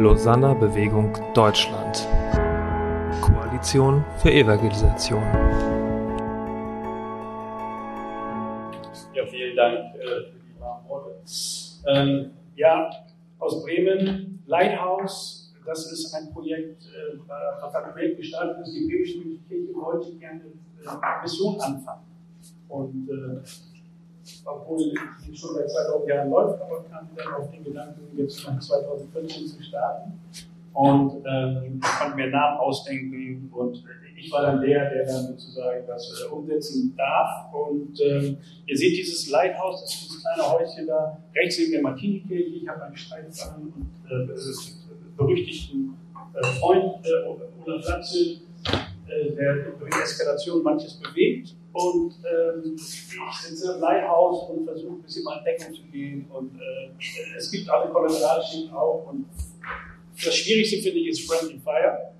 Lausanner 0.00 0.54
Bewegung 0.54 1.12
Deutschland. 1.34 2.08
Koalition 3.20 4.02
für 4.16 4.32
Evangelisation. 4.32 5.22
Ja, 9.12 9.26
vielen 9.26 9.54
Dank 9.54 9.94
äh, 9.96 10.30
für 10.30 10.38
die 10.38 10.58
warmen 10.58 10.88
Worte. 10.88 11.20
Ähm, 11.86 12.30
ja, 12.56 12.90
aus 13.40 13.62
Bremen, 13.62 14.42
Lighthouse, 14.46 15.52
das 15.66 15.92
ist 15.92 16.14
ein 16.14 16.32
Projekt, 16.32 16.82
äh, 16.86 17.18
was 17.60 17.74
ein 17.74 17.92
Projekt 17.92 18.16
gestartet 18.16 18.56
ist. 18.62 18.74
Die 18.74 18.86
Bremische 18.86 19.18
Kirche 19.50 19.74
wollte 19.74 20.16
gerne 20.16 20.44
äh, 20.82 21.22
Mission 21.22 21.60
anfangen. 21.60 22.06
Und 22.70 23.06
äh, 23.10 23.42
obwohl 24.44 24.92
es 25.30 25.38
schon 25.38 25.54
seit 25.54 25.70
2000 25.70 26.08
Jahren 26.08 26.30
läuft, 26.30 26.60
aber 26.60 26.84
kam 26.84 27.08
dann 27.16 27.34
auf 27.34 27.50
den 27.50 27.64
Gedanken, 27.64 28.16
jetzt 28.16 28.46
nach 28.46 28.58
2014 28.58 29.46
zu 29.46 29.62
starten. 29.62 30.20
Und 30.72 31.24
ähm, 31.26 31.80
konnte 31.80 32.16
mir 32.16 32.28
Namen 32.28 32.58
ausdenken 32.58 33.50
und 33.52 33.82
ich 34.16 34.30
war 34.30 34.42
dann 34.42 34.60
der, 34.60 34.90
der 34.90 35.06
dann 35.06 35.26
sozusagen 35.28 35.86
das 35.86 36.22
äh, 36.22 36.32
umsetzen 36.32 36.94
darf. 36.96 37.52
Und 37.52 37.98
ähm, 38.00 38.36
ihr 38.66 38.76
seht 38.76 38.96
dieses 38.96 39.30
Lighthouse, 39.30 39.82
das 39.82 39.94
ist 39.94 40.04
dieses 40.04 40.22
kleine 40.22 40.52
Häuschen 40.52 40.86
da, 40.86 41.18
rechts 41.34 41.58
neben 41.58 41.72
der 41.72 41.82
Martini-Kirche. 41.82 42.56
Ich 42.56 42.68
habe 42.68 42.84
einen 42.84 42.96
Streitfahren 42.96 43.72
und 43.74 44.10
äh, 44.10 44.28
berüchtigten 45.16 45.96
äh, 46.34 46.46
Freund 46.58 47.04
äh, 47.04 47.26
Olaf 47.26 47.88
Latzel, 47.88 48.26
äh, 48.26 48.38
der 49.10 49.54
durch 49.78 50.02
Eskalation 50.02 50.62
manches 50.62 50.94
bewegt. 50.94 51.54
Und 51.72 52.14
ähm, 52.24 52.74
ich 52.74 53.46
sitze 53.46 53.74
im 53.74 53.80
Leihhaus 53.80 54.50
und 54.50 54.64
versuche 54.64 54.94
ein 54.94 55.02
bisschen 55.02 55.24
mal 55.24 55.38
in 55.38 55.44
Deckung 55.44 55.74
zu 55.74 55.82
gehen. 55.84 56.26
Und 56.32 56.54
äh, 56.56 57.36
es 57.36 57.50
gibt 57.50 57.70
alle 57.70 57.90
Kollateralschäden 57.90 58.72
auch. 58.72 59.06
Und 59.10 59.26
das 60.24 60.34
Schwierigste 60.34 60.78
finde 60.78 60.98
ich 60.98 61.08
ist 61.08 61.30
Friendly 61.30 61.58
Fire. 61.58 62.12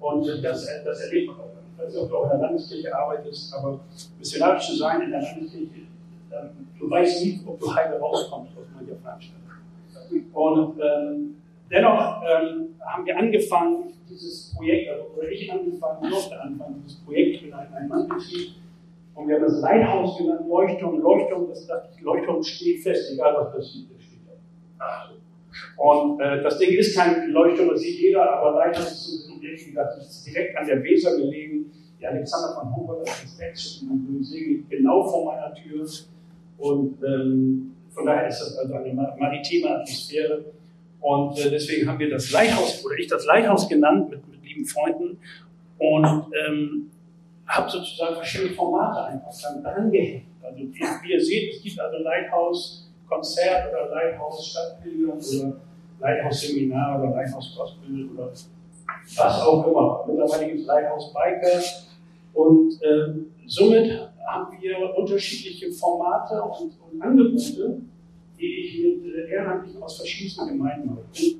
Und 0.00 0.26
das, 0.42 0.66
das 0.84 1.00
erlebt 1.00 1.28
man 1.28 1.40
auch. 1.40 1.50
Ich 1.76 1.84
weiß 1.84 1.94
nicht, 1.94 2.02
ob 2.02 2.08
du 2.10 2.16
auch 2.16 2.24
in 2.24 2.40
der 2.40 2.48
Landeskirche 2.48 2.94
arbeitest, 2.94 3.54
aber 3.54 3.80
missionarisch 4.18 4.66
zu 4.66 4.76
sein 4.76 5.02
in 5.02 5.10
der 5.10 5.20
Landeskirche, 5.20 5.80
ähm, 6.32 6.68
du 6.78 6.90
weißt 6.90 7.24
nie, 7.24 7.40
ob 7.46 7.58
du 7.58 7.74
heile 7.74 7.98
rauskommst 7.98 8.52
aus 8.56 8.66
mancher 8.74 8.96
Veranstaltung. 8.96 9.40
Und 10.32 10.80
ähm, 10.80 11.39
dennoch 11.70 12.22
ähm, 12.22 12.74
haben 12.80 13.06
wir 13.06 13.16
angefangen, 13.16 13.92
dieses 14.08 14.54
Projekt, 14.54 14.90
oder 15.16 15.28
ich 15.30 15.50
angefangen, 15.50 16.10
durfte 16.10 16.40
anfangen, 16.40 16.82
dieses 16.84 17.00
Projekt 17.00 17.44
in 17.44 17.52
einem 17.52 17.88
Mann-Betrieb 17.88 18.54
und 19.20 19.28
wir 19.28 19.36
haben 19.36 19.42
das 19.42 19.60
Leithaus 19.60 20.16
genannt, 20.16 20.48
Leuchtturm. 20.48 20.98
Leuchtturm, 21.00 21.48
das 21.48 21.66
dachte 21.66 21.90
ich, 21.94 22.00
Leuchtturm 22.02 22.42
steht 22.42 22.82
fest, 22.82 23.12
egal 23.12 23.34
was 23.34 23.52
passiert, 23.52 23.90
der 23.90 24.00
steht 24.00 24.20
da. 24.78 25.10
Und 25.76 26.20
äh, 26.20 26.42
das 26.42 26.58
Ding 26.58 26.70
ist 26.70 26.96
kein 26.96 27.30
Leuchtturm, 27.30 27.68
das 27.68 27.80
sieht 27.80 27.98
jeder, 27.98 28.30
aber 28.30 28.58
Leithaus 28.58 28.90
ist 28.90 29.26
so 29.26 29.40
wie 29.40 29.64
gesagt, 29.64 29.98
ist 29.98 30.26
direkt 30.26 30.56
an 30.56 30.66
der 30.66 30.82
Weser 30.82 31.16
gelegen. 31.16 31.70
Die 32.00 32.06
Alexander 32.06 32.54
von 32.54 32.74
Humboldt 32.74 33.08
ist 33.08 33.38
rechts 33.38 33.82
und 33.82 34.24
Segel 34.24 34.64
genau 34.70 35.02
vor 35.02 35.26
meiner 35.26 35.54
Tür. 35.54 35.86
Und 36.56 37.02
ähm, 37.02 37.76
von 37.90 38.06
daher 38.06 38.28
ist 38.28 38.40
das 38.40 38.56
also 38.58 38.74
eine 38.74 38.94
maritime 38.94 39.70
Atmosphäre. 39.70 40.44
Und 41.00 41.38
äh, 41.38 41.50
deswegen 41.50 41.88
haben 41.88 41.98
wir 41.98 42.10
das 42.10 42.30
Leithaus, 42.30 42.84
oder 42.84 42.96
ich 42.96 43.06
das 43.06 43.24
Leithaus 43.24 43.68
genannt, 43.68 44.10
mit, 44.10 44.28
mit 44.28 44.42
lieben 44.42 44.64
Freunden. 44.64 45.18
Und 45.78 46.26
ähm, 46.46 46.90
habe 47.46 47.70
sozusagen 47.70 48.16
verschiedene 48.16 48.50
Formate 48.50 49.04
einfach 49.04 49.32
dann 49.42 49.64
angehängt. 49.64 50.26
Also 50.42 50.58
wie 50.58 51.12
ihr 51.12 51.24
seht, 51.24 51.54
es 51.54 51.62
gibt 51.62 51.80
also 51.80 51.98
Lighthouse-Konzert 51.98 53.72
oder 53.72 53.88
Lighthouse-Stadtbilder 53.90 55.14
oder 55.14 55.56
Lighthouse-Seminar 56.00 57.02
oder 57.02 57.10
Lighthouse-Gospel 57.16 58.08
oder 58.14 58.30
was 58.30 59.40
auch 59.42 59.66
immer. 59.66 60.04
Mittlerweile 60.06 60.46
gibt 60.46 60.60
es 60.60 60.66
Lighthouse-Biker 60.66 61.62
und 62.34 62.78
ähm, 62.82 63.26
somit 63.46 64.10
haben 64.26 64.56
wir 64.60 64.96
unterschiedliche 64.96 65.72
Formate 65.72 66.40
und, 66.42 66.72
und 66.92 67.02
Angebote, 67.02 67.80
die 68.40 68.46
ich 68.46 68.82
mit 68.82 69.14
äh, 69.14 69.30
Ehrenamtlichen 69.30 69.82
aus 69.82 69.98
verschiedensten 69.98 70.48
Gemeinden. 70.48 70.96
Ich 71.12 71.36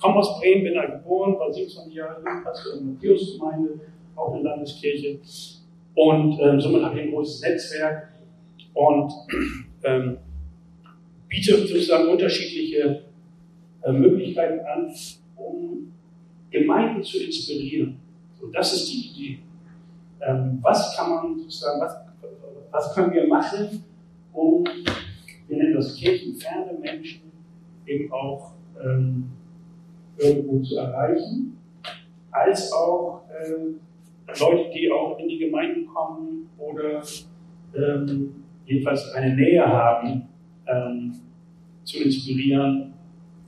komme 0.00 0.16
aus 0.16 0.38
Bremen, 0.38 0.64
bin 0.64 0.74
da 0.74 0.86
geboren, 0.86 1.38
war 1.38 1.52
17 1.52 1.90
Jahre 1.90 2.18
in 2.18 2.24
der 2.24 2.34
Matthäus-Gemeinde, 2.34 3.80
auch 4.14 4.34
eine 4.34 4.42
Landeskirche. 4.42 5.18
Und 5.94 6.38
ähm, 6.40 6.60
somit 6.60 6.82
habe 6.82 6.98
ich 6.98 7.06
ein 7.06 7.10
großes 7.10 7.40
Netzwerk 7.40 8.12
und 8.74 9.12
ähm, 9.84 10.18
biete 11.28 11.56
sozusagen 11.58 12.08
unterschiedliche 12.08 13.04
äh, 13.82 13.92
Möglichkeiten 13.92 14.64
an, 14.66 14.94
um 15.36 15.92
Gemeinden 16.50 17.02
zu 17.02 17.18
inspirieren. 17.18 17.98
So, 18.38 18.48
das 18.48 18.74
ist 18.74 18.92
die 18.92 19.08
Idee. 19.08 19.38
Ähm, 20.20 20.58
was 20.62 20.96
kann 20.96 21.10
man 21.10 21.38
sozusagen, 21.38 21.80
was, 21.80 21.96
was 22.70 22.94
können 22.94 23.12
wir 23.12 23.26
machen, 23.26 23.84
um, 24.32 24.64
wir 25.48 25.56
nennen 25.56 25.74
das 25.74 25.94
kirchenferne 25.96 26.78
Menschen, 26.78 27.20
eben 27.86 28.12
auch 28.12 28.52
ähm, 28.82 29.30
irgendwo 30.18 30.60
zu 30.62 30.76
erreichen, 30.76 31.56
als 32.30 32.72
auch 32.72 33.22
ähm, 33.30 33.80
Leute, 34.38 34.70
die 34.74 34.90
auch 34.90 35.18
in 35.18 35.28
die 35.28 35.38
Gemeinden 35.38 35.86
kommen 35.86 36.48
oder 36.58 37.02
ähm, 37.74 38.44
jedenfalls 38.64 39.12
eine 39.12 39.34
Nähe 39.34 39.64
haben, 39.64 40.28
ähm, 40.66 41.14
zu 41.84 42.02
inspirieren, 42.02 42.92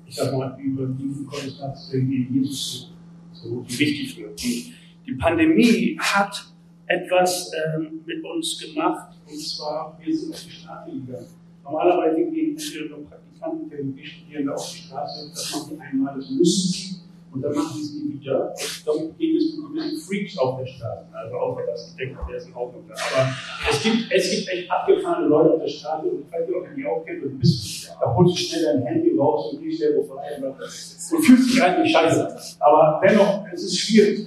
ich 0.07 0.15
sag 0.15 0.33
mal, 0.33 0.57
über 0.61 0.87
diesen 0.87 1.27
Gottesdienst, 1.27 1.93
Jesus 1.93 2.93
so 3.33 3.65
wichtig 3.67 4.17
wird. 4.19 4.31
Und 4.31 4.73
die 5.07 5.13
Pandemie 5.19 5.99
hat 5.99 6.53
etwas 6.87 7.51
ähm, 7.53 8.01
mit 8.07 8.25
uns 8.25 8.59
gemacht, 8.59 9.15
und 9.29 9.39
zwar, 9.39 9.99
wir 10.01 10.17
sind 10.17 10.33
auf 10.33 10.45
die 10.45 10.51
Straße 10.51 10.91
gegangen. 10.93 11.38
Normalerweise 11.71 12.25
gehen 12.31 12.59
viele 12.59 12.89
Praktikanten, 12.89 13.69
Theologie 13.69 14.05
Studierende 14.05 14.55
auf 14.55 14.71
die 14.73 14.79
Straße, 14.79 15.31
das 15.31 15.55
machen 15.55 15.77
die 15.77 15.81
einmal, 15.81 16.15
das 16.17 16.31
müssen 16.31 16.69
sie 16.73 16.95
und 17.31 17.43
dann 17.43 17.55
machen 17.55 17.77
sie 17.77 17.83
es 17.83 17.93
nie 17.93 18.15
wieder. 18.15 18.55
Dann 18.87 19.17
geht 19.19 19.37
es 19.37 19.55
zu 19.55 19.69
gewissen 19.69 20.01
Freaks 20.01 20.39
auf 20.39 20.59
der 20.59 20.67
Straße. 20.67 21.05
Also 21.13 21.37
außer 21.37 21.67
dass 21.67 21.91
ich 21.91 21.97
denke, 21.97 22.19
der 22.29 22.37
ist 22.37 22.49
in 22.49 22.55
Ordnung 22.55 22.85
da. 22.89 22.95
Aber 22.95 23.31
es 23.71 23.83
gibt, 23.83 24.11
es 24.11 24.31
gibt 24.31 24.49
echt 24.49 24.71
abgefahrene 24.71 25.29
Leute 25.29 25.55
auf 25.55 25.61
der 25.61 25.69
Straße 25.69 26.07
und 26.07 26.19
nicht, 26.19 26.57
ob 26.57 26.69
ihr 26.69 26.75
die 26.75 26.87
auch 26.87 27.05
kennt, 27.05 27.23
du 27.23 27.31
bist, 27.39 27.95
da 28.01 28.15
holst 28.15 28.35
du 28.35 28.41
schnell 28.41 28.65
dein 28.65 28.83
Handy 28.87 29.17
raus 29.19 29.53
und 29.53 29.63
gehst 29.63 29.83
der 29.83 29.97
wo 29.97 30.05
vorbei 30.05 30.23
und 30.43 31.25
fühlst 31.25 31.55
dich 31.55 31.63
eigentlich 31.63 31.93
scheiße. 31.93 32.37
Aber 32.61 33.01
dennoch, 33.07 33.45
es 33.53 33.65
ist 33.65 33.79
schwierig. 33.79 34.27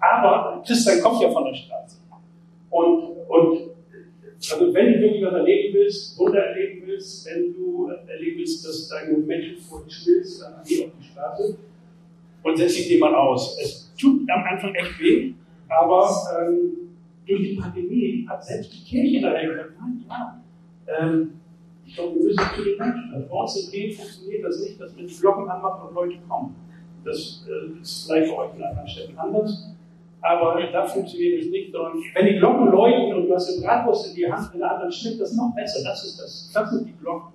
Aber 0.00 0.62
Christian 0.66 1.00
kommt 1.00 1.22
ja 1.22 1.30
von 1.30 1.44
der 1.44 1.54
Straße. 1.54 1.98
Und, 2.70 3.02
und 3.28 3.71
also 4.50 4.74
wenn 4.74 4.92
du 4.92 5.00
wirklich 5.00 5.24
was 5.24 5.34
erleben 5.34 5.74
willst, 5.74 6.18
Wunder 6.18 6.40
erleben 6.46 6.82
willst, 6.86 7.26
wenn 7.26 7.54
du 7.54 7.88
erleben 8.08 8.38
willst, 8.38 8.66
dass 8.66 8.88
deine 8.88 9.18
Menschen 9.18 9.58
vor 9.58 9.84
dir 9.84 9.90
schmilzt, 9.90 10.42
dann 10.42 10.54
geh 10.66 10.86
auf 10.86 10.90
die 10.98 11.04
Straße 11.04 11.58
und 12.42 12.56
setze 12.56 12.80
ich 12.80 12.88
den 12.88 13.00
mal 13.00 13.14
aus. 13.14 13.58
Es 13.60 13.94
tut 13.96 14.28
am 14.28 14.44
Anfang 14.44 14.74
echt 14.74 15.00
weh, 15.00 15.34
aber 15.68 16.10
ähm, 16.40 16.72
durch 17.26 17.40
die 17.40 17.56
Pandemie 17.56 18.26
hat 18.28 18.44
selbst 18.44 18.72
die 18.72 18.84
Kirche 18.84 19.20
daher 19.20 19.48
gesagt, 19.48 19.72
nein, 19.80 20.04
ja, 20.08 20.42
ähm, 20.98 21.32
ich 21.86 21.94
glaube, 21.94 22.16
wir 22.16 22.24
müssen 22.24 22.44
zu 22.56 22.64
den 22.64 22.78
Menschen. 22.78 23.12
In 23.14 23.28
Bremen 23.28 23.92
funktioniert 23.92 24.44
das 24.44 24.60
nicht, 24.60 24.80
dass 24.80 24.94
man 24.94 25.06
die 25.06 25.14
Glocken 25.14 25.48
anmacht 25.48 25.88
und 25.88 25.94
Leute 25.94 26.16
kommen. 26.28 26.54
Das 27.04 27.46
äh, 27.48 27.80
ist 27.80 28.06
vielleicht 28.06 28.30
bei 28.30 28.38
euch 28.38 28.56
in 28.56 28.62
anderen 28.62 28.88
Städten 28.88 29.18
anders. 29.18 29.74
Aber 30.22 30.62
da 30.70 30.86
funktioniert 30.86 31.42
es 31.42 31.50
nicht, 31.50 31.72
sondern 31.72 32.00
wenn 32.14 32.26
die 32.26 32.36
Glocken 32.36 32.70
läuten 32.70 33.12
und 33.14 33.26
du 33.26 33.34
hast 33.34 33.52
den 33.52 33.62
Bratwurst 33.62 34.10
in 34.10 34.14
die 34.14 34.32
Hand 34.32 34.54
in 34.54 34.60
der 34.60 34.70
anderen 34.70 34.92
Schnitt, 34.92 35.20
das 35.20 35.34
noch 35.34 35.52
besser. 35.54 35.82
Das 35.84 36.04
ist 36.04 36.20
das. 36.20 36.50
Das 36.54 36.70
sind 36.70 36.86
die 36.86 36.94
Glocken. 36.96 37.32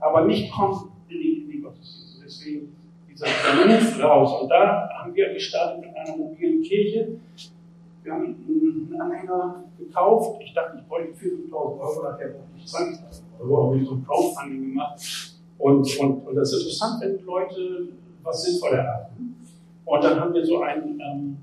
Aber 0.00 0.24
nicht 0.24 0.50
kommen 0.50 0.90
in 1.08 1.18
die, 1.18 1.46
die 1.52 1.60
Gottesdienste. 1.60 2.24
Deswegen 2.24 2.76
dieser 3.10 3.26
Beruf 3.26 4.02
raus. 4.02 4.42
Und 4.42 4.48
da 4.48 4.88
haben 4.88 5.14
wir 5.14 5.34
gestartet 5.34 5.84
mit 5.84 5.94
einer 5.94 6.16
mobilen 6.16 6.62
Kirche. 6.62 7.08
Wir 8.02 8.12
haben 8.12 8.24
einen 8.48 9.00
Anhänger 9.00 9.64
gekauft. 9.78 10.40
Ich 10.42 10.54
dachte, 10.54 10.78
ich 10.78 10.88
bräuchte 10.88 11.12
4.000 11.12 11.52
Euro, 11.52 12.02
nachher 12.02 12.28
brauchte 12.28 12.56
ich 12.56 12.64
20.000 12.64 13.00
Euro. 13.40 13.66
Habe 13.66 13.78
ich 13.78 13.86
so 13.86 13.94
ein 13.94 14.06
Crowdfunding 14.06 14.62
gemacht. 14.62 15.34
Und, 15.58 16.00
und, 16.00 16.26
und 16.26 16.34
das 16.34 16.52
ist 16.52 16.62
interessant, 16.62 17.02
wenn 17.02 17.24
Leute 17.24 17.88
was 18.22 18.42
sinnvoll 18.42 18.78
erhalten. 18.78 19.36
Und 19.84 20.04
dann 20.04 20.18
haben 20.18 20.34
wir 20.34 20.44
so 20.44 20.62
einen 20.62 21.00
ähm, 21.00 21.36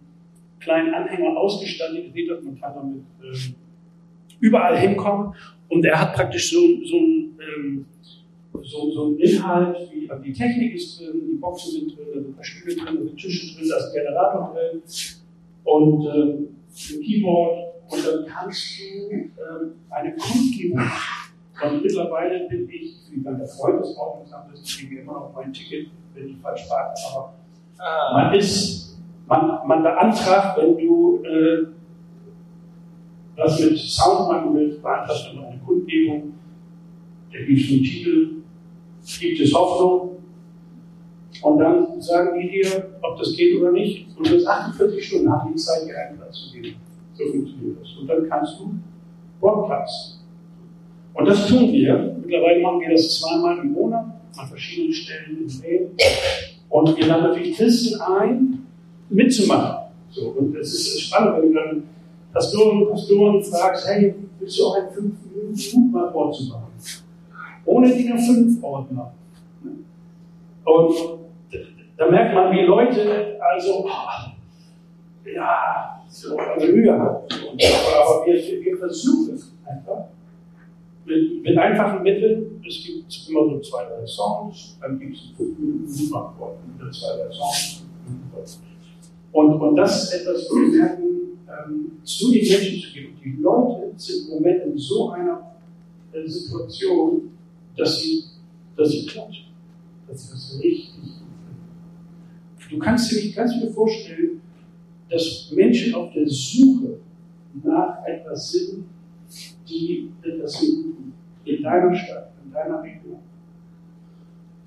kleinen 0.60 0.94
Anhänger 0.94 1.38
ausgestattet. 1.38 2.14
Das, 2.30 2.44
man 2.44 2.60
kann 2.60 2.74
damit 2.76 3.04
ähm, 3.24 3.56
überall 4.40 4.78
hinkommen. 4.78 5.34
Und 5.70 5.86
er 5.86 6.00
hat 6.00 6.16
praktisch 6.16 6.52
so, 6.52 6.60
so 6.84 6.98
ein 6.98 7.40
ähm, 7.40 7.86
so, 8.64 8.92
so 8.92 9.08
ein 9.08 9.18
Inhalt, 9.18 9.78
wie 9.92 10.10
also 10.10 10.24
die 10.24 10.34
Technik 10.34 10.76
ist 10.76 11.00
drin, 11.00 11.22
die 11.32 11.38
Boxen 11.38 11.72
sind 11.72 11.98
drin, 11.98 12.08
da 12.14 12.20
sind 12.20 12.30
ein 12.30 12.36
paar 12.36 12.44
Stühle 12.44 12.76
drin, 12.76 12.86
da 12.86 13.04
sind 13.04 13.18
Tische 13.18 13.56
drin, 13.56 13.70
da 13.70 13.78
ist 13.78 13.86
ein 13.86 13.94
Generator 13.94 14.54
drin 14.54 14.82
und 15.64 16.06
ähm, 16.06 16.48
ein 16.68 17.02
Keyboard 17.02 17.58
und 17.90 18.06
dann 18.06 18.26
kannst 18.26 18.80
du 18.80 19.14
ähm, 19.14 19.72
eine 19.90 20.16
Kundgebung 20.16 20.82
Und 21.62 21.84
mittlerweile 21.84 22.48
bin 22.48 22.70
ich, 22.70 22.96
wie 23.12 23.22
dann 23.22 23.38
der 23.38 23.48
Freund 23.48 23.82
des 23.82 23.96
Ordnungsamtes, 23.98 24.78
kriege 24.78 25.02
immer 25.02 25.14
noch 25.14 25.34
mein 25.36 25.52
Ticket, 25.52 25.88
wenn 26.14 26.30
ich 26.30 26.38
falsch 26.38 26.68
parke. 26.68 26.96
Aber 27.12 27.34
ah. 27.78 28.14
man 28.14 28.34
ist, 28.34 28.89
man, 29.30 29.60
man 29.68 29.84
beantragt, 29.84 30.58
wenn 30.58 30.78
du 30.78 31.24
äh, 31.24 31.68
was 33.38 33.60
mit 33.60 33.78
Sound 33.78 34.28
machen 34.28 34.56
willst, 34.56 34.82
beantragst 34.82 35.32
du 35.32 35.40
eine 35.40 35.60
Kundgebung, 35.66 36.34
der 37.32 37.46
gibt 37.46 37.62
es 37.62 37.70
einen 37.70 37.84
Titel, 37.84 38.30
gibt 39.20 39.40
es 39.40 39.54
Hoffnung. 39.54 40.18
Und 41.42 41.58
dann 41.60 42.02
sagen 42.02 42.38
die 42.38 42.50
dir, 42.50 42.98
ob 43.02 43.18
das 43.18 43.34
geht 43.34 43.62
oder 43.62 43.72
nicht. 43.72 44.08
Und 44.18 44.28
du 44.28 44.36
hast 44.36 44.46
48 44.46 45.08
Stunden, 45.08 45.32
hast 45.32 45.48
die 45.48 45.56
Zeit, 45.56 45.88
dir 45.88 45.98
einen 45.98 46.18
Platz 46.18 46.50
zu 46.50 46.60
geben. 46.60 46.76
So 47.14 47.26
funktioniert 47.26 47.78
das. 47.80 47.96
Und 47.98 48.08
dann 48.08 48.28
kannst 48.28 48.60
du 48.60 48.74
Broadcast. 49.40 50.20
Und 51.14 51.26
das 51.26 51.48
tun 51.48 51.72
wir. 51.72 52.18
Mittlerweile 52.20 52.62
machen 52.62 52.82
wir 52.82 52.90
das 52.90 53.20
zweimal 53.20 53.60
im 53.60 53.72
Monat 53.72 54.06
an 54.38 54.48
verschiedenen 54.48 54.92
Stellen 54.92 55.38
in 55.38 55.62
Leben. 55.62 55.92
Und 56.70 56.98
wir 56.98 57.08
laden 57.08 57.24
natürlich 57.24 57.56
Christen 57.56 58.02
ein, 58.02 58.68
mitzumachen. 59.10 59.92
So, 60.12 60.30
und 60.30 60.56
es 60.56 60.74
ist 60.74 61.02
spannend, 61.02 61.38
wenn 61.38 61.50
du 61.50 61.54
dann 61.54 61.84
Pastoren 62.34 62.84
und 62.84 62.92
Pastoren 62.92 63.44
fragst, 63.44 63.88
hey, 63.88 64.16
willst 64.40 64.60
du 64.60 64.66
auch 64.66 64.76
ein 64.76 64.92
fünf 64.92 65.16
Minuten 65.26 65.92
mal 65.92 66.12
vorzumachen? 66.12 66.68
Ohne 67.66 67.94
DIN 67.94 68.14
A5 68.14 68.64
Ordner. 68.64 69.14
Und 70.66 70.96
da 71.98 72.10
merkt 72.10 72.34
man, 72.34 72.52
wie 72.52 72.62
Leute 72.62 73.40
also, 73.42 73.90
ja, 75.36 76.02
so 76.08 76.38
eine 76.38 76.72
Mühe 76.72 76.92
haben. 76.92 77.26
Aber 77.28 78.26
wir, 78.26 78.36
wir 78.36 78.78
versuchen 78.78 79.34
es 79.34 79.54
einfach 79.66 80.06
mit, 81.06 81.44
mit, 81.44 81.58
einfachen 81.58 82.04
Mitteln. 82.04 82.62
Es 82.68 82.84
gibt 82.84 83.30
immer 83.30 83.46
so 83.46 83.60
zwei, 83.60 83.86
drei 83.86 84.06
Songs, 84.06 84.78
dann 84.82 85.00
gibt 85.00 85.16
es 85.16 85.32
fünf 85.36 85.58
Minuten 85.58 85.88
wieder 85.88 86.92
zwei, 86.92 87.18
drei 87.18 87.32
Songs. 87.32 87.84
Und, 89.32 89.62
und 89.62 89.76
das 89.76 90.04
ist 90.04 90.22
etwas, 90.22 90.48
wo 90.50 90.56
wir 90.56 90.80
merken, 90.80 91.04
ähm, 91.48 91.92
zu 92.04 92.32
den 92.32 92.48
Menschen 92.48 92.82
zu 92.82 92.94
geben. 92.94 93.18
Die 93.24 93.42
Leute 93.42 93.94
sind 93.96 94.28
im 94.28 94.36
Moment 94.36 94.64
in 94.66 94.78
so 94.78 95.10
einer 95.12 95.56
äh, 96.12 96.28
Situation, 96.28 97.30
dass 97.78 98.02
sie, 98.02 98.24
dass 98.76 98.90
sie 98.90 99.06
klatschen. 99.06 99.46
Dass 100.08 100.26
sie 100.26 100.32
das 100.32 100.60
richtig 100.64 101.00
Du 102.70 102.78
kannst 102.78 103.12
dir 103.12 103.24
nicht 103.24 103.36
ganz 103.36 103.56
wieder 103.56 103.72
vorstellen, 103.72 104.42
dass 105.10 105.52
Menschen 105.52 105.96
auf 105.96 106.14
der 106.14 106.28
Suche 106.28 107.00
nach 107.64 108.06
etwas 108.06 108.52
sind, 108.52 108.86
die 109.68 110.12
etwas 110.22 110.54
suchen. 110.54 111.14
In 111.46 111.64
deiner 111.64 111.96
Stadt, 111.96 112.32
in 112.46 112.52
deiner 112.52 112.84
Region. 112.84 113.20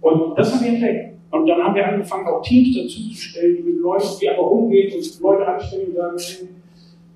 Und 0.00 0.36
das 0.36 0.52
haben 0.52 0.64
wir 0.64 0.72
entdeckt. 0.72 1.11
Und 1.32 1.46
dann 1.46 1.62
haben 1.62 1.74
wir 1.74 1.88
angefangen, 1.88 2.26
auch 2.26 2.42
Teams 2.42 2.76
dazu 2.76 3.08
zu 3.08 3.14
stellen, 3.14 3.56
die 3.56 3.62
mit 3.62 3.78
Leuten, 3.78 4.06
die 4.20 4.28
einfach 4.28 4.42
umgehen 4.42 4.92
und 4.94 5.20
Leute 5.20 5.46
anstellen 5.46 5.88
und 5.88 5.96
sagen, 5.96 6.18
hey, 6.18 6.48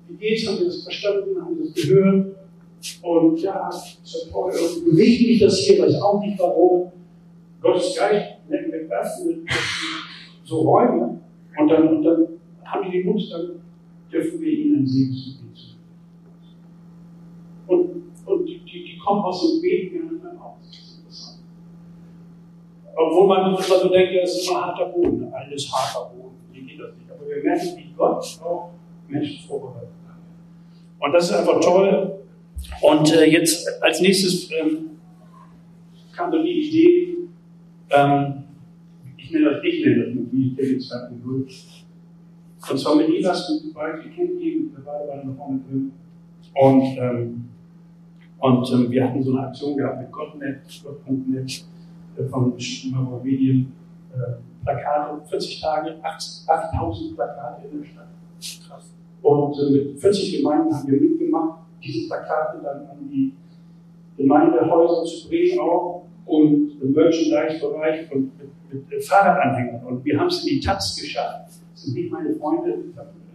wie 0.07 0.15
geht's? 0.15 0.47
Haben 0.47 0.57
wir 0.57 0.65
das 0.65 0.81
verstanden? 0.81 1.39
Haben 1.39 1.59
wir 1.59 1.65
das 1.65 1.73
gehört? 1.75 2.35
Und 3.03 3.39
ja, 3.39 3.69
toll, 4.31 4.51
irgendwie 4.53 4.89
bewegt 4.89 5.27
mich 5.27 5.39
das 5.39 5.59
hier, 5.59 5.83
weiß 5.83 6.01
auch 6.01 6.19
nicht 6.19 6.39
warum. 6.39 6.91
Gottes 7.61 7.95
Geist 7.95 8.39
nennt 8.49 8.71
wir 8.71 8.87
das 8.87 9.21
so 10.45 10.61
Räume. 10.61 11.19
Und 11.59 11.67
dann, 11.67 11.97
und 11.97 12.03
dann 12.03 12.27
haben 12.65 12.91
die 12.91 12.97
den 12.97 13.05
Mut, 13.07 13.21
dann 13.31 13.59
dürfen 14.11 14.41
wir 14.41 14.51
ihnen 14.51 14.81
ein 14.81 14.87
Segensgebet 14.87 15.55
zu 15.55 15.75
Und, 17.67 18.03
und 18.25 18.45
die, 18.45 18.59
die, 18.59 18.83
die 18.83 18.97
kommen 18.97 19.21
aus 19.21 19.41
dem 19.41 19.61
Beten 19.61 20.21
dann 20.23 20.37
aus. 20.39 20.56
Obwohl 22.99 23.27
man 23.27 23.49
immer 23.51 23.61
so 23.61 23.89
denkt, 23.89 24.15
das 24.23 24.35
ist 24.37 24.49
immer 24.49 24.65
harter 24.65 24.87
Boden, 24.87 25.31
alles 25.31 25.71
harter 25.71 26.09
Boden. 26.15 26.35
Hier 26.51 26.63
geht 26.63 26.79
das 26.79 26.95
nicht. 26.95 27.11
Aber 27.11 27.29
wir 27.29 27.43
merken, 27.43 27.77
wie 27.77 27.93
Gott 27.95 28.39
auch 28.43 28.71
Menschen 29.07 29.47
vorbereitet 29.47 29.89
hat. 30.07 30.15
Und 30.99 31.13
das 31.13 31.29
ist 31.29 31.35
einfach 31.35 31.59
toll. 31.59 32.21
Und 32.81 33.13
äh, 33.13 33.25
jetzt 33.25 33.67
als 33.83 34.01
nächstes 34.01 34.49
ähm, 34.51 34.97
kam 36.15 36.31
dann 36.31 36.43
die 36.43 36.67
Idee, 36.67 37.17
ähm, 37.91 38.43
ich 39.15 39.31
nenne 39.31 39.51
das, 39.51 39.63
ich 39.63 39.85
nenne 39.85 40.05
das 40.05 40.15
Mobilität 40.15 40.81
2.0. 40.81 42.71
Und 42.71 42.79
zwar 42.79 42.95
mit 42.95 43.09
Evas 43.09 43.47
Gutbike, 43.47 44.05
ihr 44.05 44.11
kennt 44.11 44.41
ihn, 44.41 44.71
wir 44.75 44.83
beide 44.83 45.07
waren 45.07 45.37
noch 45.37 45.49
mit 45.49 45.69
drin. 45.69 45.91
Und, 46.55 46.97
ähm, 46.97 47.49
und 48.39 48.71
ähm, 48.71 48.89
wir 48.89 49.03
hatten 49.03 49.21
so 49.21 49.37
eine 49.37 49.47
Aktion 49.47 49.77
gehabt 49.77 50.01
mit 50.01 50.11
Gott.net, 50.11 50.61
Gott.net 50.83 51.63
von 52.29 52.59
Schimmerer 52.59 53.21
Medien. 53.23 53.73
Äh, 54.13 54.41
Plakate, 54.63 55.25
40 55.29 55.61
Tage, 55.61 55.95
8000 56.03 57.15
Plakate 57.15 57.67
in 57.71 57.79
der 57.79 57.87
Stadt. 57.87 58.07
Krass. 58.67 58.93
Und 59.21 59.57
äh, 59.59 59.71
mit 59.71 59.99
40 59.99 60.37
Gemeinden 60.37 60.75
haben 60.75 60.91
wir 60.91 60.99
mitgemacht, 60.99 61.59
diese 61.81 62.07
Plakate 62.07 62.61
dann 62.63 62.87
an 62.87 63.09
die 63.09 63.33
Gemeindehäuser 64.17 65.05
zu 65.05 65.29
bringen 65.29 65.59
auch 65.59 66.05
und 66.25 66.81
im 66.81 66.91
Merchandise-Bereich 66.91 68.11
und 68.11 68.31
mit, 68.37 68.89
mit 68.89 69.03
Fahrradanhängern. 69.03 69.85
Und 69.85 70.03
wir 70.03 70.19
haben 70.19 70.27
es 70.27 70.43
in 70.43 70.55
die 70.55 70.59
Taz 70.59 70.99
geschafft. 70.99 71.47
Das 71.71 71.83
sind 71.83 71.93
nicht 71.93 72.11
meine 72.11 72.33
Freunde, 72.33 72.77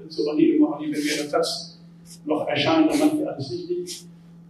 zu 0.09 0.29
Olli 0.29 0.57
immer, 0.57 0.77
Olli, 0.77 0.93
wenn 0.93 1.03
wir 1.03 1.13
in 1.13 1.19
der 1.19 1.31
Taz 1.31 1.79
noch 2.27 2.47
erscheinen, 2.47 2.89
dann 2.89 2.99
machen 2.99 3.21
wir 3.21 3.33
alles 3.33 3.51
richtig. 3.51 4.05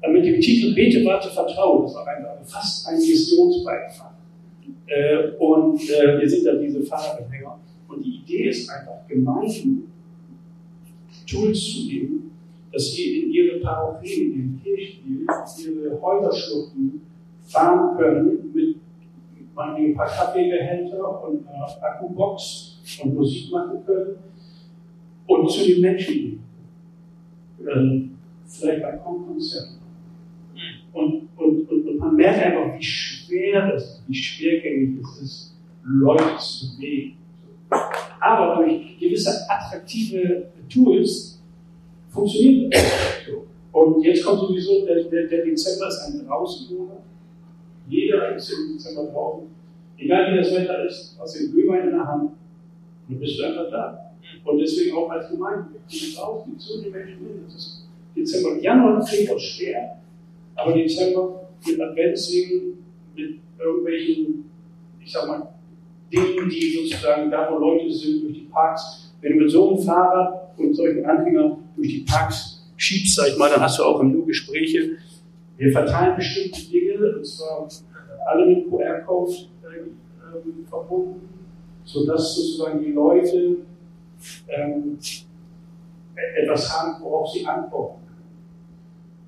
Mit 0.08 0.24
dem 0.24 0.40
Titel 0.40 0.74
Bete, 0.74 1.04
warte, 1.04 1.30
vertraue. 1.30 1.84
Das 1.84 1.94
war 1.94 2.08
ein, 2.08 2.26
fast 2.44 2.88
ein 2.88 2.96
Missionsbeitrag. 2.96 4.11
Äh, 4.86 5.30
und 5.38 5.80
äh, 5.90 6.20
wir 6.20 6.28
sind 6.28 6.46
dann 6.46 6.60
diese 6.60 6.82
Fahrradanhänger. 6.82 7.58
Und 7.88 8.04
die 8.04 8.16
Idee 8.16 8.48
ist 8.48 8.68
einfach, 8.70 9.06
Gemeinden 9.08 9.92
Tools 11.26 11.58
zu 11.58 11.88
geben, 11.88 12.30
dass 12.72 12.92
sie 12.92 13.22
in 13.22 13.30
ihre 13.32 13.58
Parochien, 13.60 14.32
in 14.34 14.60
Kirchen, 14.62 15.26
ihre 15.58 16.00
Häuserschluchten 16.00 17.02
fahren 17.44 17.96
können 17.96 18.52
mit 18.54 18.76
ein 19.54 19.94
paar 19.94 20.08
Kaffeebehälter 20.08 21.28
und 21.28 21.46
einer 21.46 21.66
Akkubox 21.82 22.80
und 23.02 23.14
Musik 23.14 23.52
machen 23.52 23.84
können 23.84 24.16
und 25.26 25.50
zu 25.50 25.64
den 25.64 25.80
Menschen 25.80 26.14
gehen. 26.14 26.44
Ähm, 27.60 28.18
vielleicht 28.46 28.84
ein 28.84 29.00
Konzert. 29.00 29.68
Und, 30.92 31.28
und, 31.36 31.70
und, 31.70 31.70
und, 31.70 31.81
man 32.02 32.16
merkt 32.16 32.44
einfach, 32.44 32.76
wie 32.76 32.82
schwer 32.82 33.70
das 33.70 33.84
ist, 33.84 34.02
wie 34.08 34.14
schwergängig 34.14 35.00
es 35.00 35.22
ist, 35.22 35.54
Leute 35.84 36.36
zu 36.38 36.76
bewegen. 36.76 37.16
Aber 38.20 38.64
durch 38.64 38.98
gewisse 38.98 39.30
attraktive 39.48 40.48
Tools 40.68 41.40
funktioniert 42.10 42.74
das. 42.74 42.82
Und 43.72 44.02
jetzt 44.02 44.24
kommt 44.24 44.40
sowieso, 44.40 44.84
der, 44.84 45.04
der, 45.04 45.28
der 45.28 45.44
Dezember 45.44 45.88
ist 45.88 46.00
ein 46.06 46.26
Draußenmonat. 46.26 47.02
Jeder 47.88 48.36
ist 48.36 48.50
im 48.50 48.74
Dezember 48.74 49.04
draußen. 49.10 49.46
Egal 49.96 50.32
wie 50.32 50.38
das 50.38 50.54
Wetter 50.54 50.84
ist, 50.84 51.16
hast 51.18 51.40
den 51.40 51.52
Glühwein 51.52 51.88
in 51.88 51.94
der 51.94 52.06
Hand 52.06 52.32
du 53.08 53.18
bist 53.18 53.42
einfach 53.42 53.70
da. 53.70 54.12
Und 54.44 54.58
deswegen 54.58 54.96
auch 54.96 55.10
als 55.10 55.30
Gemeinde. 55.30 55.66
Wir 55.72 55.80
gehen 55.88 56.18
raus, 56.18 56.44
wir 56.46 56.58
zu 56.58 56.80
den 56.80 56.92
Menschen 56.92 57.18
hin. 57.18 57.44
Das 57.44 57.54
ist 57.54 57.86
Dezember. 58.16 58.60
Januar 58.60 58.96
und 58.96 59.08
Februar 59.08 59.38
schwer, 59.38 59.98
aber 60.54 60.74
Dezember 60.74 61.41
mit 61.66 61.80
Adventssingen, 61.80 62.84
mit 63.14 63.40
irgendwelchen, 63.58 64.50
ich 65.00 65.12
sag 65.12 65.26
mal, 65.26 65.54
Dingen, 66.12 66.48
die 66.48 66.76
sozusagen 66.76 67.30
da, 67.30 67.50
wo 67.50 67.58
Leute 67.58 67.90
sind, 67.90 68.22
durch 68.22 68.34
die 68.34 68.48
Parks. 68.50 69.14
Wenn 69.20 69.32
du 69.32 69.44
mit 69.44 69.50
so 69.50 69.70
einem 69.70 69.78
Fahrrad 69.78 70.58
und 70.58 70.74
solchen 70.74 71.04
Anhängern 71.06 71.56
durch 71.76 71.88
die 71.88 72.04
Parks 72.06 72.70
schiebst, 72.76 73.16
sag 73.16 73.28
ich 73.28 73.38
mal, 73.38 73.50
dann 73.50 73.60
hast 73.60 73.78
du 73.78 73.84
auch 73.84 74.00
im 74.00 74.12
Nu 74.12 74.24
Gespräche. 74.26 74.96
Wir 75.56 75.72
verteilen 75.72 76.16
bestimmte 76.16 76.60
Dinge, 76.70 77.16
und 77.16 77.26
zwar 77.26 77.68
alle 78.26 78.46
mit 78.46 78.68
QR-Code 78.68 79.32
äh, 79.32 80.68
verbunden, 80.68 81.28
sodass 81.84 82.34
sozusagen 82.34 82.80
die 82.84 82.92
Leute 82.92 83.56
ähm, 84.48 84.98
etwas 86.14 86.70
haben, 86.72 87.02
worauf 87.02 87.32
sie 87.32 87.46
antworten 87.46 88.01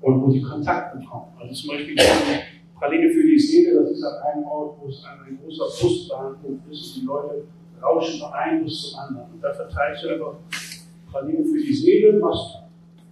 und 0.05 0.21
wo 0.21 0.29
sie 0.29 0.41
Kontakt 0.41 0.99
bekommen. 0.99 1.33
Also 1.39 1.53
zum 1.53 1.69
Beispiel 1.71 1.95
die 1.95 2.77
Praline 2.77 3.09
für 3.09 3.23
die 3.23 3.39
Seele, 3.39 3.81
das 3.81 3.89
ist 3.89 4.03
an 4.03 4.21
einem 4.21 4.45
Ort, 4.45 4.77
wo 4.79 4.87
es 4.87 5.03
ein 5.03 5.39
großer 5.41 5.65
Busbahnhof 5.81 6.59
ist 6.69 6.95
und 6.95 7.01
die 7.01 7.05
Leute 7.07 7.43
rauschen 7.81 8.19
von 8.19 8.33
einem 8.33 8.63
Bus 8.63 8.91
zum 8.91 8.99
anderen. 8.99 9.31
Und 9.33 9.43
da 9.43 9.51
verteilst 9.51 10.03
du 10.03 10.09
einfach 10.09 10.35
Praline 11.11 11.43
für 11.43 11.57
die 11.57 11.73
Seele, 11.73 12.19
machst 12.19 12.59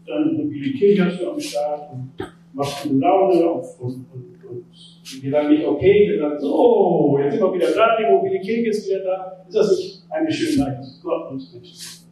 dann 0.06 0.36
Mobilität 0.36 1.00
hast 1.00 1.20
du 1.20 1.32
am 1.32 1.40
Start 1.40 1.94
und 1.94 2.12
machst 2.54 2.84
gute 2.84 2.96
Laune 2.96 3.52
und, 3.52 3.66
und, 3.80 4.06
und 4.14 4.66
wir 5.22 5.32
sagen 5.32 5.50
nicht, 5.50 5.66
okay, 5.66 6.10
wir 6.12 6.20
sagen 6.20 6.40
so, 6.40 6.54
oh, 6.54 7.18
jetzt 7.18 7.32
sind 7.32 7.42
wir 7.42 7.54
wieder 7.56 7.72
da, 7.72 7.98
die 7.98 8.14
Mobilität 8.14 8.68
ist 8.68 8.88
wieder 8.88 9.04
da. 9.04 9.46
Ist 9.48 9.56
das 9.56 9.78
nicht 9.78 10.04
eine 10.12 10.32
Schönheit, 10.32 10.78
dass 10.78 11.02
Gott 11.02 11.32
uns 11.32 11.54
Menschen 11.54 12.06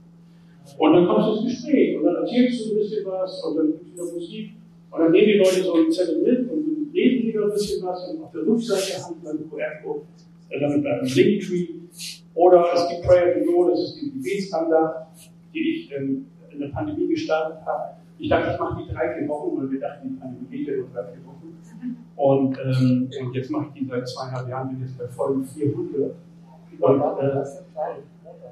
Und 0.79 0.93
dann 0.93 1.05
kommst 1.05 1.27
du 1.27 1.33
ins 1.33 1.43
Gespräch 1.43 1.97
und 1.97 2.05
dann 2.05 2.15
erzählst 2.15 2.65
du 2.65 2.71
ein 2.71 2.77
bisschen 2.77 3.05
was 3.05 3.43
und 3.43 3.57
dann 3.57 3.67
gibt 3.67 3.83
es 3.83 3.93
wieder 3.93 4.13
Musik 4.13 4.53
und 4.91 4.99
dann 4.99 5.11
nehmen 5.11 5.27
die 5.27 5.37
Leute 5.37 5.63
so 5.63 5.73
einen 5.73 5.91
Zettel 5.91 6.21
mit 6.21 6.51
und 6.51 6.93
lesen 6.93 7.27
Wikipedia 7.31 7.43
ein 7.43 7.51
bisschen 7.51 7.85
was 7.85 8.09
und 8.09 8.23
auf 8.23 8.31
der 8.31 8.45
Rückseite 8.45 9.03
haben 9.03 9.27
einen 9.27 9.49
QR-Code, 9.49 10.01
äh, 10.49 10.59
damit 10.59 10.83
bei 10.83 10.91
einem 10.91 11.05
Linktree. 11.05 11.67
Oder 12.33 12.65
es 12.73 12.87
gibt 12.89 13.03
Prayer 13.03 13.33
to 13.33 13.51
Go, 13.51 13.69
das 13.69 13.79
ist 13.79 14.01
die 14.01 14.11
Gebetsandacht, 14.11 15.07
die 15.53 15.59
ich 15.59 15.91
ähm, 15.93 16.27
in 16.51 16.59
der 16.59 16.67
Pandemie 16.67 17.07
gestartet 17.07 17.65
habe. 17.65 17.95
Ich 18.17 18.29
dachte, 18.29 18.51
ich 18.53 18.59
mache 18.59 18.83
die 18.83 18.93
drei, 18.93 19.17
vier 19.17 19.27
Wochen, 19.27 19.57
weil 19.57 19.71
wir 19.71 19.79
dachten, 19.79 20.09
die 20.09 20.19
Pandemie 20.19 20.57
geht 20.57 20.67
ja 20.67 20.75
nur 20.77 20.87
drei, 20.93 21.03
vier 21.03 21.25
Wochen. 21.25 21.57
Und, 22.15 22.57
ähm, 22.59 23.09
und 23.19 23.33
jetzt 23.33 23.49
mache 23.49 23.67
ich 23.73 23.81
die 23.81 23.87
seit 23.87 24.07
zweieinhalb 24.07 24.47
Jahren, 24.47 24.69
bin 24.69 24.81
jetzt 24.81 24.97
bei 24.97 25.07
Folge 25.07 25.43
400. 25.43 26.15
Und, 26.79 27.01
äh, 27.01 27.43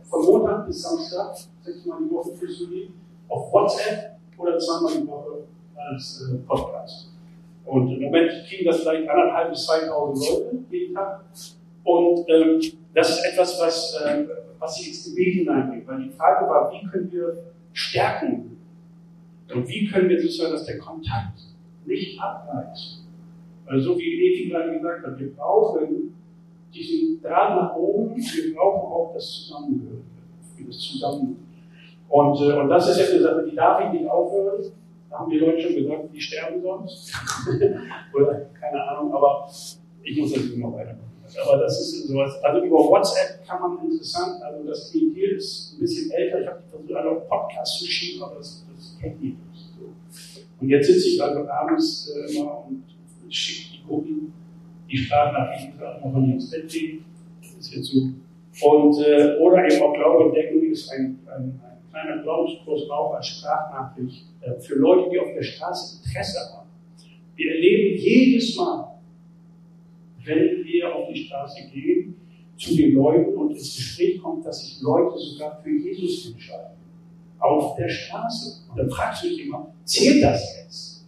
von 0.04 0.26
Montag 0.26 0.66
bis 0.66 0.82
Samstag, 0.82 1.36
sechsmal 1.62 2.00
die 2.04 2.12
Woche 2.14 2.32
fürs 2.36 2.60
Juli, 2.60 2.90
auf 3.28 3.54
WhatsApp 3.54 4.18
oder 4.38 4.58
zweimal 4.58 4.94
die 5.00 5.08
Woche 5.08 5.29
als 5.92 6.30
äh, 6.30 6.38
Podcast. 6.48 7.12
Und 7.66 7.92
im 7.92 8.02
Moment 8.02 8.32
kriegen 8.48 8.66
das 8.66 8.80
vielleicht 8.82 9.08
anderthalb 9.08 9.52
bis 9.52 9.66
2000 9.66 10.30
Leute 10.30 10.58
jeden 10.72 10.96
Tag. 10.96 11.24
Und 11.84 12.26
ähm, 12.30 12.62
das 12.94 13.10
ist 13.10 13.26
etwas, 13.26 13.60
was, 13.62 14.02
äh, 14.06 14.26
was 14.58 14.80
ich 14.80 14.88
ins 14.90 15.06
Gebet 15.06 15.34
hineinbringe. 15.36 15.84
Weil 15.86 16.04
die 16.04 16.10
Frage 16.10 16.50
war, 16.50 16.72
wie 16.72 16.88
können 16.88 17.12
wir 17.12 17.38
stärken? 17.74 18.58
Und 19.54 19.68
wie 19.68 19.88
können 19.88 20.10
wir 20.10 20.22
sozusagen, 20.22 20.54
dass 20.54 20.66
der 20.66 20.80
Kontakt 20.80 21.40
nicht 21.86 22.20
abreißt? 22.20 23.04
Weil 23.66 23.80
so 23.80 23.98
wie 23.98 24.04
Evi 24.04 24.50
gerade 24.50 24.74
gesagt 24.74 25.06
hat, 25.06 25.20
wir 25.20 25.34
brauchen 25.36 26.16
diesen 26.74 27.22
Draht 27.22 27.56
nach 27.56 27.76
oben, 27.76 28.16
wir 28.16 28.56
brauchen 28.56 28.92
auch 28.92 29.12
das 29.14 29.26
Zusammengehörige, 29.26 30.04
das 30.66 30.80
Zusammen. 30.80 31.38
Und, 32.10 32.42
äh, 32.42 32.54
und 32.54 32.70
das 32.70 32.90
ist 32.90 33.00
ja 33.00 33.06
eine 33.14 33.22
Sache, 33.22 33.48
die 33.50 33.56
darf 33.56 33.82
ich 33.86 34.00
nicht 34.00 34.10
aufhören. 34.10 34.72
Da 35.10 35.20
haben 35.20 35.30
die 35.30 35.38
Leute 35.38 35.62
schon 35.62 35.76
gesagt, 35.76 36.10
die 36.14 36.22
sterben 36.22 36.62
sonst. 36.62 37.14
Oder 38.14 38.50
keine 38.60 38.84
Ahnung, 38.84 39.14
aber 39.14 39.50
ich 40.04 40.18
muss 40.18 40.32
natürlich 40.32 40.58
noch 40.58 40.74
weitermachen. 40.74 41.10
Aber 41.44 41.58
das 41.58 41.80
ist 41.80 42.08
sowas. 42.08 42.32
Also 42.44 42.66
über 42.66 42.78
WhatsApp 42.78 43.46
kann 43.46 43.62
man 43.62 43.86
interessant, 43.86 44.42
also 44.42 44.68
das 44.68 44.92
Klientel 44.92 45.38
ist 45.38 45.74
ein 45.74 45.80
bisschen 45.80 46.12
älter. 46.12 46.42
Ich 46.42 46.48
habe 46.48 46.62
versucht, 46.70 46.94
alle 46.94 47.10
auf 47.12 47.28
Podcast 47.28 47.80
zu 47.80 47.86
schieben, 47.86 48.24
aber 48.24 48.36
das, 48.36 48.66
das 48.76 48.98
kennt 49.00 49.22
die 49.22 49.28
nicht. 49.28 49.70
So. 49.78 49.86
Und 50.60 50.70
jetzt 50.70 50.88
sitze 50.88 51.08
ich 51.08 51.24
also 51.24 51.48
abends 51.48 52.12
äh, 52.16 52.36
immer 52.36 52.66
und 52.66 52.84
schicke 53.30 53.78
die 53.78 53.88
Gruppen 53.88 54.34
die 54.90 54.98
Sprachnachrichten 54.98 55.78
gerade 55.78 56.08
noch 56.08 56.20
nicht 56.20 56.34
ins 56.34 56.50
Bett 56.50 56.74
legen. 56.74 57.06
Das 57.42 57.52
ist 57.52 57.76
jetzt 57.76 57.86
so. 57.88 58.00
Und, 58.68 59.00
äh, 59.06 59.38
oder 59.38 59.66
eben 59.66 59.82
auch 59.84 59.94
Glaube 59.94 60.26
entdecken 60.26 60.72
ist 60.72 60.92
ein, 60.92 61.20
ein, 61.28 61.62
ein 61.64 61.69
kleiner 61.90 62.22
Glaubenskurs 62.22 62.90
auch 62.90 63.14
als 63.14 63.28
Sprachnachricht 63.28 64.26
äh, 64.42 64.60
für 64.60 64.76
Leute, 64.76 65.10
die 65.10 65.20
auf 65.20 65.34
der 65.34 65.44
Straße 65.44 66.02
Interesse 66.04 66.40
haben. 66.54 66.70
Wir 67.36 67.52
erleben 67.52 67.98
jedes 67.98 68.56
Mal, 68.56 69.00
wenn 70.24 70.64
wir 70.64 70.96
auf 70.96 71.08
die 71.12 71.24
Straße 71.26 71.70
gehen, 71.74 72.16
zu 72.58 72.76
den 72.76 72.94
Leuten 72.94 73.36
und 73.36 73.52
ins 73.52 73.76
Gespräch 73.76 74.22
kommt, 74.22 74.46
dass 74.46 74.60
sich 74.60 74.82
Leute 74.82 75.18
sogar 75.18 75.62
für 75.64 75.70
Jesus 75.70 76.32
entscheiden. 76.32 76.78
Auf 77.40 77.78
der 77.78 77.88
Straße. 77.88 78.64
Und 78.70 78.78
dann 78.78 78.90
fragst 78.90 79.24
du 79.24 79.30
dich 79.30 79.46
immer, 79.46 79.74
zählt 79.86 80.22
das 80.22 80.58
jetzt? 80.62 81.06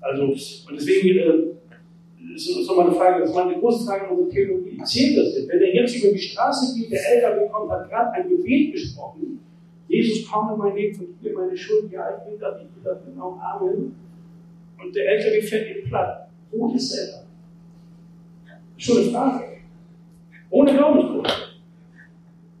Also, 0.00 0.24
und 0.24 0.76
deswegen, 0.76 1.18
äh, 1.18 2.34
ist 2.34 2.68
nochmal 2.68 2.88
eine 2.88 2.96
Frage, 2.96 3.20
das 3.20 3.30
ist 3.30 3.34
mal 3.34 3.48
eine 3.48 3.58
große 3.58 3.84
Frage 3.84 4.04
in 4.04 4.10
unserer 4.10 4.30
Theologie. 4.30 4.78
Zählt 4.84 5.18
das 5.18 5.34
denn? 5.34 5.48
Wenn 5.48 5.60
er 5.60 5.74
jetzt 5.74 5.96
über 5.96 6.12
die 6.12 6.18
Straße 6.18 6.78
geht, 6.78 6.92
der 6.92 7.00
LKW 7.14 7.48
kommt, 7.48 7.70
hat 7.70 7.88
gerade 7.88 8.12
ein 8.12 8.28
Gebet 8.28 8.72
gesprochen, 8.72 9.40
Jesus, 9.88 10.28
komm 10.30 10.52
in 10.52 10.58
mein 10.58 10.76
Leben, 10.76 10.94
vergib 10.94 11.22
mir 11.22 11.32
meine 11.32 11.56
Schuld, 11.56 11.90
ja, 11.90 12.04
ich 12.10 12.30
will 12.30 12.38
das, 12.38 12.60
ich 12.60 12.76
will 12.76 12.84
das 12.84 12.98
genau, 13.04 13.40
Amen. 13.42 13.94
Und 14.78 14.94
der 14.94 15.08
LKW 15.16 15.42
fährt 15.42 15.76
ihn 15.76 15.88
platt. 15.88 16.28
Wo 16.50 16.72
ist 16.74 16.92
er 16.94 17.06
dann? 17.18 17.26
Schon 18.76 19.10
Frage. 19.10 19.44
Ohne 20.50 20.72
Glaubenskurs. 20.72 21.32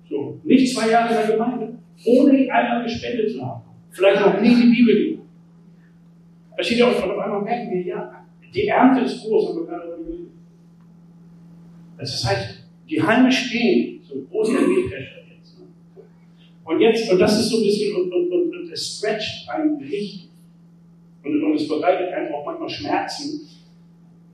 So, 0.08 0.40
nicht 0.42 0.74
zwei 0.74 0.90
Jahre 0.90 1.10
in 1.10 1.28
der 1.28 1.36
Gemeinde, 1.36 1.78
ohne 2.04 2.52
einmal 2.52 2.82
gespendet 2.82 3.30
zu 3.30 3.44
haben. 3.44 3.62
Vielleicht 3.90 4.20
noch 4.20 4.40
nie 4.40 4.54
die 4.54 4.70
Bibel 4.74 4.94
gelesen. 4.94 5.22
Da 6.56 6.62
steht 6.62 6.78
ja 6.78 6.88
auch, 6.88 6.96
auf 6.96 7.18
einmal 7.18 7.42
merken 7.42 7.70
wir, 7.70 7.82
ja, 7.82 8.24
die 8.52 8.66
Ernte 8.66 9.04
ist 9.04 9.22
groß, 9.22 9.50
aber 9.50 9.68
redet. 9.98 10.28
Das 11.98 12.24
heißt, 12.24 12.64
die 12.88 13.02
Halme 13.02 13.30
stehen, 13.30 14.00
so 14.02 14.22
groß 14.30 14.48
der 14.50 14.60
Mähdrescher 14.62 14.98
jetzt. 15.00 15.16
Ne? 15.16 15.17
Und 16.68 16.80
jetzt, 16.80 17.10
und 17.10 17.18
das 17.18 17.40
ist 17.40 17.48
so 17.48 17.56
ein 17.56 17.62
bisschen, 17.62 17.96
und, 17.96 18.12
und, 18.12 18.30
und, 18.30 18.54
und 18.54 18.70
es 18.70 18.98
stretcht 18.98 19.48
einen 19.48 19.78
richtig. 19.78 20.28
Und, 21.24 21.42
und 21.42 21.54
es 21.54 21.66
bereitet 21.66 22.12
einem 22.12 22.34
auch 22.34 22.44
manchmal 22.44 22.68
Schmerzen. 22.68 23.48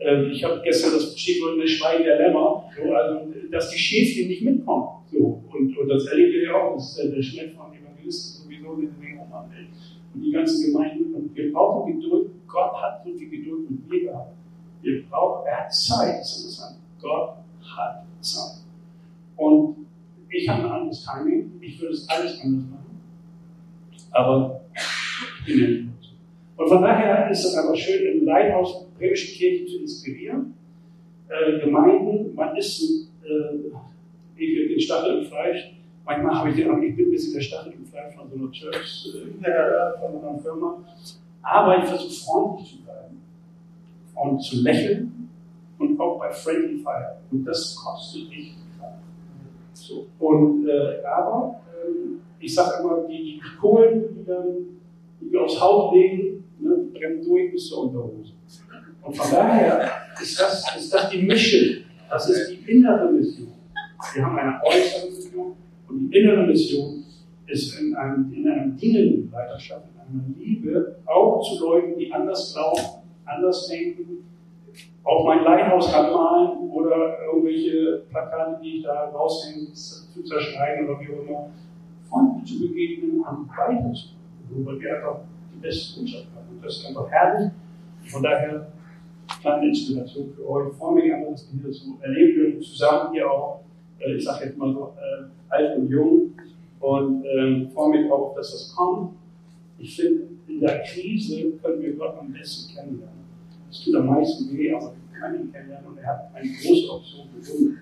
Ähm, 0.00 0.31
ich 0.33 0.43
habe 0.43 0.61
gestern 0.64 0.95
das 0.95 1.17
Stichwort 1.17 1.55
eine 1.55 1.69
Schweigen 1.69 2.03
der 2.03 2.19
Lämmer, 2.19 2.64
so, 2.76 2.93
also, 2.93 3.33
dass 3.53 3.71
die 3.71 3.79
Schäfchen 3.79 4.26
nicht 4.26 4.43
mitkommen. 4.43 4.88
So. 5.12 5.45
Und, 5.53 5.79
und 5.79 5.88
das 5.88 6.07
erlebt 6.07 6.35
ihr 6.35 6.43
ja 6.43 6.55
auch, 6.55 6.75
das 6.75 6.99
ist 6.99 7.14
der 7.14 7.23
Schnitt 7.23 7.53
von 7.53 7.67
Evangelisten 7.73 8.43
sowieso, 8.43 8.75
den 8.75 8.91
wir 9.00 9.23
auch 9.23 9.45
Und 10.14 10.21
die 10.21 10.33
ganzen 10.33 10.73
Gemeinden. 10.73 11.14
Und 11.14 11.37
wir 11.37 11.53
brauchen 11.53 12.00
Geduld 12.00 12.31
Gott 12.49 12.75
hat 12.83 13.05
so 13.05 13.12
viel 13.12 13.29
Geduld 13.29 13.71
mit 13.71 13.88
mir 13.88 14.00
gehabt. 14.03 14.33
Wir 14.83 15.05
brauchen, 15.09 15.47
er 15.47 15.64
hat 15.64 15.75
Zeit, 15.75 16.17
interessant. 16.17 16.79
Gott 17.00 17.37
hat 17.76 18.05
Zeit. 18.21 18.62
Und 19.37 19.84
ich 20.35 20.49
habe 20.49 20.64
ein 20.64 20.71
anderes 20.71 21.05
Timing, 21.05 21.53
ich 21.61 21.81
würde 21.81 21.95
es 21.95 22.09
alles 22.09 22.41
anders 22.41 22.64
machen. 22.71 23.00
Aber 24.11 24.61
ich 25.47 25.55
bin 25.55 25.71
nicht 25.71 25.88
Und 26.57 26.69
von 26.69 26.83
daher 26.83 27.31
ist 27.31 27.45
es 27.45 27.57
aber 27.57 27.75
schön, 27.76 28.19
im 28.19 28.25
Leithaus 28.25 28.87
Bremische 28.99 29.33
Kirche 29.33 29.67
zu 29.67 29.81
inspirieren. 29.81 30.55
Äh, 31.29 31.61
Gemeinden, 31.61 32.35
man 32.35 32.57
ist 32.57 33.11
äh, 33.25 33.71
ich 34.37 34.69
den 34.69 34.81
Stachel 34.81 35.19
im 35.19 35.26
Fleisch. 35.26 35.75
Manchmal 36.05 36.38
habe 36.38 36.50
ich 36.50 36.57
den, 36.57 36.83
ich 36.83 36.97
bin 36.97 37.07
ein 37.07 37.11
bisschen 37.11 37.35
der 37.35 37.41
Stachel 37.41 37.73
im 37.73 37.87
Fleisch 37.87 38.14
von 38.14 38.29
so 38.29 38.37
einer 38.37 38.50
Church, 38.53 39.14
äh, 39.43 40.00
von 40.00 40.25
einer 40.25 40.38
Firma. 40.38 40.85
Aber 41.43 41.79
ich 41.79 41.88
versuche 41.88 42.25
freundlich 42.25 42.71
zu 42.71 42.83
bleiben 42.83 43.21
und 44.14 44.41
zu 44.41 44.62
lächeln 44.62 45.29
und 45.79 45.99
auch 45.99 46.19
bei 46.19 46.31
Friendly 46.31 46.79
Fire. 46.79 47.17
Und 47.31 47.45
das 47.45 47.75
kostet 47.75 48.31
Kraft. 48.31 48.63
So. 49.87 50.07
Und, 50.19 50.67
äh, 50.69 51.05
aber 51.05 51.61
äh, 51.73 52.45
ich 52.45 52.55
sage 52.55 52.83
immer, 52.83 53.07
die, 53.09 53.41
die 53.41 53.57
Kohlen, 53.61 54.05
die, 54.17 54.25
dann, 54.25 54.45
die 55.21 55.31
wir 55.31 55.43
aufs 55.43 55.61
Haut 55.61 55.95
legen, 55.95 56.45
ne, 56.59 56.87
brennen 56.93 57.23
durch 57.23 57.53
bis 57.53 57.69
zur 57.69 57.85
Unterhose. 57.85 58.33
Und 59.03 59.17
von 59.17 59.31
daher 59.31 59.91
ist 60.21 60.41
das, 60.41 60.76
ist 60.76 60.95
das 60.95 61.11
die 61.11 61.23
Mission. 61.23 61.85
Das 62.09 62.29
ist 62.31 62.50
die 62.50 62.71
innere 62.71 63.12
Mission. 63.12 63.53
Wir 64.14 64.25
haben 64.25 64.38
eine 64.38 64.61
äußere 64.64 65.11
Mission 65.11 65.53
und 65.88 65.99
die 65.99 66.19
innere 66.19 66.47
Mission 66.47 67.05
ist 67.47 67.79
in 67.79 67.95
einem, 67.95 68.33
in 68.33 68.49
einem 68.49 68.76
dienenden 68.76 69.31
Leiterschaft 69.31 69.85
einer 70.09 70.25
Liebe 70.38 70.97
auch 71.07 71.43
zu 71.43 71.62
Leuten, 71.64 71.99
die 71.99 72.12
anders 72.12 72.55
glauben, 72.55 73.03
anders 73.25 73.69
denken, 73.69 74.25
auch 75.05 75.25
mein 75.27 75.45
Leithaus 75.45 75.93
anmalen 75.93 76.71
oder 76.71 77.19
irgendwelche 77.27 78.03
Plakate, 78.11 78.61
die 78.63 78.79
ich 78.79 78.83
da 78.83 79.11
raushänge, 79.11 79.73
zu 79.73 80.23
zerschneiden 80.25 80.89
oder 80.89 81.01
wie 81.01 81.15
auch 81.15 81.27
immer, 81.27 81.51
Freunden 82.09 82.45
zu 82.45 82.61
begegnen, 82.61 83.23
an 83.25 83.49
weiterzumachen, 83.49 84.17
weil 84.51 84.81
wir 84.81 84.97
einfach 84.97 85.21
die 85.55 85.61
beste 85.61 86.01
Botschaft 86.01 86.27
haben. 86.35 86.57
Und 86.57 86.65
das 86.65 86.79
ist 86.79 86.87
einfach 86.87 87.11
herrlich. 87.11 87.53
Von 88.07 88.23
daher 88.23 88.67
kleine 89.41 89.69
Inspiration 89.69 90.33
für 90.35 90.49
euch. 90.49 90.71
Ich 90.71 90.77
freue 90.77 90.95
mich 90.95 91.13
einfach, 91.13 91.33
dass 91.33 91.53
wir 91.53 91.63
hier 91.63 91.73
so 91.73 91.99
erleben 92.01 92.63
zusammen 92.63 93.13
hier 93.13 93.31
auch, 93.31 93.61
äh, 93.99 94.15
ich 94.15 94.25
sage 94.25 94.47
jetzt 94.47 94.59
mal 94.59 94.73
so, 94.73 94.95
äh, 94.97 95.25
alt 95.49 95.79
und 95.79 95.89
jung. 95.89 96.33
Und 96.81 97.25
ähm, 97.25 97.71
freue 97.73 97.91
mich 97.91 98.11
auch, 98.11 98.35
dass 98.35 98.53
das 98.53 98.75
kommt. 98.75 99.13
Ich 99.79 99.97
finde, 99.97 100.29
in 100.47 100.61
der 100.61 100.83
Krise 100.83 101.53
können 101.63 101.83
wir 101.83 101.95
Gott 101.95 102.19
am 102.19 102.33
besten 102.33 102.75
kennenlernen. 102.75 103.24
Es 103.75 103.85
tut 103.85 103.97
am 103.97 104.07
meisten 104.07 104.57
weh, 104.57 104.73
aber 104.73 104.93
wir 104.93 105.21
können 105.21 105.40
ihn 105.40 105.52
kennenlernen 105.52 105.88
und 105.88 105.99
er 105.99 106.07
hat 106.07 106.31
eine 106.33 106.49
große 106.49 106.93
Option 106.93 107.28
gefunden. 107.35 107.78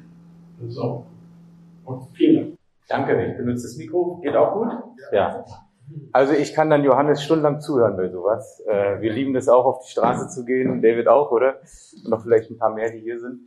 Das 0.59 0.71
ist 0.71 0.79
auch 0.79 1.05
gut. 1.85 1.95
Und 1.95 2.17
vielen 2.17 2.37
Dank. 2.37 2.59
Danke, 2.89 3.27
ich 3.27 3.37
benutze 3.37 3.65
das 3.65 3.77
Mikro. 3.77 4.19
Geht 4.23 4.35
auch 4.35 4.55
gut? 4.55 4.69
Ja. 5.13 5.45
Also 6.13 6.33
ich 6.33 6.55
kann 6.55 6.71
dann 6.71 6.83
Johannes 6.83 7.23
stundenlang 7.23 7.61
zuhören 7.61 7.99
bei 7.99 8.09
sowas. 8.09 8.63
Äh, 8.67 9.03
wir 9.03 9.13
lieben 9.13 9.35
das 9.35 9.51
auch, 9.51 9.67
auf 9.67 9.85
die 9.85 9.91
Straße 9.91 10.29
zu 10.29 10.47
gehen. 10.47 10.81
David 10.81 11.09
auch, 11.09 11.31
oder? 11.31 11.57
Und 12.03 12.09
noch 12.09 12.23
vielleicht 12.23 12.51
ein 12.51 12.57
paar 12.57 12.73
mehr, 12.73 12.91
die 12.91 13.01
hier 13.01 13.21
sind. 13.21 13.41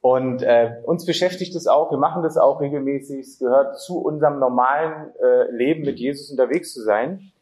Und 0.00 0.42
äh, 0.42 0.76
uns 0.84 1.04
beschäftigt 1.04 1.56
es 1.56 1.66
auch, 1.66 1.90
wir 1.90 1.98
machen 1.98 2.22
das 2.22 2.36
auch 2.36 2.60
regelmäßig, 2.60 3.18
es 3.18 3.38
gehört 3.40 3.80
zu 3.80 3.98
unserem 3.98 4.38
normalen 4.38 5.10
äh, 5.20 5.50
Leben 5.50 5.82
mit 5.82 5.98
Jesus 5.98 6.30
unterwegs 6.30 6.72
zu 6.72 6.82
sein. 6.82 7.32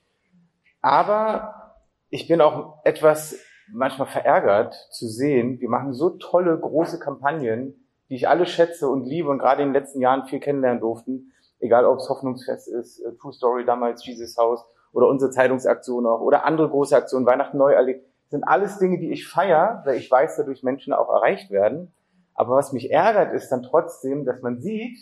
Aber 0.80 1.74
ich 2.08 2.26
bin 2.26 2.40
auch 2.40 2.78
etwas 2.84 3.38
manchmal 3.72 4.08
verärgert 4.08 4.74
zu 4.90 5.06
sehen, 5.06 5.60
wir 5.60 5.68
machen 5.68 5.92
so 5.92 6.10
tolle 6.10 6.58
große 6.58 6.98
Kampagnen, 6.98 7.74
die 8.08 8.14
ich 8.14 8.28
alle 8.28 8.46
schätze 8.46 8.88
und 8.88 9.06
liebe 9.06 9.28
und 9.28 9.38
gerade 9.38 9.62
in 9.62 9.68
den 9.68 9.74
letzten 9.74 10.00
Jahren 10.00 10.26
viel 10.26 10.40
kennenlernen 10.40 10.80
durften, 10.80 11.32
egal 11.60 11.84
ob 11.84 11.98
es 11.98 12.08
Hoffnungsfest 12.08 12.68
ist, 12.68 13.00
äh, 13.00 13.12
True 13.20 13.32
Story 13.32 13.64
damals, 13.64 14.04
Jesus 14.04 14.36
House 14.36 14.64
oder 14.92 15.08
unsere 15.08 15.30
Zeitungsaktion 15.30 16.06
auch 16.06 16.20
oder 16.20 16.44
andere 16.44 16.68
große 16.68 16.96
Aktionen, 16.96 17.26
Weihnachten 17.26 17.58
neu 17.58 17.72
erlebt. 17.72 18.04
sind 18.30 18.44
alles 18.44 18.78
Dinge, 18.78 18.98
die 18.98 19.10
ich 19.10 19.26
feier, 19.26 19.82
weil 19.86 19.96
ich 19.96 20.10
weiß, 20.10 20.36
dadurch 20.36 20.62
Menschen 20.62 20.92
auch 20.92 21.08
erreicht 21.08 21.50
werden. 21.50 21.92
Aber 22.34 22.56
was 22.56 22.72
mich 22.72 22.90
ärgert, 22.90 23.32
ist 23.34 23.50
dann 23.50 23.62
trotzdem, 23.62 24.24
dass 24.24 24.42
man 24.42 24.60
sieht, 24.60 24.98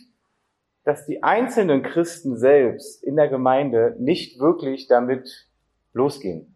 dass 0.85 1.05
die 1.05 1.23
einzelnen 1.25 1.83
Christen 1.83 2.37
selbst 2.37 3.03
in 3.03 3.17
der 3.17 3.29
Gemeinde 3.29 3.97
nicht 3.99 4.39
wirklich 4.39 4.87
damit 4.87 5.49
losgehen. 5.93 6.56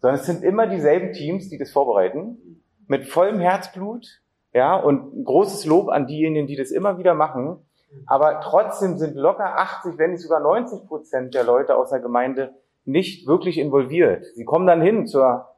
Sondern 0.00 0.20
es 0.20 0.26
sind 0.26 0.42
immer 0.44 0.66
dieselben 0.66 1.12
Teams, 1.12 1.48
die 1.48 1.58
das 1.58 1.70
vorbereiten, 1.70 2.62
mit 2.86 3.06
vollem 3.06 3.40
Herzblut, 3.40 4.06
ja, 4.52 4.76
und 4.76 5.24
großes 5.24 5.66
Lob 5.66 5.88
an 5.88 6.06
diejenigen, 6.06 6.46
die 6.46 6.56
das 6.56 6.70
immer 6.70 6.98
wieder 6.98 7.14
machen. 7.14 7.58
Aber 8.06 8.40
trotzdem 8.40 8.98
sind 8.98 9.14
locker 9.16 9.58
80, 9.58 9.98
wenn 9.98 10.12
nicht 10.12 10.22
sogar 10.22 10.40
90 10.40 10.86
Prozent 10.86 11.34
der 11.34 11.44
Leute 11.44 11.76
aus 11.76 11.90
der 11.90 12.00
Gemeinde 12.00 12.54
nicht 12.84 13.26
wirklich 13.26 13.58
involviert. 13.58 14.24
Sie 14.34 14.44
kommen 14.44 14.66
dann 14.66 14.80
hin 14.80 15.06
zur, 15.06 15.48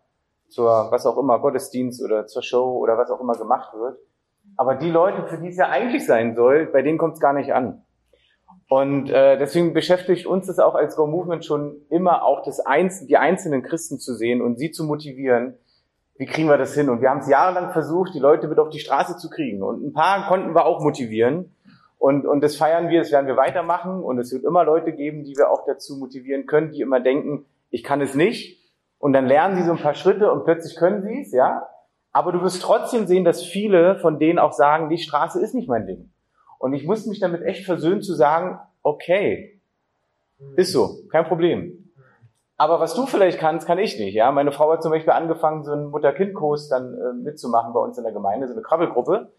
zur, 0.48 0.90
was 0.90 1.06
auch 1.06 1.18
immer, 1.18 1.38
Gottesdienst 1.38 2.02
oder 2.02 2.26
zur 2.26 2.42
Show 2.42 2.78
oder 2.78 2.98
was 2.98 3.10
auch 3.10 3.20
immer 3.20 3.34
gemacht 3.34 3.72
wird. 3.74 3.98
Aber 4.56 4.74
die 4.74 4.90
Leute, 4.90 5.26
für 5.26 5.38
die 5.38 5.48
es 5.48 5.56
ja 5.56 5.68
eigentlich 5.68 6.04
sein 6.06 6.34
soll, 6.34 6.66
bei 6.66 6.82
denen 6.82 6.98
kommt 6.98 7.14
es 7.14 7.20
gar 7.20 7.32
nicht 7.32 7.54
an. 7.54 7.84
Und 8.70 9.10
äh, 9.10 9.36
deswegen 9.36 9.72
beschäftigt 9.72 10.26
uns 10.26 10.46
das 10.46 10.60
auch 10.60 10.76
als 10.76 10.94
Go 10.94 11.08
Movement 11.08 11.44
schon 11.44 11.74
immer 11.90 12.22
auch 12.22 12.44
das 12.44 12.60
Einz 12.60 13.04
die 13.04 13.16
einzelnen 13.16 13.64
Christen 13.64 13.98
zu 13.98 14.14
sehen 14.14 14.40
und 14.40 14.60
sie 14.60 14.70
zu 14.70 14.84
motivieren. 14.84 15.58
Wie 16.16 16.26
kriegen 16.26 16.46
wir 16.46 16.56
das 16.56 16.72
hin? 16.72 16.88
Und 16.88 17.00
wir 17.00 17.10
haben 17.10 17.18
es 17.18 17.28
jahrelang 17.28 17.72
versucht, 17.72 18.14
die 18.14 18.20
Leute 18.20 18.46
mit 18.46 18.60
auf 18.60 18.68
die 18.68 18.78
Straße 18.78 19.16
zu 19.16 19.28
kriegen. 19.28 19.64
Und 19.64 19.84
ein 19.84 19.92
paar 19.92 20.28
konnten 20.28 20.54
wir 20.54 20.66
auch 20.66 20.84
motivieren. 20.84 21.52
Und, 21.98 22.24
und 22.24 22.42
das 22.44 22.54
feiern 22.54 22.90
wir, 22.90 23.00
das 23.00 23.10
werden 23.10 23.26
wir 23.26 23.36
weitermachen. 23.36 24.04
Und 24.04 24.20
es 24.20 24.32
wird 24.32 24.44
immer 24.44 24.62
Leute 24.62 24.92
geben, 24.92 25.24
die 25.24 25.34
wir 25.36 25.50
auch 25.50 25.64
dazu 25.66 25.96
motivieren 25.96 26.46
können, 26.46 26.70
die 26.70 26.80
immer 26.80 27.00
denken, 27.00 27.46
ich 27.70 27.82
kann 27.82 28.00
es 28.00 28.14
nicht. 28.14 28.70
Und 28.98 29.14
dann 29.14 29.26
lernen 29.26 29.56
sie 29.56 29.64
so 29.64 29.72
ein 29.72 29.82
paar 29.82 29.94
Schritte 29.94 30.30
und 30.30 30.44
plötzlich 30.44 30.76
können 30.76 31.02
sie 31.02 31.22
es, 31.22 31.32
ja. 31.32 31.66
Aber 32.12 32.30
du 32.30 32.40
wirst 32.40 32.62
trotzdem 32.62 33.08
sehen, 33.08 33.24
dass 33.24 33.42
viele 33.42 33.98
von 33.98 34.20
denen 34.20 34.38
auch 34.38 34.52
sagen, 34.52 34.90
die 34.90 34.98
Straße 34.98 35.40
ist 35.40 35.56
nicht 35.56 35.68
mein 35.68 35.86
Ding. 35.86 36.12
Und 36.60 36.74
ich 36.74 36.84
muss 36.84 37.06
mich 37.06 37.20
damit 37.20 37.42
echt 37.42 37.64
versöhnen 37.64 38.02
zu 38.02 38.14
sagen, 38.14 38.60
okay, 38.82 39.58
ist 40.56 40.72
so, 40.72 40.98
kein 41.10 41.24
Problem. 41.24 41.90
Aber 42.58 42.80
was 42.80 42.94
du 42.94 43.06
vielleicht 43.06 43.38
kannst, 43.38 43.66
kann 43.66 43.78
ich 43.78 43.98
nicht. 43.98 44.12
Ja, 44.12 44.30
meine 44.30 44.52
Frau 44.52 44.70
hat 44.70 44.82
zum 44.82 44.92
Beispiel 44.92 45.14
angefangen, 45.14 45.64
so 45.64 45.72
einen 45.72 45.86
Mutter-Kind-Kurs 45.86 46.68
dann 46.68 46.92
äh, 46.92 47.14
mitzumachen 47.14 47.72
bei 47.72 47.80
uns 47.80 47.96
in 47.96 48.04
der 48.04 48.12
Gemeinde, 48.12 48.46
so 48.46 48.52
eine 48.52 48.60
Krabbelgruppe, 48.60 49.32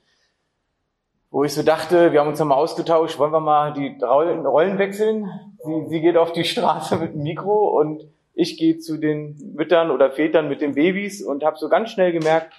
wo 1.30 1.44
ich 1.44 1.54
so 1.54 1.62
dachte, 1.62 2.12
wir 2.12 2.20
haben 2.20 2.30
uns 2.30 2.40
nochmal 2.40 2.58
ausgetauscht, 2.58 3.20
wollen 3.20 3.32
wir 3.32 3.40
mal 3.40 3.72
die 3.74 3.96
Rollen, 4.02 4.44
Rollen 4.44 4.80
wechseln? 4.80 5.30
Sie, 5.64 5.86
sie 5.90 6.02
geht 6.02 6.18
auf 6.18 6.34
die 6.34 6.44
Straße 6.44 6.96
mit 6.96 7.14
dem 7.14 7.22
Mikro 7.22 7.80
und 7.80 8.04
ich 8.34 8.58
gehe 8.58 8.80
zu 8.80 8.98
den 8.98 9.38
Müttern 9.56 9.92
oder 9.92 10.10
Vätern 10.10 10.50
mit 10.50 10.60
den 10.60 10.74
Babys 10.74 11.24
und 11.24 11.44
habe 11.44 11.58
so 11.58 11.70
ganz 11.70 11.92
schnell 11.92 12.12
gemerkt, 12.14 12.52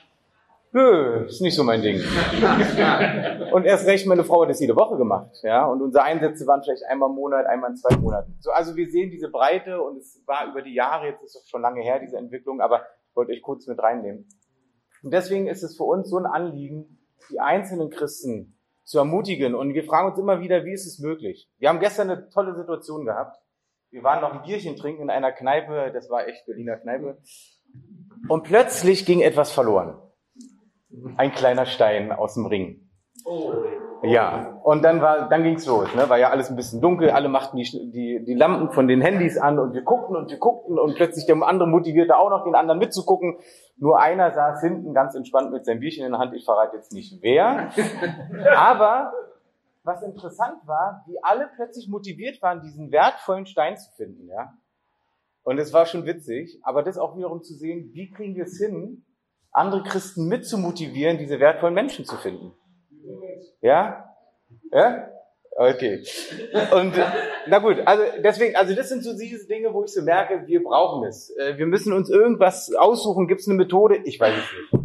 Nö, 0.74 1.26
ist 1.26 1.42
nicht 1.42 1.54
so 1.54 1.64
mein 1.64 1.82
Ding. 1.82 2.00
und 3.52 3.66
erst 3.66 3.86
recht, 3.86 4.06
meine 4.06 4.24
Frau 4.24 4.42
hat 4.42 4.48
das 4.48 4.58
jede 4.58 4.74
Woche 4.74 4.96
gemacht, 4.96 5.36
ja. 5.42 5.66
Und 5.66 5.82
unsere 5.82 6.02
Einsätze 6.04 6.46
waren 6.46 6.62
vielleicht 6.62 6.84
einmal 6.86 7.10
im 7.10 7.14
Monat, 7.14 7.44
einmal 7.44 7.70
in 7.70 7.76
zwei 7.76 7.94
Monaten. 7.96 8.38
So, 8.40 8.50
also 8.52 8.74
wir 8.74 8.90
sehen 8.90 9.10
diese 9.10 9.28
Breite 9.28 9.82
und 9.82 9.98
es 9.98 10.22
war 10.24 10.50
über 10.50 10.62
die 10.62 10.72
Jahre, 10.72 11.08
jetzt 11.08 11.22
ist 11.24 11.36
es 11.36 11.48
schon 11.50 11.60
lange 11.60 11.82
her, 11.82 11.98
diese 11.98 12.16
Entwicklung, 12.16 12.62
aber 12.62 12.86
ich 13.10 13.14
wollte 13.16 13.32
euch 13.32 13.42
kurz 13.42 13.66
mit 13.66 13.82
reinnehmen. 13.82 14.26
Und 15.02 15.12
deswegen 15.12 15.46
ist 15.46 15.62
es 15.62 15.76
für 15.76 15.84
uns 15.84 16.08
so 16.08 16.16
ein 16.16 16.24
Anliegen, 16.24 16.98
die 17.30 17.38
einzelnen 17.38 17.90
Christen 17.90 18.58
zu 18.84 18.96
ermutigen. 18.96 19.54
Und 19.54 19.74
wir 19.74 19.84
fragen 19.84 20.08
uns 20.08 20.18
immer 20.18 20.40
wieder, 20.40 20.64
wie 20.64 20.72
ist 20.72 20.86
es 20.86 21.00
möglich? 21.00 21.50
Wir 21.58 21.68
haben 21.68 21.80
gestern 21.80 22.08
eine 22.08 22.30
tolle 22.30 22.54
Situation 22.54 23.04
gehabt. 23.04 23.36
Wir 23.90 24.02
waren 24.04 24.22
noch 24.22 24.32
ein 24.32 24.42
Bierchen 24.42 24.76
trinken 24.76 25.02
in 25.02 25.10
einer 25.10 25.32
Kneipe, 25.32 25.90
das 25.92 26.08
war 26.08 26.26
echt 26.26 26.46
Berliner 26.46 26.78
Kneipe. 26.78 27.18
Und 28.28 28.44
plötzlich 28.44 29.04
ging 29.04 29.20
etwas 29.20 29.52
verloren 29.52 29.98
ein 31.16 31.32
kleiner 31.32 31.66
Stein 31.66 32.12
aus 32.12 32.34
dem 32.34 32.46
Ring. 32.46 32.88
Oh. 33.24 33.52
Ja, 34.04 34.58
und 34.64 34.82
dann 34.82 35.00
war, 35.00 35.28
dann 35.28 35.44
ging's 35.44 35.64
los, 35.66 35.94
ne? 35.94 36.08
War 36.08 36.18
ja 36.18 36.30
alles 36.30 36.50
ein 36.50 36.56
bisschen 36.56 36.80
dunkel, 36.80 37.10
alle 37.10 37.28
machten 37.28 37.56
die, 37.56 37.90
die, 37.92 38.24
die 38.24 38.34
Lampen 38.34 38.72
von 38.72 38.88
den 38.88 39.00
Handys 39.00 39.38
an 39.38 39.60
und 39.60 39.74
wir 39.74 39.82
guckten 39.82 40.16
und 40.16 40.28
wir 40.28 40.38
guckten 40.38 40.76
und 40.76 40.96
plötzlich 40.96 41.24
der 41.26 41.40
andere 41.42 41.68
motivierte 41.68 42.16
auch 42.16 42.28
noch 42.28 42.42
den 42.42 42.56
anderen 42.56 42.80
mitzugucken. 42.80 43.36
Nur 43.76 44.00
einer 44.00 44.32
saß 44.32 44.60
hinten 44.60 44.92
ganz 44.92 45.14
entspannt 45.14 45.52
mit 45.52 45.64
seinem 45.64 45.78
Bierchen 45.78 46.04
in 46.04 46.12
der 46.12 46.20
Hand. 46.20 46.34
Ich 46.34 46.44
verrate 46.44 46.76
jetzt 46.76 46.92
nicht 46.92 47.22
wer. 47.22 47.70
Aber 48.56 49.12
was 49.84 50.02
interessant 50.02 50.66
war, 50.66 51.04
wie 51.06 51.22
alle 51.22 51.48
plötzlich 51.54 51.88
motiviert 51.88 52.42
waren, 52.42 52.60
diesen 52.60 52.90
wertvollen 52.90 53.46
Stein 53.46 53.76
zu 53.76 53.90
finden, 53.92 54.28
ja. 54.28 54.52
Und 55.44 55.58
es 55.58 55.72
war 55.72 55.86
schon 55.86 56.06
witzig, 56.06 56.60
aber 56.62 56.84
das 56.84 56.98
auch 56.98 57.16
wiederum 57.16 57.42
zu 57.42 57.54
sehen, 57.54 57.90
wie 57.94 58.10
kriegen 58.10 58.36
wir 58.36 58.44
es 58.44 58.58
hin, 58.58 59.04
andere 59.52 59.82
Christen 59.82 60.26
mitzumotivieren, 60.28 61.18
diese 61.18 61.38
wertvollen 61.38 61.74
Menschen 61.74 62.04
zu 62.04 62.16
finden. 62.16 62.52
Ja? 63.60 64.08
Ja? 64.72 65.08
Okay. 65.54 66.02
Und 66.74 66.94
na 67.46 67.58
gut, 67.58 67.76
also 67.84 68.02
deswegen, 68.24 68.56
also 68.56 68.74
das 68.74 68.88
sind 68.88 69.04
so 69.04 69.16
diese 69.16 69.46
Dinge, 69.46 69.72
wo 69.74 69.84
ich 69.84 69.92
so 69.92 70.02
merke, 70.02 70.46
wir 70.46 70.62
brauchen 70.62 71.06
es. 71.06 71.30
Äh, 71.36 71.58
wir 71.58 71.66
müssen 71.66 71.92
uns 71.92 72.08
irgendwas 72.08 72.74
aussuchen. 72.74 73.28
Gibt 73.28 73.42
es 73.42 73.48
eine 73.48 73.56
Methode? 73.56 73.98
Ich 74.04 74.18
weiß 74.18 74.34
es 74.34 74.72
nicht. 74.72 74.84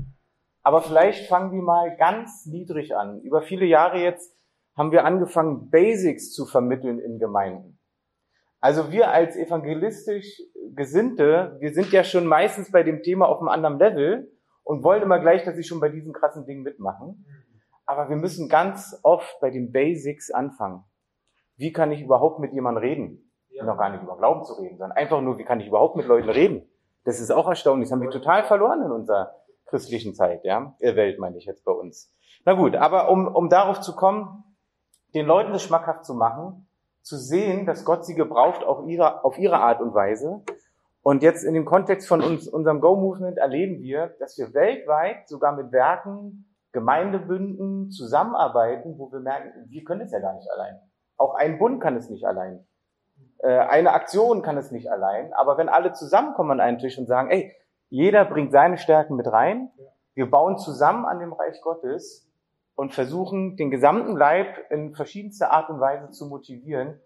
Aber 0.63 0.81
vielleicht 0.81 1.29
fangen 1.29 1.53
wir 1.53 1.61
mal 1.61 1.95
ganz 1.95 2.45
niedrig 2.45 2.93
an. 2.93 3.21
Über 3.21 3.41
viele 3.41 3.65
Jahre 3.65 3.99
jetzt 3.99 4.35
haben 4.75 4.91
wir 4.91 5.05
angefangen, 5.05 5.69
Basics 5.69 6.33
zu 6.33 6.45
vermitteln 6.45 6.99
in 6.99 7.17
Gemeinden. 7.17 7.79
Also 8.59 8.91
wir 8.91 9.09
als 9.11 9.37
evangelistisch 9.37 10.41
Gesinnte, 10.75 11.55
wir 11.61 11.73
sind 11.73 11.93
ja 11.93 12.03
schon 12.03 12.27
meistens 12.27 12.71
bei 12.71 12.83
dem 12.83 13.01
Thema 13.01 13.27
auf 13.27 13.39
einem 13.39 13.47
anderen 13.47 13.79
Level 13.79 14.31
und 14.67 14.83
wollen 14.83 15.01
immer 15.01 15.19
gleich, 15.19 15.45
dass 15.45 15.55
sie 15.55 15.63
schon 15.63 15.79
bei 15.79 15.87
diesen 15.87 16.11
krassen 16.11 16.45
Dingen 16.45 16.61
mitmachen. 16.61 17.25
Aber 17.85 18.09
wir 18.09 18.17
müssen 18.17 18.49
ganz 18.49 18.99
oft 19.01 19.39
bei 19.39 19.49
den 19.49 19.71
Basics 19.71 20.29
anfangen. 20.29 20.83
Wie 21.55 21.71
kann 21.71 21.93
ich 21.93 22.01
überhaupt 22.01 22.39
mit 22.39 22.51
jemandem 22.51 22.83
reden? 22.83 23.31
Ja. 23.47 23.63
Noch 23.63 23.77
gar 23.77 23.89
nicht 23.89 24.03
über 24.03 24.17
Glauben 24.17 24.43
zu 24.43 24.55
reden, 24.55 24.77
sondern 24.77 24.97
einfach 24.97 25.21
nur, 25.21 25.37
wie 25.37 25.45
kann 25.45 25.61
ich 25.61 25.67
überhaupt 25.67 25.95
mit 25.95 26.05
Leuten 26.05 26.29
reden? 26.29 26.69
Das 27.05 27.21
ist 27.21 27.31
auch 27.31 27.47
erstaunlich. 27.47 27.87
Das 27.87 27.93
haben 27.93 28.01
wir 28.01 28.09
total 28.09 28.43
verloren 28.43 28.81
in 28.83 28.91
unserer 28.91 29.31
christlichen 29.67 30.13
Zeit, 30.13 30.43
ja? 30.43 30.75
Äh, 30.79 30.97
Welt 30.97 31.17
meine 31.17 31.37
ich 31.37 31.45
jetzt 31.45 31.63
bei 31.63 31.71
uns. 31.71 32.13
Na 32.43 32.53
gut, 32.53 32.75
aber 32.75 33.09
um, 33.09 33.25
um 33.25 33.47
darauf 33.47 33.79
zu 33.79 33.95
kommen, 33.95 34.43
den 35.15 35.25
Leuten 35.25 35.53
das 35.53 35.63
schmackhaft 35.63 36.03
zu 36.03 36.13
machen, 36.13 36.67
zu 37.01 37.15
sehen, 37.15 37.65
dass 37.65 37.85
Gott 37.85 38.05
sie 38.05 38.15
gebraucht 38.15 38.65
auf 38.65 38.85
ihre, 38.85 39.23
auf 39.23 39.37
ihre 39.37 39.59
Art 39.59 39.79
und 39.79 39.93
Weise 39.93 40.43
und 41.07 41.23
jetzt 41.23 41.45
in 41.45 41.53
dem 41.53 41.63
Kontext 41.63 42.05
von 42.05 42.21
uns, 42.21 42.49
unserem 42.49 42.81
Go-Movement 42.81 43.37
erleben 43.37 43.81
wir, 43.81 44.13
dass 44.19 44.37
wir 44.37 44.53
weltweit 44.53 45.29
sogar 45.29 45.55
mit 45.55 45.71
Werken, 45.71 46.53
Gemeindebünden 46.73 47.91
zusammenarbeiten, 47.91 48.97
wo 48.97 49.09
wir 49.13 49.21
merken, 49.21 49.69
wir 49.69 49.85
können 49.85 50.01
es 50.01 50.11
ja 50.11 50.19
gar 50.19 50.33
nicht 50.33 50.51
allein. 50.51 50.77
Auch 51.15 51.35
ein 51.35 51.59
Bund 51.59 51.79
kann 51.79 51.95
es 51.95 52.09
nicht 52.09 52.25
allein. 52.25 52.67
Äh, 53.37 53.57
eine 53.57 53.93
Aktion 53.93 54.41
kann 54.41 54.57
es 54.57 54.71
nicht 54.71 54.91
allein. 54.91 55.31
Aber 55.31 55.57
wenn 55.57 55.69
alle 55.69 55.93
zusammenkommen 55.93 56.51
an 56.51 56.59
einen 56.59 56.79
Tisch 56.79 56.97
und 56.97 57.05
sagen, 57.05 57.31
ey, 57.31 57.55
jeder 57.87 58.25
bringt 58.25 58.51
seine 58.51 58.77
Stärken 58.77 59.15
mit 59.15 59.31
rein, 59.31 59.71
wir 60.13 60.29
bauen 60.29 60.57
zusammen 60.57 61.05
an 61.05 61.19
dem 61.19 61.31
Reich 61.31 61.61
Gottes 61.61 62.29
und 62.75 62.93
versuchen, 62.93 63.55
den 63.55 63.71
gesamten 63.71 64.17
Leib 64.17 64.49
in 64.71 64.93
verschiedenster 64.93 65.53
Art 65.53 65.69
und 65.69 65.79
Weise 65.79 66.09
zu 66.09 66.25
motivieren, 66.25 66.99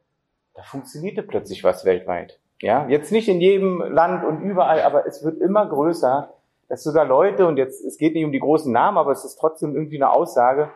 da 0.56 0.64
funktionierte 0.64 1.22
plötzlich 1.22 1.64
was 1.64 1.86
weltweit. 1.86 2.40
Ja, 2.62 2.88
jetzt 2.88 3.12
nicht 3.12 3.28
in 3.28 3.42
jedem 3.42 3.82
Land 3.82 4.24
und 4.24 4.42
überall, 4.42 4.82
aber 4.82 5.08
es 5.08 5.24
wird 5.24 5.42
immer 5.42 5.68
größer, 5.68 6.34
dass 6.70 6.84
sogar 6.84 7.06
Leute, 7.06 7.48
und 7.48 7.58
jetzt, 7.58 7.84
es 7.84 7.98
geht 7.98 8.14
nicht 8.14 8.24
um 8.24 8.32
die 8.32 8.40
großen 8.40 8.72
Namen, 8.72 8.98
aber 8.98 9.12
es 9.12 9.26
ist 9.26 9.38
trotzdem 9.38 9.76
irgendwie 9.76 9.98
eine 9.98 10.12
Aussage, 10.12 10.70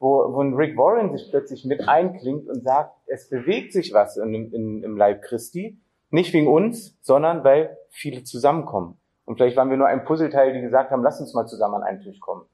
wo, 0.00 0.32
wo 0.32 0.42
ein 0.42 0.54
Rick 0.54 0.76
Warren 0.76 1.12
sich 1.12 1.28
plötzlich 1.30 1.64
mit 1.64 1.88
einklingt 1.88 2.48
und 2.48 2.62
sagt, 2.62 2.92
es 3.06 3.28
bewegt 3.28 3.72
sich 3.72 3.92
was 3.94 4.16
in, 4.16 4.34
in, 4.52 4.82
im 4.82 4.96
Leib 4.96 5.22
Christi, 5.22 5.80
nicht 6.10 6.32
wegen 6.32 6.48
uns, 6.48 6.98
sondern 7.02 7.44
weil 7.44 7.76
viele 7.90 8.24
zusammenkommen. 8.24 8.98
Und 9.24 9.36
vielleicht 9.36 9.56
waren 9.56 9.70
wir 9.70 9.76
nur 9.76 9.86
ein 9.86 10.04
Puzzleteil, 10.04 10.52
die 10.52 10.60
gesagt 10.60 10.90
haben, 10.90 11.02
lass 11.02 11.20
uns 11.20 11.34
mal 11.34 11.46
zusammen 11.46 11.76
an 11.76 11.82
einen 11.82 12.00
Tisch 12.00 12.18
kommen. 12.18 12.46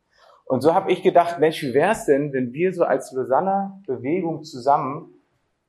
Und 0.45 0.61
so 0.61 0.75
habe 0.75 0.93
ich 0.93 1.03
gedacht, 1.03 1.39
Mensch, 1.39 1.63
wie 1.63 1.73
wäre 1.73 1.93
es 1.93 2.05
denn, 2.05 2.33
wenn 2.33 2.53
wir 2.53 2.75
so 2.75 2.85
als 2.85 3.13
Lausanner 3.13 3.81
Bewegung 3.87 4.43
zusammen 4.45 5.14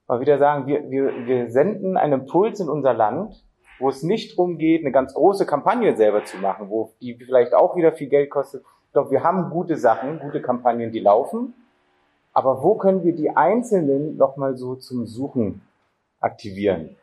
mal 0.08 0.20
wieder 0.20 0.38
sagen, 0.38 0.68
wir, 0.68 0.89
wir, 0.89 1.26
wir 1.26 1.50
senden 1.50 1.98
einen 1.98 2.22
Impuls 2.22 2.60
in 2.60 2.70
unser 2.70 2.94
Land, 2.94 3.44
wo 3.80 3.89
es 3.89 4.04
nicht 4.04 4.38
darum 4.38 4.58
geht, 4.58 4.82
eine 4.82 4.91
ganz 4.91 5.13
große 5.13 5.46
Kampagne 5.46 5.96
selber 5.96 6.24
zu 6.24 6.38
machen, 6.38 6.70
wo 6.70 6.91
die 7.02 7.15
vielleicht 7.15 7.54
auch 7.54 7.76
wieder 7.76 7.91
viel 7.91 8.08
Geld 8.08 8.30
kostet. 8.30 8.63
Glaube, 8.94 9.12
wir 9.12 9.24
haben 9.24 9.50
gute 9.50 9.76
Sachen, 9.76 10.20
gute 10.20 10.41
Kampagnen, 10.41 10.91
die 10.91 11.02
laufen. 11.02 11.54
Aber 12.32 12.63
wo 12.63 12.76
können 12.76 13.04
wir 13.04 13.15
die 13.15 13.30
Einzelnen 13.30 14.18
nochmal 14.18 14.56
so 14.58 14.76
zum 14.76 15.06
Suchen 15.06 15.62
aktivieren? 16.20 16.96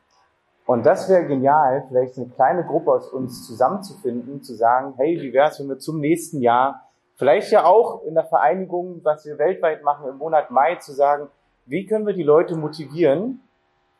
Und 0.64 0.86
das 0.86 1.08
wäre 1.08 1.26
genial, 1.26 1.84
vielleicht 1.88 2.16
eine 2.16 2.28
kleine 2.28 2.64
Gruppe 2.64 2.92
aus 2.92 3.08
uns 3.08 3.46
zusammenzufinden, 3.46 4.42
zu 4.42 4.54
sagen, 4.54 4.94
hey, 4.96 5.20
wie 5.20 5.32
wäre 5.32 5.48
es, 5.48 5.58
wenn 5.58 5.68
wir 5.68 5.78
zum 5.78 6.00
nächsten 6.00 6.40
Jahr, 6.40 6.88
vielleicht 7.16 7.50
ja 7.50 7.64
auch 7.64 8.04
in 8.04 8.14
der 8.14 8.24
Vereinigung, 8.24 9.00
was 9.02 9.26
wir 9.26 9.38
weltweit 9.38 9.82
machen, 9.82 10.08
im 10.08 10.18
Monat 10.18 10.50
Mai, 10.50 10.76
zu 10.76 10.92
sagen, 10.92 11.28
wie 11.66 11.86
können 11.86 12.06
wir 12.06 12.14
die 12.14 12.22
Leute 12.22 12.56
motivieren, 12.56 13.40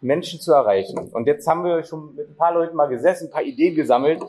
Menschen 0.02 0.40
zu 0.40 0.52
erreichen. 0.52 0.98
Und 1.12 1.26
jetzt 1.26 1.46
haben 1.46 1.64
wir 1.64 1.84
schon 1.84 2.14
mit 2.16 2.28
ein 2.28 2.36
paar 2.36 2.52
Leuten 2.52 2.74
mal 2.74 2.88
gesessen, 2.88 3.28
ein 3.28 3.30
paar 3.30 3.44
Ideen 3.44 3.74
gesammelt 3.74 4.20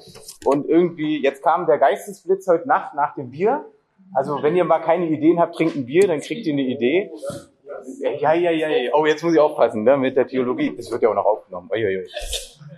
und 0.45 0.69
irgendwie, 0.69 1.21
jetzt 1.21 1.43
kam 1.43 1.65
der 1.65 1.79
Geistesblitz 1.79 2.47
heute 2.47 2.67
Nacht 2.67 2.93
nach 2.93 3.15
dem 3.15 3.31
Bier. 3.31 3.65
Also 4.13 4.43
wenn 4.43 4.55
ihr 4.55 4.63
mal 4.63 4.79
keine 4.79 5.07
Ideen 5.07 5.39
habt, 5.39 5.55
trinkt 5.55 5.75
ein 5.75 5.85
Bier, 5.85 6.07
dann 6.07 6.19
kriegt 6.19 6.45
ihr 6.45 6.53
eine 6.53 6.61
Idee. 6.61 7.11
Ja, 8.19 8.33
ja, 8.33 8.51
ja, 8.51 8.69
ja. 8.69 8.91
Oh, 8.93 9.05
jetzt 9.05 9.23
muss 9.23 9.33
ich 9.33 9.39
aufpassen, 9.39 9.83
ne, 9.83 9.97
mit 9.97 10.15
der 10.15 10.27
Theologie. 10.27 10.75
Das 10.77 10.91
wird 10.91 11.01
ja 11.01 11.09
auch 11.09 11.15
noch 11.15 11.25
aufgenommen. 11.25 11.69
Uiuiui. 11.71 12.07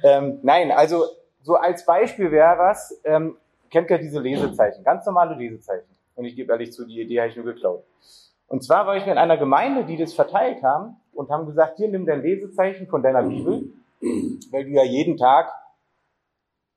Ähm, 0.03 0.39
nein, 0.41 0.71
also 0.71 1.03
so 1.41 1.55
als 1.55 1.85
Beispiel 1.85 2.31
wäre 2.31 2.57
was, 2.57 3.01
ähm, 3.03 3.37
kennt 3.69 3.89
ihr 3.89 3.97
diese 3.97 4.21
Lesezeichen, 4.21 4.83
ganz 4.83 5.05
normale 5.05 5.35
Lesezeichen. 5.35 5.85
Und 6.15 6.25
ich 6.25 6.35
gebe 6.35 6.53
ehrlich 6.53 6.71
zu, 6.71 6.85
die 6.85 7.01
Idee 7.01 7.19
habe 7.19 7.29
ich 7.29 7.35
nur 7.35 7.45
geklaut. 7.45 7.83
Und 8.47 8.63
zwar 8.63 8.85
war 8.85 8.95
ich 8.97 9.07
in 9.07 9.17
einer 9.17 9.37
Gemeinde, 9.37 9.85
die 9.85 9.97
das 9.97 10.13
verteilt 10.13 10.61
haben 10.63 10.97
und 11.13 11.29
haben 11.29 11.45
gesagt, 11.45 11.77
hier 11.77 11.89
nimm 11.89 12.05
dein 12.05 12.21
Lesezeichen 12.21 12.87
von 12.87 13.01
deiner 13.01 13.23
Bibel, 13.23 13.73
weil 14.51 14.65
du 14.65 14.71
ja 14.71 14.83
jeden 14.83 15.17
Tag, 15.17 15.51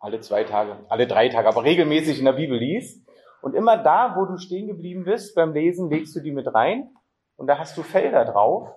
alle 0.00 0.20
zwei 0.20 0.44
Tage, 0.44 0.76
alle 0.88 1.06
drei 1.06 1.28
Tage, 1.28 1.48
aber 1.48 1.64
regelmäßig 1.64 2.18
in 2.18 2.24
der 2.24 2.32
Bibel 2.32 2.58
liest. 2.58 3.04
Und 3.42 3.54
immer 3.54 3.76
da, 3.76 4.14
wo 4.16 4.24
du 4.24 4.36
stehen 4.38 4.66
geblieben 4.66 5.04
bist 5.04 5.34
beim 5.34 5.52
Lesen, 5.52 5.90
legst 5.90 6.14
du 6.16 6.20
die 6.20 6.32
mit 6.32 6.52
rein 6.52 6.90
und 7.36 7.46
da 7.46 7.58
hast 7.58 7.76
du 7.76 7.82
Felder 7.82 8.24
drauf, 8.24 8.68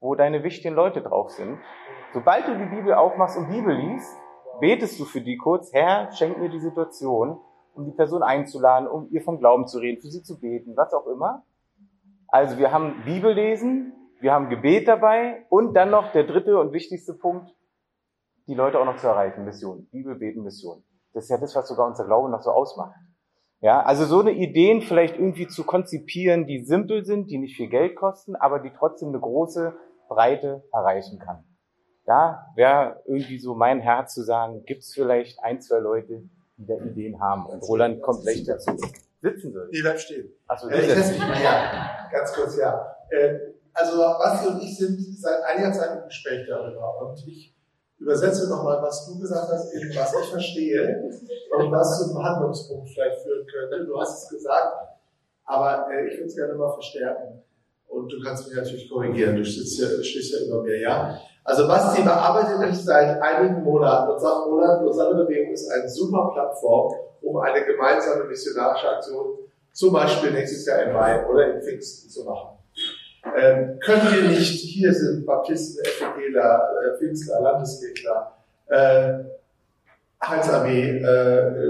wo 0.00 0.14
deine 0.14 0.42
wichtigen 0.42 0.74
Leute 0.74 1.02
drauf 1.02 1.30
sind. 1.30 1.58
Sobald 2.12 2.46
du 2.46 2.56
die 2.56 2.76
Bibel 2.76 2.94
aufmachst 2.94 3.36
und 3.36 3.48
Bibel 3.48 3.74
liest, 3.74 4.16
betest 4.60 5.00
du 5.00 5.04
für 5.04 5.20
die 5.20 5.36
kurz, 5.36 5.72
Herr, 5.72 6.12
schenk 6.12 6.38
mir 6.38 6.48
die 6.48 6.60
Situation, 6.60 7.38
um 7.74 7.84
die 7.84 7.90
Person 7.90 8.22
einzuladen, 8.22 8.86
um 8.86 9.08
ihr 9.10 9.22
vom 9.22 9.38
Glauben 9.38 9.66
zu 9.66 9.78
reden, 9.78 10.00
für 10.00 10.08
sie 10.08 10.22
zu 10.22 10.38
beten, 10.38 10.76
was 10.76 10.92
auch 10.92 11.06
immer. 11.06 11.42
Also 12.34 12.58
wir 12.58 12.72
haben 12.72 13.04
Bibellesen, 13.04 13.92
wir 14.18 14.32
haben 14.32 14.48
Gebet 14.48 14.88
dabei 14.88 15.46
und 15.50 15.74
dann 15.74 15.90
noch 15.90 16.10
der 16.10 16.24
dritte 16.24 16.58
und 16.58 16.72
wichtigste 16.72 17.14
Punkt, 17.14 17.54
die 18.48 18.54
Leute 18.54 18.80
auch 18.80 18.84
noch 18.84 18.96
zu 18.96 19.06
erreichen, 19.06 19.44
Mission. 19.44 19.86
Bibel, 19.92 20.16
Beten, 20.16 20.42
Mission. 20.42 20.82
Das 21.12 21.22
ist 21.22 21.30
ja 21.30 21.38
das, 21.38 21.54
was 21.54 21.68
sogar 21.68 21.86
unser 21.86 22.06
Glaube 22.06 22.28
noch 22.28 22.42
so 22.42 22.50
ausmacht. 22.50 22.92
Ja, 23.60 23.84
also 23.84 24.04
so 24.04 24.18
eine 24.18 24.32
Ideen 24.32 24.82
vielleicht 24.82 25.14
irgendwie 25.14 25.46
zu 25.46 25.62
konzipieren, 25.62 26.48
die 26.48 26.64
simpel 26.64 27.04
sind, 27.04 27.30
die 27.30 27.38
nicht 27.38 27.54
viel 27.54 27.68
Geld 27.68 27.94
kosten, 27.94 28.34
aber 28.34 28.58
die 28.58 28.72
trotzdem 28.76 29.10
eine 29.10 29.20
große 29.20 29.72
Breite 30.08 30.64
erreichen 30.72 31.20
kann. 31.20 31.44
Da 32.04 32.46
wäre 32.56 33.00
irgendwie 33.06 33.38
so 33.38 33.54
mein 33.54 33.78
Herz 33.78 34.12
zu 34.12 34.24
sagen, 34.24 34.64
gibt 34.64 34.80
es 34.80 34.92
vielleicht 34.92 35.38
ein, 35.44 35.60
zwei 35.60 35.78
Leute, 35.78 36.24
die 36.56 36.66
da 36.66 36.74
Ideen 36.74 37.20
haben. 37.20 37.46
Und 37.46 37.62
Roland 37.62 38.02
kommt 38.02 38.22
gleich 38.22 38.42
dazu. 38.42 38.76
Sitzen 39.24 39.52
soll. 39.52 39.68
Nee, 39.72 39.80
bleib 39.80 39.98
stehen. 39.98 40.30
Achso, 40.46 40.68
äh, 40.68 40.80
ich 40.82 40.92
setze 40.92 41.12
mich 41.12 41.20
mal 41.20 41.42
ja. 41.42 42.08
Ganz 42.12 42.32
kurz, 42.34 42.56
ja. 42.58 42.94
Äh, 43.08 43.38
also 43.72 43.96
Basti 43.96 44.48
und 44.48 44.62
ich 44.62 44.76
sind 44.76 45.00
seit 45.18 45.42
einiger 45.44 45.72
Zeit 45.72 45.98
im 45.98 46.04
Gespräch 46.04 46.46
darüber. 46.46 47.00
Und 47.00 47.26
ich 47.26 47.56
übersetze 47.98 48.50
nochmal, 48.50 48.82
was 48.82 49.06
du 49.06 49.18
gesagt 49.18 49.48
hast, 49.50 49.72
in 49.72 49.88
was 49.96 50.14
ich 50.14 50.28
verstehe 50.28 51.10
und 51.56 51.72
was 51.72 51.98
zu 51.98 52.10
einem 52.10 52.22
Handlungspunkt 52.22 52.90
vielleicht 52.90 53.22
führen 53.22 53.46
könnte. 53.46 53.86
Du 53.86 53.98
hast 53.98 54.24
es 54.24 54.28
gesagt, 54.28 54.74
aber 55.46 55.88
äh, 55.90 56.08
ich 56.08 56.18
würde 56.18 56.26
es 56.26 56.36
gerne 56.36 56.54
mal 56.54 56.72
verstärken. 56.74 57.42
Und 57.88 58.12
du 58.12 58.20
kannst 58.22 58.46
mich 58.46 58.56
natürlich 58.56 58.90
korrigieren, 58.90 59.36
du 59.36 59.44
stehst 59.44 59.78
ja, 59.78 60.02
stehst 60.02 60.34
ja 60.34 60.46
über 60.46 60.62
mir, 60.62 60.80
ja. 60.80 61.18
Also 61.44 61.68
Basti 61.68 62.02
bearbeitet 62.02 62.58
mich 62.58 62.82
seit 62.82 63.20
einigen 63.20 63.62
Monaten 63.62 64.10
und 64.10 64.18
sagt, 64.18 64.46
Roland, 64.46 64.82
Lausanne 64.82 65.24
Bewegung 65.24 65.52
ist 65.52 65.70
eine 65.70 65.88
super 65.88 66.30
Plattform, 66.32 66.94
um 67.20 67.36
eine 67.36 67.64
gemeinsame 67.66 68.24
missionarische 68.24 68.88
Aktion, 68.88 69.38
zum 69.72 69.92
Beispiel 69.92 70.30
nächstes 70.30 70.64
Jahr 70.64 70.84
im 70.84 70.94
Mai 70.94 71.26
oder 71.26 71.54
im 71.54 71.60
Pfingsten 71.60 72.08
zu 72.08 72.24
machen. 72.24 72.58
Ähm, 73.36 73.78
können 73.80 74.02
wir 74.10 74.28
nicht, 74.30 74.60
hier 74.60 74.92
sind 74.92 75.26
Baptisten, 75.26 75.84
FDGler, 75.84 76.70
äh, 76.82 76.98
Pfingstler, 76.98 77.40
Landeskirchler, 77.40 78.32
äh, 78.68 79.14
Heilsarmee, 80.26 80.98
äh, 80.98 81.68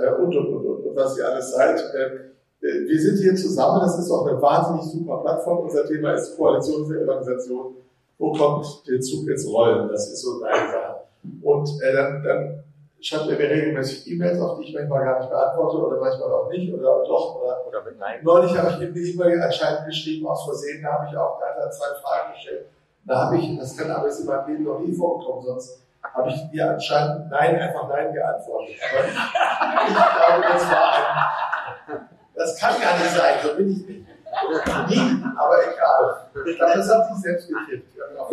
äh, 0.00 0.10
und, 0.10 0.36
und, 0.36 0.46
und, 0.46 0.66
und, 0.66 0.86
und, 0.86 0.96
was 0.96 1.16
ihr 1.18 1.28
alles 1.28 1.52
seid. 1.52 1.80
Ähm, 1.94 2.18
äh, 2.62 2.88
wir 2.88 3.00
sind 3.00 3.18
hier 3.18 3.36
zusammen, 3.36 3.80
das 3.80 3.98
ist 3.98 4.10
auch 4.10 4.26
eine 4.26 4.40
wahnsinnig 4.40 4.84
super 4.84 5.18
Plattform. 5.18 5.58
Unser 5.58 5.86
Thema 5.86 6.14
ist 6.14 6.36
Koalition 6.36 6.86
für 6.86 7.00
Evangelisation. 7.00 7.76
Wo 8.18 8.32
kommt 8.32 8.66
der 8.88 9.00
Zug 9.00 9.28
ins 9.28 9.46
Rollen? 9.46 9.88
Das 9.88 10.08
ist 10.08 10.22
so 10.22 10.42
eine 10.42 10.56
Sache. 10.56 10.94
Und 11.42 11.68
äh, 11.82 11.92
dann, 11.92 12.22
dann 12.22 12.64
schreibt 13.00 13.28
er 13.28 13.38
mir 13.38 13.50
regelmäßig 13.50 14.10
E-Mails, 14.10 14.40
auf 14.40 14.58
die 14.58 14.68
ich 14.68 14.74
manchmal 14.74 15.04
gar 15.04 15.18
nicht 15.18 15.30
beantworte 15.30 15.76
oder 15.78 16.00
manchmal 16.00 16.32
auch 16.32 16.48
nicht 16.48 16.72
oder 16.72 17.04
doch. 17.04 17.42
Oder, 17.42 17.66
oder 17.66 17.84
mit 17.84 17.98
Nein. 17.98 18.20
Neulich 18.22 18.56
habe 18.56 18.70
ich 18.70 18.80
ihm 18.80 18.94
eine 18.94 19.00
E-Mail 19.00 19.42
anscheinend 19.42 19.86
geschrieben, 19.86 20.26
aus 20.26 20.44
Versehen, 20.44 20.82
da 20.82 20.92
habe 20.92 21.08
ich 21.10 21.16
auch 21.16 21.38
da 21.38 21.70
zwei 21.70 21.94
Fragen 22.00 22.32
gestellt. 22.32 22.66
Da 23.04 23.26
habe 23.26 23.36
ich, 23.36 23.58
das 23.58 23.76
kann 23.76 23.90
aber 23.90 24.08
in 24.08 24.26
meinem 24.26 24.46
Leben 24.48 24.64
noch 24.64 24.80
nie 24.80 24.92
vorgekommen, 24.92 25.44
sonst 25.44 25.82
habe 26.02 26.30
ich 26.30 26.50
dir 26.50 26.70
anscheinend 26.70 27.30
Nein, 27.30 27.56
einfach 27.56 27.88
Nein 27.88 28.12
geantwortet. 28.12 28.76
Aber 28.90 29.04
ich, 29.06 29.10
ich 29.10 29.94
glaube, 29.94 30.42
das 30.52 30.70
war 30.70 30.94
ein, 31.86 32.08
das 32.34 32.58
kann 32.58 32.80
gar 32.80 32.98
nicht 32.98 33.10
sein, 33.10 33.34
so 33.42 33.56
bin 33.56 33.70
ich 33.70 33.86
nicht. 33.86 34.15
Nie, 34.88 35.24
aber 35.36 35.72
egal. 35.72 36.30
Ich 36.46 36.56
glaube, 36.56 36.72
das 36.76 36.88
hat 36.90 37.06
sich 37.08 37.22
selbst 37.22 37.48
gekippt. 37.48 38.00
Auf 38.18 38.30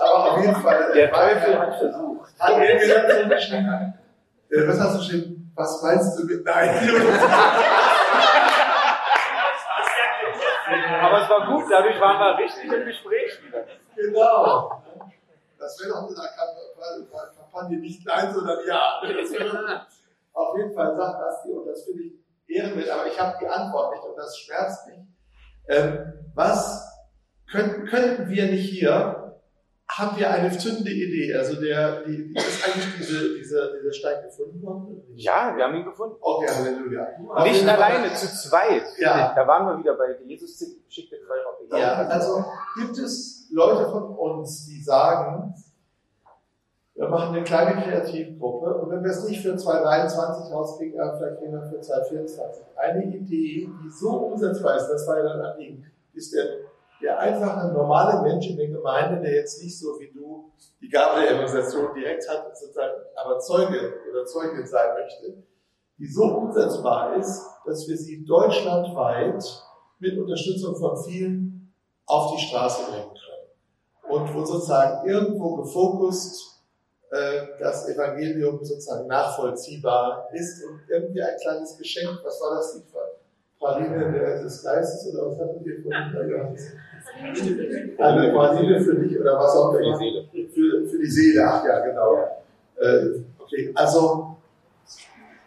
aber 0.00 0.32
auf 0.32 0.40
jeden 0.40 0.56
Fall. 0.56 0.92
Der 0.92 1.12
Teufel 1.12 1.58
hat 1.58 1.78
versucht. 1.78 2.30
Hat 2.38 2.58
er 2.58 2.76
gesagt, 2.76 3.12
so 3.12 3.28
geschrieben. 3.28 3.94
Was 4.50 4.80
hast 4.80 4.94
du 4.94 4.98
geschrieben? 4.98 5.52
Was 5.54 5.82
meinst 5.82 6.18
du 6.18 6.24
mit 6.24 6.44
Nein? 6.44 6.68
Aber 11.00 11.22
es 11.22 11.28
war 11.28 11.46
gut, 11.46 11.64
dadurch 11.70 12.00
waren 12.00 12.18
wir 12.18 12.44
richtig 12.44 12.64
im 12.64 12.84
Gespräch 12.84 13.40
wieder. 13.44 13.64
Genau. 13.94 14.82
Das 15.58 15.80
wäre 15.80 15.90
doch 15.90 16.02
eine 16.02 16.14
Kampagne 17.36 17.78
nicht 17.78 18.04
Nein, 18.04 18.34
sondern 18.34 18.58
Ja. 18.66 19.00
Auf 20.32 20.56
jeden 20.58 20.74
Fall 20.74 20.94
sagt 20.94 21.18
Basti, 21.18 21.50
und 21.50 21.66
das 21.66 21.84
finde 21.84 22.02
ich 22.02 22.12
ehrenwert, 22.48 22.90
aber 22.90 23.06
ich 23.06 23.18
habe 23.18 23.36
die 23.40 23.48
Antwort 23.48 23.92
nicht 23.92 24.04
und 24.04 24.16
das 24.16 24.38
schmerzt 24.38 24.86
mich. 24.86 24.98
Ähm, 25.68 26.12
was 26.34 26.84
könnten, 27.50 27.86
könnten 27.86 28.28
wir 28.28 28.46
nicht 28.46 28.70
hier 28.70 29.26
haben 29.88 30.18
wir 30.18 30.30
eine 30.30 30.50
zündende 30.56 30.90
Idee. 30.90 31.34
Also 31.34 31.60
der, 31.60 32.02
die, 32.02 32.34
ist 32.34 32.66
eigentlich 32.66 32.96
diese, 32.98 33.34
dieser, 33.36 33.72
dieser 33.72 33.92
Stein 33.92 34.22
gefunden 34.24 34.60
worden? 34.62 35.02
Ja, 35.14 35.54
wir 35.56 35.64
haben 35.64 35.74
ihn 35.76 35.84
gefunden. 35.84 36.16
Okay, 36.20 36.48
Halleluja. 36.48 37.06
Nicht 37.44 37.68
alleine, 37.68 38.12
zu 38.12 38.26
zweit. 38.26 38.84
Ja. 38.98 39.32
Da 39.34 39.46
waren 39.46 39.66
wir 39.66 39.78
wieder 39.78 39.94
bei 39.96 40.16
Jesus 40.26 40.58
schickte 40.88 41.16
zwei 41.24 41.34
auf 41.46 41.80
Ja, 41.80 42.06
also 42.08 42.44
gibt 42.76 42.98
es 42.98 43.48
Leute 43.52 43.88
von 43.90 44.16
uns, 44.16 44.66
die 44.66 44.82
sagen, 44.82 45.54
wir 46.96 47.08
machen 47.08 47.34
eine 47.34 47.44
kleine 47.44 47.82
Kreativgruppe 47.82 48.74
und 48.74 48.90
wenn 48.90 49.04
wir 49.04 49.10
es 49.10 49.28
nicht 49.28 49.42
für 49.42 49.56
2023 49.56 50.52
rauskriegen, 50.52 50.98
vielleicht 51.18 51.40
gehen 51.40 51.52
wir 51.52 51.62
für 51.62 51.80
2024. 51.80 52.64
Eine 52.76 53.04
Idee, 53.04 53.68
die 53.84 53.90
so 53.90 54.10
umsetzbar 54.10 54.76
ist, 54.76 54.88
das 54.88 55.06
war 55.06 55.18
ja 55.18 55.24
dann 55.24 55.40
Anliegen, 55.40 55.84
ist 56.14 56.34
der 56.34 56.44
der 57.02 57.18
einfache, 57.18 57.72
normale 57.72 58.22
Mensch 58.22 58.48
in 58.48 58.56
der 58.56 58.68
Gemeinde, 58.68 59.20
der 59.20 59.34
jetzt 59.34 59.62
nicht 59.62 59.78
so 59.78 59.98
wie 60.00 60.10
du 60.12 60.50
die 60.80 60.88
Gabe 60.88 61.20
der 61.20 61.32
Evangelisation 61.32 61.94
direkt 61.94 62.28
hat, 62.28 62.56
sozusagen, 62.56 62.94
aber 63.16 63.38
Zeuge 63.38 63.94
oder 64.10 64.24
Zeugin 64.24 64.66
sein 64.66 64.94
möchte, 64.94 65.42
die 65.98 66.06
so 66.06 66.24
umsetzbar 66.24 67.16
ist, 67.16 67.44
dass 67.64 67.86
wir 67.88 67.96
sie 67.96 68.24
deutschlandweit 68.24 69.44
mit 69.98 70.18
Unterstützung 70.18 70.76
von 70.76 70.96
vielen 71.04 71.72
auf 72.06 72.34
die 72.34 72.42
Straße 72.42 72.90
bringen 72.90 73.08
können. 73.08 74.20
Und 74.20 74.34
wo 74.34 74.44
sozusagen 74.44 75.08
irgendwo 75.08 75.56
gefokust 75.56 76.52
äh, 76.54 76.55
das 77.10 77.88
Evangelium 77.88 78.58
sozusagen 78.64 79.06
nachvollziehbar 79.06 80.28
ist 80.32 80.64
und 80.64 80.80
irgendwie 80.88 81.22
ein 81.22 81.36
kleines 81.40 81.78
Geschenk, 81.78 82.18
was 82.24 82.40
war 82.40 82.56
das, 82.56 82.74
die 82.74 82.82
Praline 83.58 84.42
des 84.42 84.62
Geistes 84.62 85.14
oder 85.14 85.30
was 85.30 85.38
hattet 85.38 85.66
ihr 85.66 85.82
von 85.82 86.30
Johannes? 86.30 86.72
Eine 87.98 88.32
Praline 88.32 88.80
für 88.80 88.96
dich 88.96 89.18
oder 89.18 89.38
was 89.38 89.54
auch 89.54 89.74
immer. 89.74 89.96
Für 89.96 90.04
die 90.04 90.10
Seele. 90.10 90.48
Für, 90.52 90.88
für 90.88 90.98
die 90.98 91.10
Seele, 91.10 91.44
ach 91.46 91.64
ja, 91.64 91.78
genau. 91.80 92.42
Äh, 92.76 93.20
okay, 93.38 93.72
also 93.74 94.36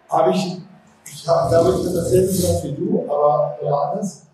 habe 0.10 0.32
ich, 0.32 0.58
ich 1.06 1.28
hab, 1.28 1.50
glaube 1.50 1.72
ich, 1.72 1.93
dasselbe 1.93 2.28
gesagt 2.28 2.63
wie 2.63 2.74
du, 2.74 3.06
aber 3.08 3.60
Johannes, 3.62 4.26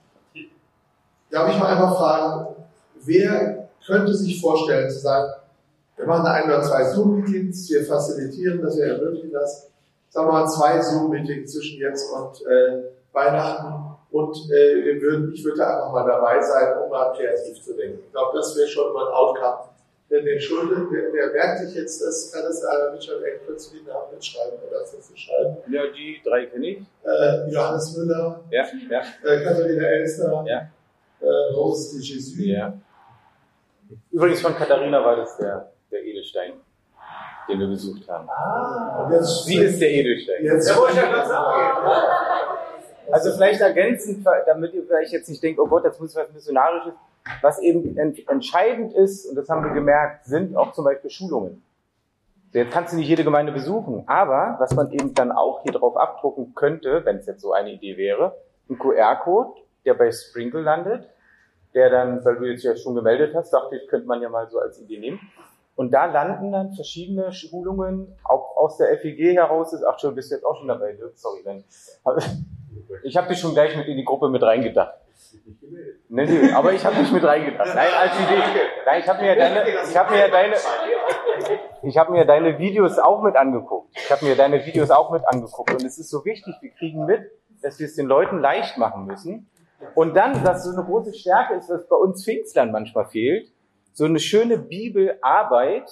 darf 1.29 1.49
ich 1.51 1.59
mal 1.59 1.67
einfach 1.67 1.97
fragen, 1.97 2.55
wer 3.03 3.67
könnte 3.85 4.13
sich 4.13 4.39
vorstellen 4.39 4.89
zu 4.89 4.99
sagen, 4.99 5.33
wir 5.97 6.05
machen 6.05 6.25
ein 6.25 6.45
oder 6.45 6.61
zwei 6.61 6.83
Zoom-Meetings, 6.83 7.69
wir 7.69 7.85
facilitieren 7.85 8.61
das, 8.61 8.77
wir 8.77 8.85
ermöglichen 8.85 9.31
das, 9.31 9.69
sagen 10.09 10.27
wir 10.27 10.33
mal 10.33 10.47
zwei 10.47 10.81
Zoom-Meetings 10.81 11.53
zwischen 11.53 11.79
jetzt 11.79 12.11
und 12.11 12.45
äh, 12.45 12.83
Weihnachten 13.13 13.95
und 14.11 14.35
äh, 14.51 14.83
wir 14.83 15.01
würden, 15.01 15.33
ich 15.33 15.43
würde 15.43 15.65
einfach 15.65 15.91
mal 15.91 16.05
dabei 16.05 16.41
sein, 16.41 16.77
um 16.83 16.89
mal 16.89 17.13
kreativ 17.13 17.61
zu 17.61 17.73
denken. 17.73 17.99
Ich 18.05 18.11
glaube, 18.11 18.37
das 18.37 18.55
wäre 18.57 18.67
schon 18.67 18.93
mal 18.93 19.07
ein 19.07 19.13
Outcome. 19.13 19.75
Denn 20.09 20.23
den 20.23 20.39
Schulden, 20.39 20.87
wer, 20.91 21.11
wer 21.11 21.33
merkt 21.33 21.59
sich 21.59 21.75
jetzt 21.75 21.99
das, 21.99 22.31
kann 22.31 22.45
es 22.45 22.63
einer 22.63 22.93
Richard 22.93 23.23
Eckplatz 23.23 23.71
die 23.71 23.81
Namen 23.81 24.13
mitschreiben 24.13 24.59
oder 24.69 24.83
ist 24.83 24.95
das 24.95 25.19
schreiben? 25.19 25.57
Ja, 25.67 25.81
die 25.87 26.21
drei 26.23 26.45
kenne 26.45 26.67
ich. 26.67 26.77
Äh, 27.03 27.49
Johannes 27.51 27.97
Müller, 27.97 28.43
ja, 28.51 28.65
ja. 28.89 28.99
Äh, 28.99 29.43
Katharina 29.43 29.83
Elster, 29.83 30.45
ja. 30.47 30.69
äh, 31.21 31.53
Rose 31.55 31.97
de 31.97 32.05
Jesus. 32.05 32.37
Ja. 32.37 32.73
Übrigens 34.11 34.41
von 34.41 34.55
Katharina 34.55 35.03
war 35.03 35.15
das 35.15 35.37
der, 35.37 35.71
der 35.95 36.05
Edelstein, 36.05 36.53
den 37.47 37.59
wir 37.59 37.67
besucht 37.67 38.07
haben. 38.09 38.29
Ah, 38.29 39.09
jetzt 39.11 39.45
Sie 39.45 39.57
ist 39.57 39.79
der 39.79 39.91
Edelstein. 39.91 40.43
Jetzt 40.43 40.69
Ja, 40.69 40.75
ich 40.89 40.95
ja 40.95 41.25
sagen. 41.25 42.01
Also 43.11 43.31
vielleicht 43.33 43.61
ergänzend, 43.61 44.25
damit 44.45 44.73
ihr 44.73 44.83
vielleicht 44.83 45.11
jetzt 45.11 45.29
nicht 45.29 45.41
denkt, 45.41 45.59
oh 45.59 45.67
Gott, 45.67 45.85
das 45.85 45.99
muss 45.99 46.15
was 46.15 46.31
Missionarisches. 46.33 46.93
Was 47.41 47.59
eben 47.59 47.97
ent 47.97 48.27
entscheidend 48.29 48.93
ist, 48.93 49.25
und 49.25 49.35
das 49.35 49.49
haben 49.49 49.63
wir 49.63 49.71
gemerkt, 49.71 50.25
sind 50.25 50.55
auch 50.55 50.73
zum 50.73 50.85
Beispiel 50.85 51.09
Schulungen. 51.09 51.63
Jetzt 52.51 52.71
kannst 52.71 52.93
du 52.93 52.97
nicht 52.97 53.09
jede 53.09 53.23
Gemeinde 53.23 53.51
besuchen, 53.51 54.03
aber 54.07 54.55
was 54.59 54.73
man 54.75 54.91
eben 54.91 55.13
dann 55.13 55.31
auch 55.31 55.63
hier 55.63 55.73
drauf 55.73 55.97
abdrucken 55.97 56.53
könnte, 56.55 57.03
wenn 57.03 57.17
es 57.17 57.25
jetzt 57.25 57.41
so 57.41 57.51
eine 57.51 57.71
Idee 57.71 57.97
wäre, 57.97 58.37
ein 58.69 58.77
QR-Code, 58.77 59.59
der 59.85 59.95
bei 59.95 60.11
Sprinkle 60.11 60.61
landet, 60.61 61.09
der 61.73 61.89
dann, 61.89 62.23
weil 62.23 62.37
du 62.37 62.45
jetzt 62.45 62.63
ja 62.63 62.75
schon 62.77 62.95
gemeldet 62.95 63.35
hast, 63.35 63.51
dachte 63.51 63.75
ich, 63.75 63.87
könnte 63.87 64.07
man 64.07 64.21
ja 64.21 64.29
mal 64.29 64.47
so 64.49 64.59
als 64.59 64.79
Idee 64.79 64.99
nehmen. 64.99 65.19
Und 65.75 65.91
da 65.91 66.05
landen 66.05 66.51
dann 66.51 66.73
verschiedene 66.73 67.33
Schulungen, 67.33 68.17
auch 68.23 68.55
aus 68.55 68.77
der 68.77 68.97
FEG 68.97 69.35
heraus 69.35 69.73
ist, 69.73 69.83
ach 69.83 69.99
schon, 69.99 70.15
bist 70.15 70.31
du 70.31 70.35
jetzt 70.35 70.45
auch 70.45 70.55
schon 70.55 70.69
dabei, 70.69 70.93
Dirk? 70.93 71.17
sorry, 71.17 71.43
dann. 71.43 71.63
Ich 73.03 73.17
habe 73.17 73.27
dich 73.29 73.39
schon 73.39 73.53
gleich 73.53 73.75
mit 73.75 73.87
in 73.87 73.97
die 73.97 74.03
Gruppe 74.03 74.29
mit 74.29 74.43
reingedacht. 74.43 74.95
Nee, 76.09 76.25
nee, 76.25 76.51
aber 76.51 76.73
ich 76.73 76.85
habe 76.85 76.95
dich 76.97 77.11
mit 77.11 77.23
reingedacht. 77.23 77.73
Nein, 77.73 77.87
als 77.97 78.13
Idee. 78.15 78.41
Nein, 78.85 78.99
ich 78.99 79.09
habe 79.09 79.21
mir 79.21 79.27
ja 79.29 79.35
deine, 79.35 79.63
ich 79.89 79.97
habe 79.97 80.11
mir 80.11 80.19
ja 80.19 80.27
deine, 80.27 80.55
ich 81.83 81.97
habe 81.97 82.11
mir 82.11 82.25
deine 82.25 82.59
Videos 82.59 82.99
auch 82.99 83.21
mit 83.21 83.35
angeguckt. 83.35 83.95
Ich 83.95 84.11
habe 84.11 84.25
mir 84.25 84.35
deine 84.35 84.65
Videos 84.65 84.91
auch 84.91 85.11
mit 85.11 85.27
angeguckt. 85.27 85.71
Und 85.71 85.83
es 85.83 85.97
ist 85.97 86.09
so 86.09 86.23
wichtig, 86.25 86.53
wir 86.61 86.71
kriegen 86.71 87.05
mit, 87.05 87.21
dass 87.61 87.79
wir 87.79 87.87
es 87.87 87.95
den 87.95 88.07
Leuten 88.07 88.39
leicht 88.39 88.77
machen 88.77 89.05
müssen. 89.05 89.49
Und 89.93 90.15
dann, 90.15 90.43
dass 90.43 90.63
so 90.63 90.75
eine 90.75 90.85
große 90.85 91.13
Stärke 91.13 91.55
ist, 91.55 91.69
was 91.69 91.87
bei 91.87 91.95
uns 91.95 92.23
Pfingstlern 92.23 92.71
manchmal 92.71 93.05
fehlt, 93.05 93.51
so 93.95 94.03
eine 94.03 94.19
schöne 94.19 94.57
Bibelarbeit. 94.57 95.89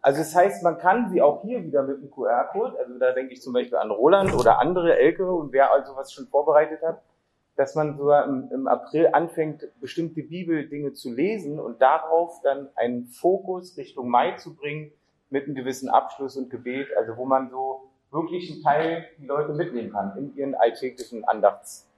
Also 0.00 0.20
das 0.20 0.34
heißt, 0.34 0.62
man 0.62 0.78
kann 0.78 1.10
sie 1.10 1.20
auch 1.20 1.42
hier 1.42 1.62
wieder 1.64 1.82
mit 1.82 1.98
einem 1.98 2.10
QR-Code, 2.10 2.78
also 2.78 2.98
da 2.98 3.12
denke 3.12 3.34
ich 3.34 3.42
zum 3.42 3.52
Beispiel 3.52 3.76
an 3.76 3.90
Roland 3.90 4.32
oder 4.32 4.58
andere 4.58 4.96
Ältere 4.96 5.30
und 5.30 5.52
wer 5.52 5.70
also 5.72 5.94
was 5.94 6.12
schon 6.12 6.26
vorbereitet 6.28 6.80
hat, 6.80 7.02
dass 7.56 7.74
man 7.74 7.98
so 7.98 8.10
im, 8.10 8.48
im 8.50 8.68
April 8.68 9.10
anfängt, 9.12 9.68
bestimmte 9.80 10.22
Bibeldinge 10.22 10.94
zu 10.94 11.12
lesen 11.12 11.60
und 11.60 11.82
darauf 11.82 12.40
dann 12.42 12.68
einen 12.76 13.08
Fokus 13.08 13.76
Richtung 13.76 14.08
Mai 14.08 14.36
zu 14.36 14.54
bringen 14.54 14.92
mit 15.28 15.44
einem 15.44 15.54
gewissen 15.54 15.90
Abschluss 15.90 16.36
und 16.36 16.48
Gebet, 16.48 16.88
also 16.96 17.16
wo 17.18 17.26
man 17.26 17.50
so 17.50 17.90
wirklich 18.10 18.50
einen 18.50 18.62
Teil 18.62 19.06
die 19.18 19.26
Leute 19.26 19.52
mitnehmen 19.52 19.92
kann 19.92 20.16
in 20.16 20.34
ihren 20.36 20.54
alltäglichen 20.54 21.24
Andachtszettel, 21.24 21.89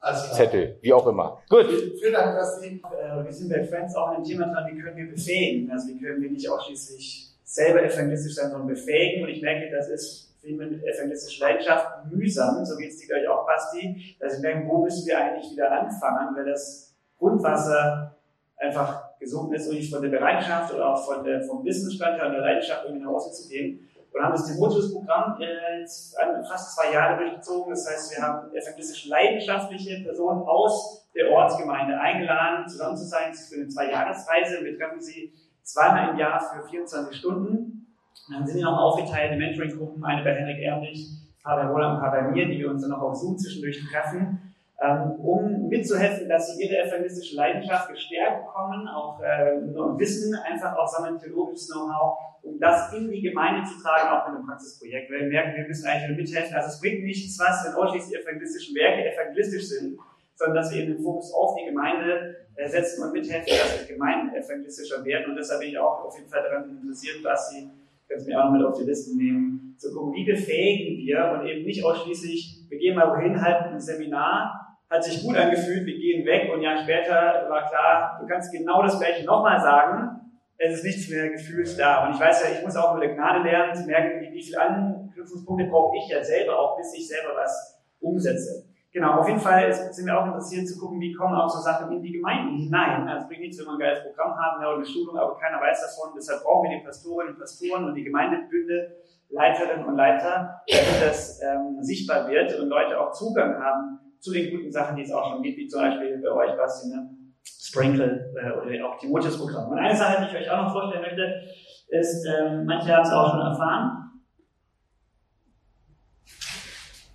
Also, 0.00 0.42
wie 0.80 0.92
auch 0.92 1.06
immer. 1.06 1.42
Gut. 1.48 1.66
vielen 2.00 2.12
Dank, 2.12 2.34
dass 2.34 2.60
Sie 2.60 2.80
Äh, 2.84 3.24
wir 3.24 3.32
sind 3.32 3.50
bei 3.50 3.62
Friends 3.64 3.94
auch 3.94 4.08
an 4.08 4.16
dem 4.16 4.24
Thema 4.24 4.46
dran, 4.46 4.66
wie 4.72 4.80
können 4.80 4.96
wir 4.96 5.10
befähigen? 5.10 5.70
Also 5.70 5.88
wie 5.88 6.00
können 6.00 6.22
wir 6.22 6.30
nicht 6.30 6.48
ausschließlich 6.48 7.28
selber 7.44 7.82
evangelistisch 7.82 8.34
sein, 8.34 8.50
sondern 8.50 8.68
befähigen. 8.68 9.24
Und 9.24 9.28
ich 9.28 9.42
merke, 9.42 9.70
das 9.70 9.88
ist 9.88 10.30
wie 10.42 10.54
mit 10.54 10.82
evangelistischer 10.82 11.46
Leidenschaft 11.46 12.10
mühsam, 12.10 12.64
so 12.64 12.78
wie 12.78 12.86
es 12.86 12.96
dir 12.96 13.08
gleich 13.08 13.28
auch, 13.28 13.46
Basti, 13.46 14.16
dass 14.18 14.34
wir 14.34 14.40
merken, 14.40 14.68
wo 14.68 14.82
müssen 14.82 15.06
wir 15.06 15.18
eigentlich 15.18 15.52
wieder 15.52 15.70
anfangen, 15.70 16.34
weil 16.34 16.46
das 16.46 16.94
Grundwasser 17.18 18.16
einfach 18.56 19.18
gesunken 19.18 19.54
ist 19.54 19.68
und 19.68 19.74
nicht 19.74 19.92
von 19.92 20.00
der 20.00 20.08
Bereitschaft 20.08 20.72
oder 20.72 20.94
auch 20.94 21.04
von 21.04 21.24
der, 21.24 21.42
vom 21.42 21.64
Wissensstand 21.64 22.22
und 22.22 22.32
der 22.32 22.40
Leidenschaft 22.40 22.84
irgendwie 22.84 23.04
nach 23.04 23.12
Hause 23.12 23.32
zu 23.32 23.48
gehen. 23.48 23.89
Und 24.12 24.22
haben 24.22 24.32
das 24.32 24.46
Timotheus-Programm 24.46 25.40
äh, 25.40 25.84
an- 26.20 26.44
fast 26.44 26.74
zwei 26.76 26.92
Jahre 26.92 27.16
durchgezogen. 27.18 27.70
Das 27.70 27.88
heißt, 27.88 28.16
wir 28.16 28.22
haben 28.26 28.50
evangelistisch 28.54 29.06
leidenschaftliche 29.06 30.02
Personen 30.02 30.42
aus 30.42 31.06
der 31.14 31.30
Ortsgemeinde 31.30 31.98
eingeladen, 31.98 32.66
zusammen 32.68 32.96
zu 32.96 33.04
sein 33.04 33.32
für 33.34 33.56
eine 33.56 33.68
Zwei-Jahresreise. 33.68 34.64
Wir 34.64 34.76
treffen 34.78 35.00
sie 35.00 35.32
zweimal 35.62 36.10
im 36.10 36.18
Jahr 36.18 36.40
für 36.40 36.68
24 36.68 37.16
Stunden. 37.16 37.86
Und 38.28 38.34
dann 38.34 38.46
sind 38.46 38.58
die 38.58 38.62
noch 38.64 38.78
aufgeteilt 38.78 39.32
in 39.32 39.38
Mentoring-Gruppen, 39.38 40.04
eine 40.04 40.22
bei 40.24 40.34
Henrik 40.34 40.58
Ermlich, 40.60 41.06
ein 41.08 41.42
paar 41.42 41.56
bei 41.56 41.66
Roland, 41.66 41.94
ein 41.96 42.00
paar 42.00 42.10
bei 42.10 42.22
mir, 42.30 42.46
die 42.46 42.58
wir 42.58 42.70
uns 42.70 42.82
dann 42.82 42.90
noch 42.90 43.02
auf 43.02 43.14
Zoom 43.16 43.38
zwischendurch 43.38 43.80
treffen, 43.90 44.54
um 44.80 45.68
mitzuhelfen, 45.68 46.28
dass 46.28 46.56
sie 46.56 46.64
ihre 46.64 46.78
evangelistische 46.82 47.36
Leidenschaft 47.36 47.90
gestärkt 47.90 48.46
bekommen, 48.46 48.88
auch 48.88 49.20
äh, 49.20 49.60
Wissen, 49.98 50.34
einfach 50.34 50.74
auch 50.76 50.88
sammeln, 50.88 51.18
theologisches 51.18 51.68
Know-how, 51.68 52.16
um 52.42 52.58
das 52.58 52.90
in 52.94 53.10
die 53.10 53.20
Gemeinde 53.20 53.68
zu 53.68 53.82
tragen, 53.82 54.08
auch 54.08 54.28
mit 54.28 54.38
einem 54.38 54.46
Praxisprojekt. 54.46 55.10
Weil 55.10 55.20
wir 55.20 55.28
merken, 55.28 55.56
wir 55.56 55.68
müssen 55.68 55.86
eigentlich 55.86 56.08
nur 56.08 56.16
mithelfen. 56.16 56.54
Also 56.56 56.68
es 56.68 56.80
bringt 56.80 57.04
nichts 57.04 57.38
was, 57.38 57.66
wenn 57.66 57.74
ausschließlich 57.74 58.16
die 58.16 58.22
evangelistischen 58.22 58.74
Werke 58.74 59.12
evangelistisch 59.12 59.68
sind, 59.68 59.98
sondern 60.34 60.56
dass 60.56 60.72
wir 60.72 60.82
eben 60.82 60.94
den 60.94 61.02
Fokus 61.02 61.34
auf 61.34 61.56
die 61.60 61.66
Gemeinde 61.66 62.36
äh, 62.56 62.66
setzen 62.66 63.04
und 63.04 63.12
mithelfen, 63.12 63.48
dass 63.48 63.86
die 63.86 63.92
Gemeinden 63.92 64.34
evangelistischer 64.34 65.04
werden. 65.04 65.30
Und 65.32 65.36
deshalb 65.36 65.60
bin 65.60 65.70
ich 65.70 65.78
auch 65.78 66.06
auf 66.06 66.16
jeden 66.16 66.30
Fall 66.30 66.42
daran 66.42 66.70
interessiert, 66.70 67.22
dass 67.22 67.50
Sie, 67.50 67.68
können 68.08 68.20
Sie 68.20 68.30
mir 68.30 68.40
auch 68.40 68.50
noch 68.50 68.52
mit 68.52 68.64
auf 68.64 68.78
die 68.78 68.84
Liste 68.84 69.14
nehmen, 69.14 69.76
zu 69.76 69.92
gucken, 69.92 70.14
wie 70.14 70.24
befähigen 70.24 70.96
wir 70.98 71.38
und 71.38 71.46
eben 71.46 71.64
nicht 71.64 71.84
ausschließlich, 71.84 72.66
wir 72.68 72.78
gehen 72.78 72.94
mal 72.94 73.10
wohin, 73.10 73.40
halten 73.40 73.74
ein 73.74 73.80
Seminar, 73.80 74.59
hat 74.90 75.04
sich 75.04 75.22
gut 75.22 75.36
angefühlt, 75.36 75.86
wir 75.86 75.98
gehen 75.98 76.26
weg 76.26 76.50
und 76.52 76.62
Jahr 76.62 76.82
später 76.82 77.46
war 77.48 77.68
klar, 77.68 78.18
du 78.20 78.26
kannst 78.26 78.52
genau 78.52 78.82
das 78.82 78.98
gleiche 78.98 79.24
nochmal 79.24 79.60
sagen, 79.60 80.20
es 80.58 80.74
ist 80.74 80.84
nichts 80.84 81.08
mehr 81.08 81.30
gefühlt 81.30 81.78
da. 81.78 82.06
Und 82.06 82.14
ich 82.14 82.20
weiß 82.20 82.42
ja, 82.42 82.58
ich 82.58 82.64
muss 82.64 82.76
auch 82.76 82.98
der 82.98 83.14
Gnade 83.14 83.48
lernen, 83.48 83.74
zu 83.74 83.86
merken, 83.86 84.20
wie, 84.20 84.34
wie 84.34 84.42
viele 84.42 84.60
Anknüpfungspunkte 84.60 85.66
brauche 85.70 85.96
ich 85.96 86.08
ja 86.08 86.22
selber 86.22 86.58
auch, 86.58 86.76
bis 86.76 86.92
ich 86.94 87.08
selber 87.08 87.30
was 87.36 87.80
umsetze. 88.00 88.66
Genau, 88.92 89.20
auf 89.20 89.28
jeden 89.28 89.38
Fall 89.38 89.72
sind 89.72 90.04
wir 90.04 90.20
auch 90.20 90.26
interessiert 90.26 90.66
zu 90.66 90.76
gucken, 90.76 91.00
wie 91.00 91.12
kommen 91.12 91.36
auch 91.36 91.48
so 91.48 91.60
Sachen 91.60 91.92
in 91.92 92.02
die 92.02 92.12
Gemeinden 92.12 92.56
hinein. 92.56 93.08
Also 93.08 93.22
es 93.22 93.28
bringt 93.28 93.42
nichts, 93.42 93.58
wenn 93.60 93.66
wir 93.66 93.72
ein 93.74 93.78
geiles 93.78 94.02
Programm 94.02 94.36
haben 94.36 94.58
oder 94.58 94.74
eine 94.74 94.84
Schulung, 94.84 95.16
aber 95.16 95.38
keiner 95.38 95.60
weiß 95.60 95.80
davon. 95.80 96.12
Deshalb 96.16 96.42
brauchen 96.42 96.68
wir 96.68 96.76
die 96.76 96.84
Pastorinnen 96.84 97.34
und 97.34 97.38
Pastoren 97.38 97.84
und 97.84 97.94
die 97.94 98.02
Gemeindebünde, 98.02 98.96
Leiterinnen 99.28 99.86
und 99.86 99.94
Leiter, 99.94 100.62
damit 100.68 101.02
das 101.08 101.40
ähm, 101.40 101.76
sichtbar 101.80 102.28
wird 102.28 102.58
und 102.58 102.68
Leute 102.68 103.00
auch 103.00 103.12
Zugang 103.12 103.62
haben 103.62 104.09
zu 104.20 104.32
den 104.32 104.50
guten 104.50 104.70
Sachen, 104.70 104.96
die 104.96 105.02
es 105.02 105.12
auch 105.12 105.32
schon 105.32 105.42
gibt, 105.42 105.58
wie 105.58 105.66
zum 105.66 105.80
Beispiel 105.80 106.18
bei 106.18 106.30
euch, 106.30 106.56
Basti, 106.56 106.88
ne? 106.88 107.10
Sprinkle 107.42 108.32
äh, 108.36 108.50
oder 108.52 108.88
auch 108.88 108.98
Timotheus-Programm. 108.98 109.70
Und 109.70 109.78
eine 109.78 109.96
Sache, 109.96 110.22
die 110.22 110.36
ich 110.36 110.42
euch 110.42 110.50
auch 110.50 110.64
noch 110.64 110.72
vorstellen 110.72 111.02
möchte, 111.02 111.42
ist, 111.88 112.26
ähm, 112.26 112.66
manche 112.66 112.94
haben 112.94 113.02
es 113.02 113.12
auch 113.12 113.30
schon 113.30 113.40
erfahren. 113.40 114.10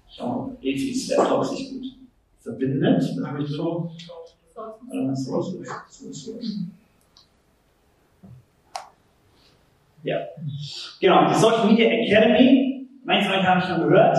Schauen, 0.09 0.57
Efis 0.61 1.09
Laptop 1.09 1.45
sich 1.45 1.71
gut 1.71 1.85
verbindet. 2.39 3.01
Das 3.01 3.27
habe 3.27 3.41
ich 3.41 3.49
so. 3.49 3.91
Ja. 10.03 10.19
Genau, 11.01 11.27
die 11.27 11.33
Social 11.33 11.67
Media 11.67 11.89
Academy, 11.89 12.87
manche 13.03 13.29
von 13.29 13.39
euch 13.39 13.45
haben 13.45 13.61
schon 13.61 13.89
gehört. 13.89 14.17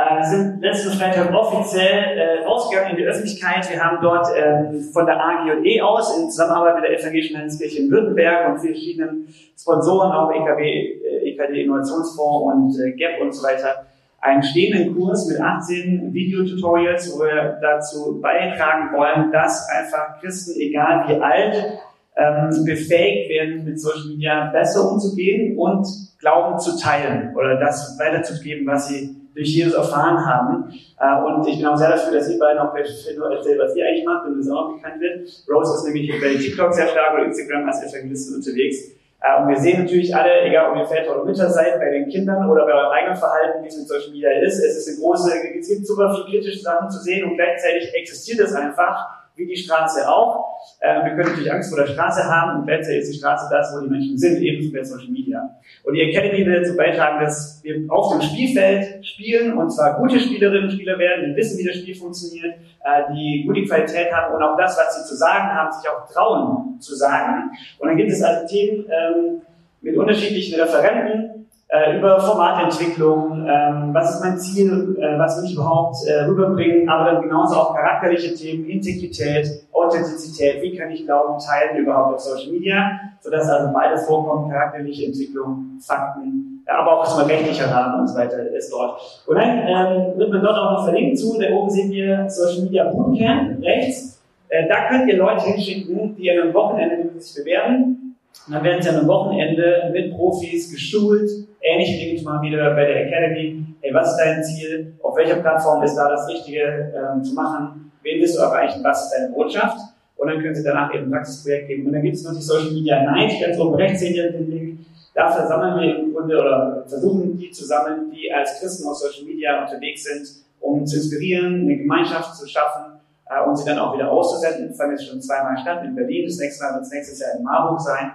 Äh, 0.00 0.24
sind 0.24 0.62
letzten 0.62 0.92
Freitag 0.92 1.34
offiziell 1.34 2.16
äh, 2.16 2.44
rausgegangen 2.44 2.92
in 2.92 2.96
die 2.96 3.04
Öffentlichkeit. 3.04 3.70
Wir 3.70 3.82
haben 3.82 3.98
dort 4.00 4.28
ähm, 4.34 4.80
von 4.92 5.04
der 5.04 5.20
AGE 5.22 5.82
aus 5.82 6.16
in 6.16 6.30
Zusammenarbeit 6.30 6.76
mit 6.76 6.84
der 6.84 6.98
Evangelischen 6.98 7.36
Landeskirche 7.36 7.82
in 7.82 7.90
Württemberg 7.90 8.50
und 8.50 8.60
verschiedenen 8.60 9.28
Sponsoren, 9.58 10.12
auch 10.12 10.30
EKB, 10.30 10.60
äh, 10.60 11.30
EKD 11.30 11.64
Innovationsfonds 11.64 12.76
und 12.76 12.84
äh, 12.84 12.92
GAP 12.92 13.20
und 13.20 13.32
so 13.32 13.46
weiter, 13.46 13.86
einen 14.20 14.42
stehenden 14.42 14.96
Kurs 14.96 15.26
mit 15.26 15.40
18 15.40 16.14
Videotutorials, 16.14 17.12
wo 17.14 17.24
wir 17.24 17.58
dazu 17.60 18.20
beitragen 18.20 18.96
wollen, 18.96 19.30
dass 19.32 19.68
einfach 19.68 20.20
Christen, 20.20 20.58
egal 20.60 21.08
wie 21.08 21.20
alt, 21.20 21.80
ähm, 22.16 22.64
befähigt 22.64 23.30
werden, 23.30 23.64
mit 23.64 23.80
Social 23.80 24.08
Media 24.08 24.50
besser 24.50 24.90
umzugehen 24.90 25.58
und 25.58 25.86
Glauben 26.20 26.58
zu 26.58 26.78
teilen 26.78 27.34
oder 27.34 27.58
das 27.58 27.98
weiterzugeben, 27.98 28.66
was 28.66 28.88
sie 28.88 29.19
durch 29.40 29.56
Jesus 29.56 29.74
erfahren 29.74 30.24
haben. 30.24 30.70
Äh, 31.00 31.22
und 31.24 31.46
ich 31.48 31.56
bin 31.56 31.66
auch 31.66 31.76
sehr 31.76 31.90
dafür, 31.90 32.12
dass 32.12 32.28
ihr 32.28 32.38
beiden 32.38 32.58
auch 32.60 32.74
erzählt, 32.74 33.58
was 33.58 33.74
ihr 33.74 33.86
eigentlich 33.86 34.04
macht, 34.04 34.26
damit 34.26 34.40
es 34.40 34.50
auch 34.50 34.74
bekannt 34.74 35.00
wird. 35.00 35.26
Rose 35.48 35.74
ist 35.76 35.84
nämlich 35.84 36.12
bei 36.20 36.34
TikTok 36.34 36.74
sehr 36.74 36.88
stark 36.88 37.14
oder 37.14 37.24
Instagram 37.24 37.66
als 37.66 37.82
Evangelistin 37.82 38.36
unterwegs. 38.36 38.90
Äh, 39.22 39.42
und 39.42 39.48
wir 39.48 39.56
sehen 39.56 39.82
natürlich 39.82 40.14
alle, 40.14 40.42
egal 40.42 40.72
ob 40.72 40.76
ihr 40.76 40.86
Väter 40.86 41.16
oder 41.16 41.24
Mütter 41.24 41.48
seid, 41.48 41.78
bei 41.78 41.90
den 41.90 42.08
Kindern 42.10 42.48
oder 42.50 42.66
bei 42.66 42.74
eurem 42.74 42.92
eigenen 42.92 43.16
Verhalten, 43.16 43.64
wie 43.64 43.68
es 43.68 43.78
mit 43.78 43.88
Social 43.88 44.10
Media 44.10 44.30
ist. 44.42 44.58
Es 44.58 44.76
ist 44.76 44.88
eine 44.88 44.98
große, 44.98 45.32
es 45.58 45.68
gibt 45.68 45.86
super 45.86 46.14
viele 46.14 46.40
kritische 46.40 46.60
Sachen 46.60 46.90
zu 46.90 46.98
sehen 46.98 47.24
und 47.24 47.36
gleichzeitig 47.36 47.94
existiert 47.94 48.40
es 48.40 48.54
einfach 48.54 49.19
wie 49.40 49.46
die 49.46 49.56
Straße 49.56 50.08
auch. 50.08 50.60
Äh, 50.80 51.04
wir 51.04 51.10
können 51.14 51.30
natürlich 51.30 51.52
Angst 51.52 51.70
vor 51.70 51.84
der 51.84 51.92
Straße 51.92 52.22
haben 52.24 52.60
und 52.60 52.66
gleichzeitig 52.66 53.00
ist 53.00 53.14
die 53.14 53.18
Straße 53.18 53.48
das, 53.50 53.74
wo 53.74 53.82
die 53.82 53.90
Menschen 53.90 54.18
sind, 54.18 54.40
ebenso 54.42 54.72
bei 54.72 54.84
Social 54.84 55.10
Media. 55.10 55.56
Und 55.82 55.94
die 55.94 56.02
Academy 56.02 56.44
will 56.44 56.60
dazu 56.60 56.76
beitragen, 56.76 57.24
dass 57.24 57.60
wir 57.62 57.82
auf 57.88 58.12
dem 58.12 58.20
Spielfeld 58.20 59.04
spielen 59.04 59.56
und 59.56 59.70
zwar 59.70 59.98
gute 59.98 60.20
Spielerinnen 60.20 60.64
und 60.64 60.72
Spieler 60.72 60.98
werden, 60.98 61.30
die 61.30 61.36
wissen, 61.36 61.58
wie 61.58 61.66
das 61.66 61.76
Spiel 61.76 61.94
funktioniert, 61.94 62.54
äh, 62.84 63.12
die 63.14 63.44
gute 63.46 63.64
Qualität 63.64 64.12
haben 64.12 64.34
und 64.34 64.42
auch 64.42 64.56
das, 64.56 64.76
was 64.76 64.96
sie 64.96 65.08
zu 65.08 65.16
sagen 65.16 65.48
haben, 65.48 65.72
sich 65.72 65.90
auch 65.90 66.06
trauen 66.12 66.78
zu 66.80 66.94
sagen. 66.94 67.50
Und 67.78 67.88
dann 67.88 67.96
gibt 67.96 68.10
es 68.10 68.22
also 68.22 68.46
Themen 68.46 68.84
ähm, 68.90 69.42
mit 69.80 69.96
unterschiedlichen 69.96 70.60
Referenten, 70.60 71.39
äh, 71.70 71.96
über 71.98 72.20
Formatentwicklung, 72.20 73.46
ähm, 73.48 73.94
was 73.94 74.16
ist 74.16 74.24
mein 74.24 74.38
Ziel, 74.38 74.96
äh, 74.98 75.18
was 75.18 75.38
will 75.38 75.48
ich 75.48 75.54
überhaupt 75.54 75.96
äh, 76.06 76.24
rüberbringen, 76.24 76.88
aber 76.88 77.12
dann 77.12 77.22
genauso 77.22 77.54
auch 77.56 77.74
charakterliche 77.74 78.34
Themen, 78.34 78.66
Integrität, 78.66 79.46
Authentizität, 79.72 80.62
wie 80.62 80.76
kann 80.76 80.90
ich 80.90 81.06
Glauben 81.06 81.38
teilen 81.38 81.76
überhaupt 81.76 82.14
auf 82.14 82.20
Social 82.20 82.50
Media, 82.50 82.98
sodass 83.20 83.48
also 83.48 83.72
beides 83.72 84.04
vorkommt, 84.04 84.50
charakterliche 84.50 85.06
Entwicklung, 85.06 85.78
Fakten, 85.80 86.64
aber 86.66 87.00
auch 87.00 87.04
zum 87.06 87.26
rechtlicher 87.28 87.70
Rahmen 87.70 88.00
und 88.00 88.08
so 88.08 88.18
weiter 88.18 88.50
ist 88.50 88.72
dort. 88.72 89.00
Und 89.26 89.36
dann 89.36 89.58
ähm, 89.58 90.18
wird 90.18 90.30
man 90.30 90.42
dort 90.42 90.58
auch 90.58 90.72
noch 90.72 90.84
verlinkt 90.84 91.18
zu, 91.18 91.38
da 91.38 91.50
oben 91.50 91.70
sehen 91.70 91.92
wir 91.92 92.28
Social 92.28 92.64
Media 92.64 92.90
Bootcamp 92.90 93.62
rechts. 93.62 94.20
Äh, 94.48 94.68
da 94.68 94.88
könnt 94.88 95.08
ihr 95.08 95.18
Leute 95.18 95.44
hinschicken, 95.44 96.16
die 96.16 96.30
an 96.32 96.42
einem 96.42 96.54
Wochenende 96.54 97.20
sich 97.20 97.44
bewerben. 97.44 98.09
Und 98.46 98.54
dann 98.54 98.64
werden 98.64 98.82
sie 98.82 98.88
einem 98.88 99.06
Wochenende 99.06 99.90
mit 99.92 100.12
Profis 100.12 100.72
geschult, 100.72 101.30
ähnlich 101.60 101.88
wie 101.88 102.14
ich 102.16 102.24
mal 102.24 102.42
wieder 102.42 102.74
bei 102.74 102.84
der 102.84 103.06
Academy. 103.06 103.64
Hey, 103.80 103.94
was 103.94 104.12
ist 104.12 104.16
dein 104.18 104.42
Ziel? 104.42 104.94
Auf 105.02 105.16
welcher 105.16 105.36
Plattform 105.36 105.82
ist 105.82 105.94
da 105.94 106.08
das 106.08 106.28
Richtige 106.28 106.92
ähm, 106.94 107.22
zu 107.22 107.34
machen? 107.34 107.92
Wen 108.02 108.20
willst 108.20 108.36
du 108.36 108.42
erreichen? 108.42 108.82
Was 108.82 109.04
ist 109.04 109.12
deine 109.12 109.32
Botschaft? 109.32 109.78
Und 110.16 110.28
dann 110.28 110.40
können 110.40 110.54
sie 110.54 110.64
danach 110.64 110.92
eben 110.94 111.06
ein 111.06 111.10
Praxisprojekt 111.10 111.68
geben. 111.68 111.86
Und 111.86 111.92
dann 111.92 112.02
gibt 112.02 112.16
es 112.16 112.24
noch 112.24 112.34
die 112.34 112.42
Social 112.42 112.72
Media 112.72 113.02
Night, 113.02 113.40
ganz 113.40 113.58
oben 113.58 113.74
rechts 113.74 114.00
seht 114.00 114.16
ihr 114.16 114.32
den 114.32 114.50
Link. 114.50 114.78
Da 115.14 115.30
versammeln 115.30 115.80
wir 115.80 115.98
im 115.98 116.12
Grunde 116.12 116.38
oder 116.38 116.84
versuchen 116.86 117.36
die 117.38 117.50
zu 117.50 117.64
sammeln, 117.64 118.10
die 118.10 118.32
als 118.32 118.60
Christen 118.60 118.86
auf 118.88 118.96
Social 118.96 119.24
Media 119.24 119.62
unterwegs 119.62 120.04
sind, 120.04 120.26
um 120.60 120.86
zu 120.86 120.96
inspirieren, 120.96 121.62
eine 121.62 121.76
Gemeinschaft 121.76 122.36
zu 122.36 122.46
schaffen 122.46 122.89
äh, 123.30 123.48
und 123.48 123.56
sie 123.56 123.64
dann 123.64 123.78
auch 123.78 123.94
wieder 123.94 124.10
auszusenden. 124.10 124.68
Das 124.68 124.76
fand 124.76 124.92
jetzt 124.92 125.06
schon 125.06 125.20
zweimal 125.20 125.56
statt 125.58 125.84
in 125.84 125.94
Berlin, 125.94 126.26
das 126.26 126.38
nächste 126.38 126.64
Mal 126.64 126.74
wird 126.74 126.82
es 126.84 126.90
nächstes 126.90 127.20
Jahr 127.20 127.30
in 127.38 127.44
Marburg 127.44 127.80
sein. 127.80 128.12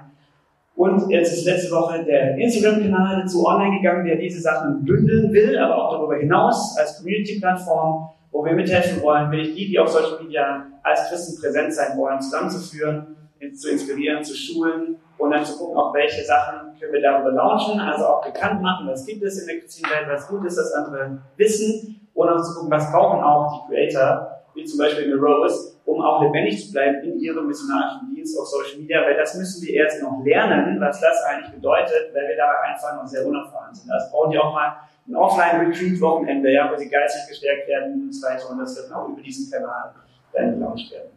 Und 0.75 1.09
jetzt 1.09 1.31
ist 1.31 1.45
letzte 1.45 1.71
Woche 1.73 2.03
der 2.03 2.35
Instagram-Kanal 2.37 3.21
dazu 3.21 3.47
online 3.47 3.77
gegangen, 3.77 4.05
der 4.05 4.17
diese 4.17 4.41
Sachen 4.41 4.83
bündeln 4.83 5.31
will, 5.31 5.57
aber 5.57 5.75
auch 5.75 5.93
darüber 5.93 6.17
hinaus 6.17 6.77
als 6.77 6.97
Community-Plattform, 6.97 8.09
wo 8.31 8.43
wir 8.43 8.51
mithelfen 8.51 9.01
wollen, 9.01 9.31
will 9.31 9.39
ich 9.39 9.55
die, 9.55 9.69
die 9.69 9.79
auf 9.79 9.87
Social 9.87 10.21
Media 10.21 10.65
als 10.83 11.07
Christen 11.07 11.39
präsent 11.41 11.73
sein 11.73 11.97
wollen, 11.97 12.19
zusammenzuführen, 12.19 13.15
zu 13.53 13.69
inspirieren, 13.69 14.21
zu 14.21 14.35
schulen 14.35 14.97
und 15.17 15.31
dann 15.31 15.45
zu 15.45 15.57
gucken, 15.57 15.77
auch 15.77 15.93
welche 15.93 16.25
Sachen 16.25 16.77
können 16.77 16.91
wir 16.91 17.01
darüber 17.01 17.31
launchen, 17.31 17.79
also 17.79 18.05
auch 18.05 18.25
bekannt 18.25 18.61
machen, 18.61 18.87
was 18.89 19.05
gibt 19.05 19.23
es 19.23 19.39
in 19.39 19.47
der 19.47 19.59
Christenwelt, 19.61 20.09
was 20.09 20.27
gut 20.27 20.43
ist, 20.45 20.57
dass 20.57 20.73
andere 20.73 21.19
wissen 21.37 22.01
und 22.13 22.27
auch 22.27 22.41
zu 22.41 22.55
gucken, 22.55 22.71
was 22.71 22.91
brauchen 22.91 23.23
auch 23.23 23.67
die 23.69 23.73
Creator, 23.73 24.34
wie 24.55 24.65
zum 24.65 24.79
Beispiel 24.79 25.05
eine 25.05 25.15
Rose, 25.15 25.75
um 25.85 26.01
auch 26.01 26.21
lebendig 26.21 26.65
zu 26.65 26.71
bleiben 26.71 27.03
in 27.03 27.19
ihrem 27.19 27.47
missionarischen 27.47 28.15
Dienst 28.15 28.39
auf 28.39 28.47
Social 28.47 28.79
Media, 28.79 29.01
weil 29.01 29.15
das 29.15 29.35
müssen 29.35 29.65
wir 29.65 29.73
erst 29.75 30.01
noch 30.01 30.23
lernen, 30.23 30.79
was 30.79 30.99
das 30.99 31.23
eigentlich 31.23 31.53
bedeutet, 31.53 32.13
weil 32.13 32.27
wir 32.27 32.37
da 32.37 32.51
einfach 32.61 32.95
noch 32.95 33.05
sehr 33.05 33.25
unerfahren 33.25 33.73
sind. 33.75 33.89
Das 33.89 34.09
brauchen 34.11 34.31
die 34.31 34.39
auch 34.39 34.53
mal 34.53 34.77
ein 35.07 35.15
Offline-Retreat-Wochenende, 35.15 36.51
ja, 36.51 36.71
wo 36.71 36.77
sie 36.77 36.89
geistig 36.89 37.29
gestärkt 37.29 37.67
werden 37.67 38.05
und 38.05 38.11
so 38.11 38.27
weiter 38.27 38.49
und 38.49 38.59
das 38.59 38.75
wird 38.75 38.91
auch 38.91 39.09
über 39.09 39.21
diesen 39.21 39.51
Kanal 39.51 39.93
dann 40.33 40.53
gelauncht 40.53 40.91
werden. 40.91 41.11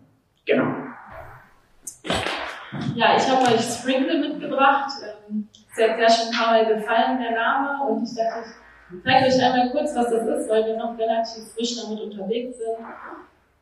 Genau. 0.44 0.66
Ja, 2.94 3.16
ich 3.16 3.29
habe 3.31 3.55
euch 3.55 3.61
Sprinkle 3.61 4.18
mitgebracht. 4.18 4.90
Ähm, 5.29 5.48
es 5.53 5.83
hat 5.83 5.98
ja 5.98 6.11
schon 6.11 6.29
ein 6.29 6.35
paar 6.35 6.53
Mal 6.53 6.66
gefallen, 6.66 7.18
der 7.20 7.33
Name, 7.33 7.85
und 7.85 8.03
ich 8.03 8.14
dachte, 8.14 8.44
ich 8.90 9.03
zeige 9.05 9.27
euch 9.27 9.42
einmal 9.42 9.70
kurz, 9.70 9.94
was 9.94 10.11
das 10.11 10.27
ist, 10.27 10.48
weil 10.51 10.66
wir 10.66 10.77
noch 10.77 10.98
relativ 10.98 11.44
frisch 11.55 11.77
damit 11.81 12.01
unterwegs 12.01 12.59
sind. 12.59 12.79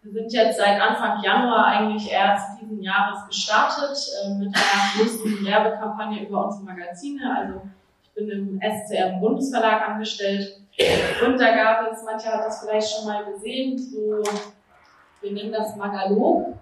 Wir 0.07 0.13
sind 0.13 0.33
jetzt 0.33 0.59
seit 0.59 0.81
Anfang 0.81 1.21
Januar 1.23 1.67
eigentlich 1.67 2.11
erst 2.11 2.61
diesen 2.61 2.81
Jahres 2.81 3.27
gestartet 3.27 3.99
äh, 4.25 4.35
mit 4.35 4.55
einer 4.55 5.05
großen 5.05 5.45
Werbekampagne 5.45 6.27
über 6.27 6.47
unsere 6.47 6.65
Magazine. 6.65 7.21
Also 7.37 7.63
ich 8.05 8.13
bin 8.15 8.29
im 8.29 8.61
SCM 8.61 9.21
Bundesverlag 9.21 9.89
angestellt 9.89 10.61
und 11.25 11.41
da 11.41 11.57
gab 11.57 11.91
es, 11.91 12.05
manche 12.05 12.29
hat 12.29 12.45
das 12.45 12.61
vielleicht 12.61 12.89
schon 12.89 13.07
mal 13.07 13.25
gesehen, 13.25 13.77
so, 13.77 14.23
wir 15.23 15.33
nennen 15.33 15.53
das 15.53 15.75
Magalog. 15.75 16.55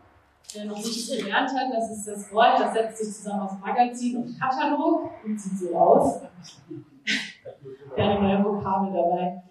Wer 0.54 0.64
noch 0.66 0.76
nichts 0.76 1.10
gelernt 1.10 1.50
hat, 1.50 1.74
das 1.74 1.90
ist 1.90 2.06
das 2.06 2.32
Wort, 2.32 2.60
das 2.60 2.72
setzt 2.72 2.98
sich 2.98 3.14
zusammen 3.14 3.42
aus 3.42 3.58
Magazin 3.60 4.16
und 4.18 4.40
Katalog 4.40 5.10
und 5.24 5.38
sieht 5.38 5.58
so 5.58 5.76
aus. 5.76 6.20
Gerne 7.96 8.20
neue 8.20 8.44
Vokabel 8.44 8.92
dabei. 8.92 9.42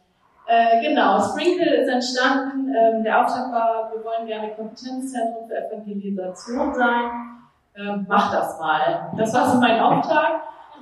Äh, 0.46 0.82
genau, 0.82 1.22
Sprinkle 1.22 1.82
ist 1.82 1.90
entstanden. 1.90 2.74
Ähm, 2.76 3.04
der 3.04 3.22
Auftrag 3.22 3.52
war, 3.52 3.92
wir 3.94 4.04
wollen 4.04 4.28
gerne 4.28 4.54
Kompetenzzentrum 4.56 5.48
für 5.48 5.56
Evangelisation 5.56 6.74
sein. 6.74 7.40
Ähm, 7.76 8.06
mach 8.08 8.32
das 8.32 8.60
mal. 8.60 9.12
Das 9.18 9.34
war 9.34 9.50
so 9.50 9.60
mein 9.60 9.80
Auftrag. 9.80 10.42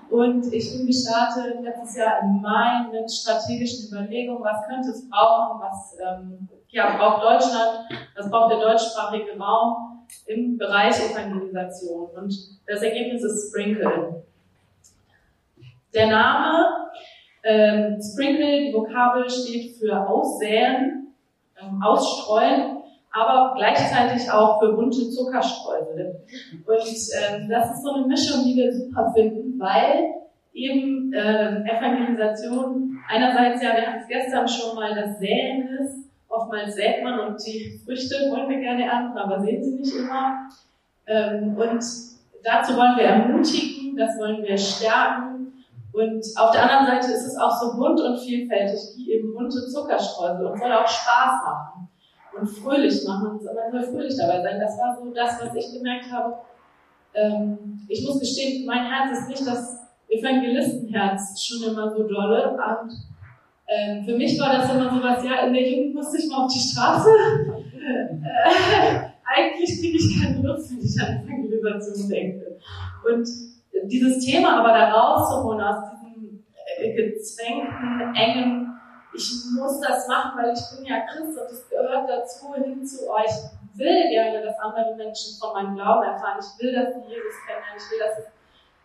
Und 0.10 0.52
ich 0.52 0.76
bin 0.76 0.88
gestartet 0.88 1.62
letztes 1.62 1.95
Jahr 1.95 2.19
im 2.21 2.41
Mai 2.41 2.88
mit 2.91 3.10
strategischen 3.10 3.88
Überlegungen, 3.89 4.43
was 4.43 4.67
könnte 4.67 4.89
es 4.89 5.10
brauchen, 5.10 5.62
was 5.62 5.97
ähm, 6.02 6.50
ja, 6.67 6.97
braucht 6.97 7.24
Deutschland, 7.24 7.88
was 8.17 8.30
braucht 8.30 8.52
der 8.52 8.60
deutschsprachige 8.60 9.38
Raum 9.39 10.06
im 10.26 10.58
Bereich 10.58 10.95
Evangelisation. 11.00 12.10
Und 12.17 12.34
das 12.67 12.82
Ergebnis 12.82 13.24
ist 13.24 13.50
Sprinkle. 13.50 14.26
Der 15.93 16.08
Name 16.08 16.89
ähm, 17.43 17.99
Sprinkle, 18.01 18.62
die 18.62 18.73
Vokabel 18.73 19.30
steht 19.30 19.77
für 19.77 20.08
Aussäen, 20.08 21.13
ähm, 21.62 21.82
Ausstreuen, 21.84 22.77
aber 23.12 23.54
gleichzeitig 23.58 24.32
auch 24.32 24.60
für 24.60 24.73
bunte 24.73 25.10
Zuckerstreusel. 25.10 26.21
Und 26.65 26.77
ähm, 26.77 27.49
das 27.49 27.71
ist 27.71 27.84
so 27.84 27.93
eine 27.93 28.08
Mischung, 28.08 28.43
die 28.45 28.56
wir 28.56 28.71
super 28.71 29.12
finden, 29.13 29.60
weil 29.60 30.12
eben 30.54 31.13
äh, 31.13 31.63
Evangelisation 31.63 32.99
einerseits 33.10 33.62
ja, 33.62 33.75
wir 33.75 33.88
hatten 33.88 34.01
es 34.01 34.08
gestern 34.08 34.47
schon 34.47 34.75
mal, 34.75 34.93
das 34.95 35.19
Säen 35.19 35.67
ist. 35.80 36.10
Oftmals 36.30 36.75
sät 36.75 37.04
man 37.04 37.19
und 37.19 37.45
die 37.45 37.82
Früchte 37.84 38.15
wollen 38.30 38.49
wir 38.49 38.60
gerne 38.60 38.86
ernten, 38.86 39.17
aber 39.17 39.41
sehen 39.41 39.62
sie 39.63 39.75
nicht 39.75 39.93
immer. 39.93 40.49
Ähm, 41.06 41.58
und 41.58 41.84
dazu 42.43 42.77
wollen 42.77 42.95
wir 42.95 43.04
ermutigen, 43.04 43.97
das 43.97 44.17
wollen 44.17 44.41
wir 44.43 44.58
stärken 44.58 45.31
und 45.93 46.23
auf 46.38 46.51
der 46.51 46.63
anderen 46.63 46.86
Seite 46.86 47.13
ist 47.13 47.25
es 47.25 47.38
auch 47.38 47.60
so 47.60 47.75
bunt 47.75 47.99
und 47.99 48.17
vielfältig, 48.17 48.80
wie 48.95 49.13
eben 49.13 49.34
bunte 49.34 49.67
Zuckerstreusel 49.67 50.45
und 50.45 50.58
soll 50.58 50.71
auch 50.71 50.88
Spaß 50.88 51.43
machen 51.45 51.89
und 52.39 52.47
fröhlich 52.47 53.06
machen. 53.06 53.39
Man 53.43 53.71
soll 53.71 53.91
fröhlich 53.91 54.15
dabei 54.17 54.41
sein. 54.41 54.60
Das 54.60 54.77
war 54.77 54.97
so 54.97 55.12
das, 55.13 55.41
was 55.41 55.56
ich 55.56 55.73
gemerkt 55.73 56.10
habe. 56.12 56.36
Ähm, 57.13 57.86
ich 57.89 58.06
muss 58.06 58.19
gestehen, 58.19 58.65
mein 58.65 58.86
Herz 58.86 59.19
ist 59.19 59.27
nicht 59.27 59.45
das 59.45 59.80
Evangelistenherz 60.08 61.43
schon 61.43 61.71
immer 61.71 61.89
so 61.89 62.04
dolle. 62.04 62.51
Und 62.51 62.91
ähm, 63.67 64.06
für 64.06 64.15
mich 64.15 64.39
war 64.39 64.58
das 64.58 64.73
immer 64.73 64.89
so 64.93 65.04
was, 65.04 65.23
ja, 65.25 65.45
in 65.45 65.54
der 65.54 65.69
Jugend 65.69 65.95
musste 65.95 66.17
ich 66.17 66.30
mal 66.30 66.45
auf 66.45 66.54
die 66.54 66.60
Straße. 66.60 67.10
Äh, 67.75 68.15
eigentlich 69.25 69.80
kriege 69.80 69.97
ich 69.97 70.21
keine 70.21 70.41
Lust, 70.41 70.71
wenn 70.71 70.80
ich 70.80 71.01
an 71.01 71.27
Evangelisation 71.27 72.10
denke. 72.10 72.58
Und 73.12 73.27
dieses 73.84 74.24
Thema 74.24 74.60
aber 74.60 74.70
da 74.70 74.91
rauszuholen 74.91 75.62
aus 75.62 75.91
diesem 75.91 76.44
äh, 76.78 76.94
gezwängten, 76.94 78.15
engen, 78.15 78.80
ich 79.13 79.32
muss 79.58 79.80
das 79.82 80.08
machen, 80.08 80.41
weil 80.41 80.54
ich 80.54 80.78
bin 80.78 80.86
ja 80.86 81.02
Christ 81.02 81.38
und 81.38 81.52
es 81.52 81.70
gehört 81.70 82.10
dazu 82.10 82.54
hin 82.56 82.86
zu 82.86 83.10
euch. 83.10 83.26
Ich 83.74 83.80
will 83.80 84.10
gerne, 84.10 84.41
dass 84.44 84.58
andere 84.60 84.96
Menschen 84.96 85.38
von 85.39 85.54
meinem 85.54 85.76
Glauben 85.76 86.04
erfahren. 86.04 86.39
Ich 86.39 86.63
will, 86.63 86.74
dass 86.74 86.94
sie 86.94 87.10
Jesus 87.10 87.36
kennenlernen. 87.46 87.78
Ich 87.78 87.91
will, 87.91 88.00
dass 88.00 88.20
es 88.20 88.32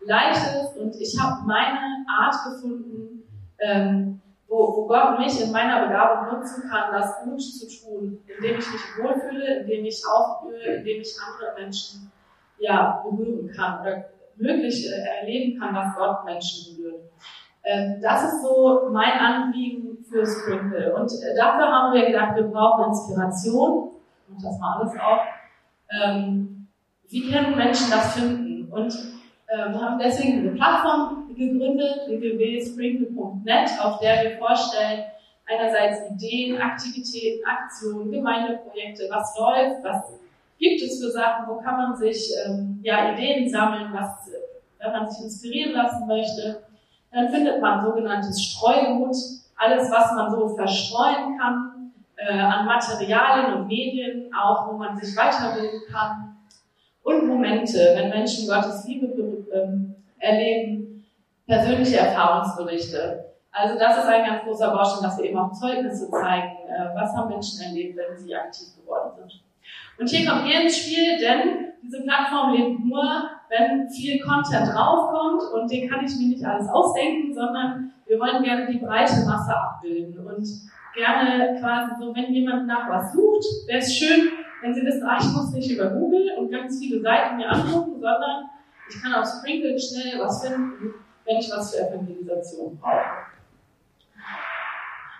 leicht 0.01 0.63
ist 0.63 0.77
und 0.77 0.95
ich 0.95 1.19
habe 1.19 1.45
meine 1.45 2.05
Art 2.07 2.35
gefunden, 2.45 3.23
ähm, 3.59 4.21
wo, 4.47 4.75
wo 4.75 4.87
Gott 4.87 5.19
mich 5.19 5.41
in 5.41 5.51
meiner 5.51 5.87
Begabung 5.87 6.39
nutzen 6.39 6.69
kann, 6.69 6.91
das 6.91 7.23
gut 7.23 7.41
zu 7.41 7.67
tun, 7.67 8.23
indem 8.25 8.59
ich 8.59 8.71
mich 8.71 8.81
wohlfühle, 9.01 9.59
indem 9.61 9.85
ich 9.85 10.01
aufblühe, 10.05 10.75
indem 10.75 11.01
ich 11.01 11.15
andere 11.19 11.59
Menschen 11.59 12.11
ja, 12.59 13.03
berühren 13.03 13.51
kann 13.51 13.81
oder 13.81 14.05
wirklich 14.37 14.87
äh, 14.87 15.21
erleben 15.21 15.59
kann, 15.59 15.75
was 15.75 15.95
Gott 15.95 16.25
Menschen 16.25 16.77
berührt. 16.77 17.01
Ähm, 17.63 17.99
das 18.01 18.23
ist 18.23 18.41
so 18.41 18.89
mein 18.91 19.11
Anliegen 19.11 19.97
für 20.09 20.25
Sprinkle. 20.25 20.95
Und 20.95 21.11
äh, 21.11 21.35
dafür 21.35 21.67
haben 21.67 21.93
wir 21.93 22.05
gedacht, 22.05 22.35
wir 22.35 22.43
brauchen 22.43 22.85
Inspiration. 22.85 23.91
Und 24.29 24.43
das 24.43 24.59
mal 24.59 24.79
alles 24.79 24.93
auch. 24.99 25.21
Ähm, 25.89 26.67
wie 27.09 27.29
können 27.31 27.55
Menschen 27.55 27.89
das 27.89 28.15
finden? 28.15 28.71
Und 28.71 28.93
äh, 29.47 29.69
wir 29.69 29.81
haben 29.81 29.99
deswegen 29.99 30.39
eine 30.39 30.51
Plattform 30.51 31.27
gegründet, 31.35 32.07
www.sprinkle.net, 32.07 33.69
auf 33.81 33.99
der 33.99 34.23
wir 34.23 34.37
vorstellen, 34.37 35.03
einerseits 35.45 36.11
Ideen, 36.11 36.59
Aktivitäten, 36.61 37.45
Aktionen, 37.45 38.11
Gemeindeprojekte, 38.11 39.07
was 39.09 39.37
läuft, 39.37 39.83
was 39.83 40.19
gibt 40.57 40.81
es 40.81 41.01
für 41.01 41.11
Sachen, 41.11 41.47
wo 41.47 41.57
kann 41.57 41.77
man 41.77 41.95
sich 41.95 42.31
ähm, 42.45 42.79
ja, 42.83 43.13
Ideen 43.13 43.49
sammeln, 43.49 43.91
was, 43.93 44.31
wenn 44.79 44.91
man 44.91 45.09
sich 45.09 45.23
inspirieren 45.25 45.73
lassen 45.73 46.07
möchte. 46.07 46.63
Dann 47.11 47.29
findet 47.29 47.61
man 47.61 47.83
sogenanntes 47.83 48.43
Streugut, 48.43 49.15
alles, 49.55 49.91
was 49.91 50.11
man 50.13 50.31
so 50.31 50.49
verstreuen 50.49 51.37
kann 51.37 51.91
äh, 52.17 52.39
an 52.39 52.65
Materialien 52.65 53.53
und 53.53 53.67
Medien, 53.67 54.31
auch 54.33 54.67
wo 54.67 54.77
man 54.77 54.97
sich 54.97 55.15
weiterbilden 55.15 55.81
kann. 55.91 56.37
Und 57.03 57.27
Momente, 57.27 57.93
wenn 57.95 58.09
Menschen 58.09 58.47
Gottes 58.47 58.85
Liebe 58.85 59.07
ähm, 59.53 59.95
erleben, 60.19 61.05
persönliche 61.45 61.97
Erfahrungsberichte. 61.97 63.33
Also 63.51 63.79
das 63.79 63.97
ist 63.97 64.05
ein 64.05 64.25
ganz 64.25 64.43
großer 64.43 64.71
Baustein, 64.71 65.03
dass 65.03 65.17
wir 65.17 65.25
eben 65.25 65.37
auch 65.37 65.51
Zeugnisse 65.53 66.09
zeigen. 66.11 66.57
Äh, 66.67 66.93
was 66.93 67.15
haben 67.15 67.29
Menschen 67.29 67.61
erlebt, 67.61 67.97
wenn 67.97 68.17
sie 68.17 68.35
aktiv 68.35 68.67
geworden 68.77 69.11
sind? 69.15 69.46
Und 69.99 70.09
hier 70.09 70.29
kommt 70.29 70.47
ihr 70.47 70.61
ins 70.61 70.77
Spiel, 70.77 71.17
denn 71.17 71.73
diese 71.81 72.03
Plattform 72.03 72.53
lebt 72.53 72.85
nur, 72.85 73.29
wenn 73.49 73.89
viel 73.89 74.19
Content 74.21 74.67
draufkommt 74.67 75.41
und 75.53 75.71
den 75.71 75.89
kann 75.89 76.05
ich 76.05 76.15
mir 76.17 76.27
nicht 76.27 76.45
alles 76.45 76.67
ausdenken, 76.69 77.33
sondern 77.33 77.93
wir 78.05 78.19
wollen 78.19 78.43
gerne 78.43 78.67
die 78.67 78.77
breite 78.77 79.25
Masse 79.25 79.55
abbilden 79.55 80.25
und 80.25 80.45
gerne 80.93 81.57
quasi 81.59 81.91
so, 81.99 82.13
wenn 82.15 82.33
jemand 82.33 82.67
nach 82.67 82.89
was 82.89 83.13
sucht, 83.13 83.45
wäre 83.67 83.79
es 83.79 83.95
schön, 83.95 84.29
wenn 84.61 84.73
Sie 84.73 84.81
wissen, 84.81 85.03
ah, 85.07 85.17
ich 85.19 85.27
muss 85.27 85.51
nicht 85.53 85.71
über 85.71 85.89
Google 85.89 86.31
und 86.37 86.51
ganz 86.51 86.79
viele 86.79 86.99
Seiten 87.01 87.37
mir 87.37 87.49
angucken, 87.49 87.93
sondern 87.93 88.49
ich 88.89 89.01
kann 89.01 89.13
auf 89.13 89.27
Sprinkle 89.27 89.77
schnell 89.79 90.19
was 90.19 90.45
finden, 90.45 90.93
wenn 91.25 91.37
ich 91.37 91.49
was 91.51 91.75
für 91.75 91.87
Evangelisation 91.87 92.77
brauche. 92.77 93.27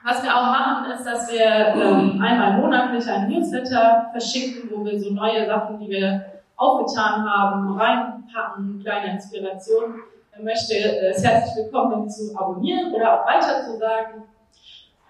Was 0.04 0.24
wir 0.24 0.36
auch 0.36 0.46
machen, 0.46 0.92
ist, 0.92 1.06
dass 1.06 1.32
wir 1.32 1.46
ähm, 1.46 2.22
einmal 2.22 2.62
monatlich 2.98 3.08
einen 3.08 3.30
Newsletter 3.30 4.10
verschicken, 4.12 4.70
wo 4.72 4.84
wir 4.84 5.00
so 5.00 5.12
neue 5.12 5.46
Sachen, 5.46 5.80
die 5.80 5.90
wir 5.90 6.26
aufgetan 6.56 7.30
haben, 7.30 7.78
reinpacken, 7.78 8.82
kleine 8.84 9.14
Inspirationen. 9.14 10.02
Wer 10.34 10.44
möchte, 10.44 10.74
äh, 10.74 11.12
ist 11.12 11.26
herzlich 11.26 11.66
willkommen, 11.66 12.10
zu 12.10 12.36
abonnieren 12.36 12.94
oder 12.94 13.22
auch 13.22 13.28
weiter 13.28 13.64
zu 13.64 13.78
sagen. 13.78 14.24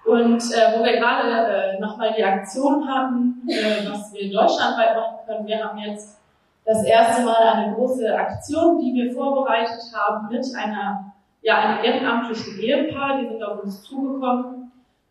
Und 0.05 0.41
äh, 0.53 0.77
wo 0.77 0.83
wir 0.83 0.97
gerade 0.97 1.77
äh, 1.77 1.79
nochmal 1.79 2.13
die 2.17 2.23
Aktion 2.23 2.87
hatten, 2.87 3.41
äh, 3.47 3.89
was 3.89 4.13
wir 4.13 4.31
deutschlandweit 4.31 4.95
machen 4.95 5.17
können, 5.25 5.47
wir 5.47 5.63
haben 5.63 5.77
jetzt 5.79 6.19
das 6.65 6.83
erste 6.83 7.23
Mal 7.23 7.35
eine 7.35 7.75
große 7.75 8.13
Aktion, 8.13 8.79
die 8.79 8.93
wir 8.93 9.13
vorbereitet 9.13 9.79
haben 9.93 10.27
mit 10.29 10.45
einer, 10.55 11.13
ja, 11.41 11.59
einem 11.59 11.83
ehrenamtlichen 11.83 12.59
Ehepaar, 12.59 13.19
die 13.19 13.27
sind 13.27 13.43
auf 13.43 13.63
uns 13.63 13.83
zugekommen, 13.83 14.56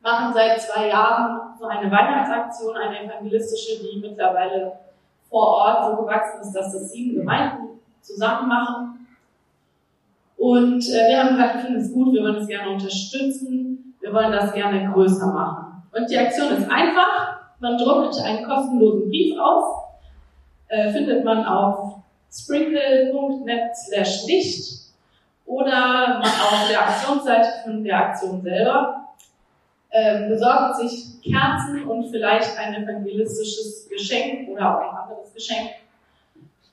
machen 0.07 0.33
seit 0.33 0.61
zwei 0.61 0.89
Jahren 0.89 1.41
so 1.59 1.67
eine 1.67 1.91
Weihnachtsaktion, 1.91 2.77
eine 2.77 3.05
evangelistische, 3.05 3.83
die 3.83 3.99
mittlerweile 3.99 4.73
vor 5.29 5.49
Ort 5.49 5.85
so 5.87 6.03
gewachsen 6.03 6.41
ist, 6.41 6.53
dass 6.53 6.73
das 6.73 6.91
sieben 6.93 7.17
Gemeinden 7.17 7.81
zusammen 8.01 8.49
machen. 8.49 9.09
Und 10.37 10.89
äh, 10.89 11.09
wir 11.09 11.19
haben 11.19 11.37
gesagt, 11.37 11.55
wir 11.55 11.61
finden 11.63 11.81
es 11.81 11.93
gut, 11.93 12.13
wir 12.13 12.23
wollen 12.23 12.37
es 12.37 12.47
gerne 12.47 12.71
unterstützen 12.71 13.77
wir 14.07 14.15
wollen 14.15 14.31
das 14.31 14.53
gerne 14.53 14.93
größer 14.93 15.27
machen. 15.27 15.83
Und 15.93 16.09
die 16.09 16.19
Aktion 16.19 16.53
ist 16.53 16.71
einfach. 16.71 17.39
Man 17.59 17.79
druckt 17.79 18.15
einen 18.23 18.45
kostenlosen 18.47 19.09
Brief 19.09 19.37
aus, 19.39 19.65
äh, 20.69 20.93
findet 20.93 21.25
man 21.25 21.45
auf 21.47 21.97
sprinkle.net 22.31 23.75
slash 23.75 24.27
Licht 24.27 24.93
oder 25.47 26.21
auf 26.21 26.69
der 26.71 26.83
Aktionsseite 26.83 27.49
von 27.65 27.83
der 27.83 27.97
Aktion 27.97 28.43
selber. 28.43 29.06
Äh, 29.91 30.29
besorgt 30.29 30.77
sich 30.77 31.23
Kerzen 31.23 31.85
und 31.85 32.11
vielleicht 32.11 32.59
ein 32.59 32.83
evangelistisches 32.83 33.89
Geschenk 33.89 34.49
oder 34.49 34.77
auch 34.77 34.81
ein 34.81 34.97
anderes 34.99 35.33
Geschenk 35.33 35.71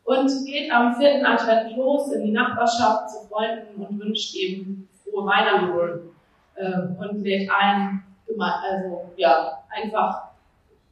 und 0.06 0.46
geht 0.46 0.72
am 0.72 0.96
vierten 0.96 1.26
Advent 1.26 1.76
los 1.78 2.12
in 2.12 2.24
die 2.26 2.32
Nachbarschaft 2.32 3.10
zu 3.10 3.28
Freunden 3.28 3.86
und 3.86 4.00
wünscht 4.00 4.36
eben 4.36 4.90
frohe 5.04 5.26
Weihnachten 5.26 6.12
ähm, 6.58 6.98
und 7.00 7.24
lädt 7.24 7.50
ein, 7.50 8.04
also 8.28 9.12
ja, 9.16 9.60
einfach 9.70 10.30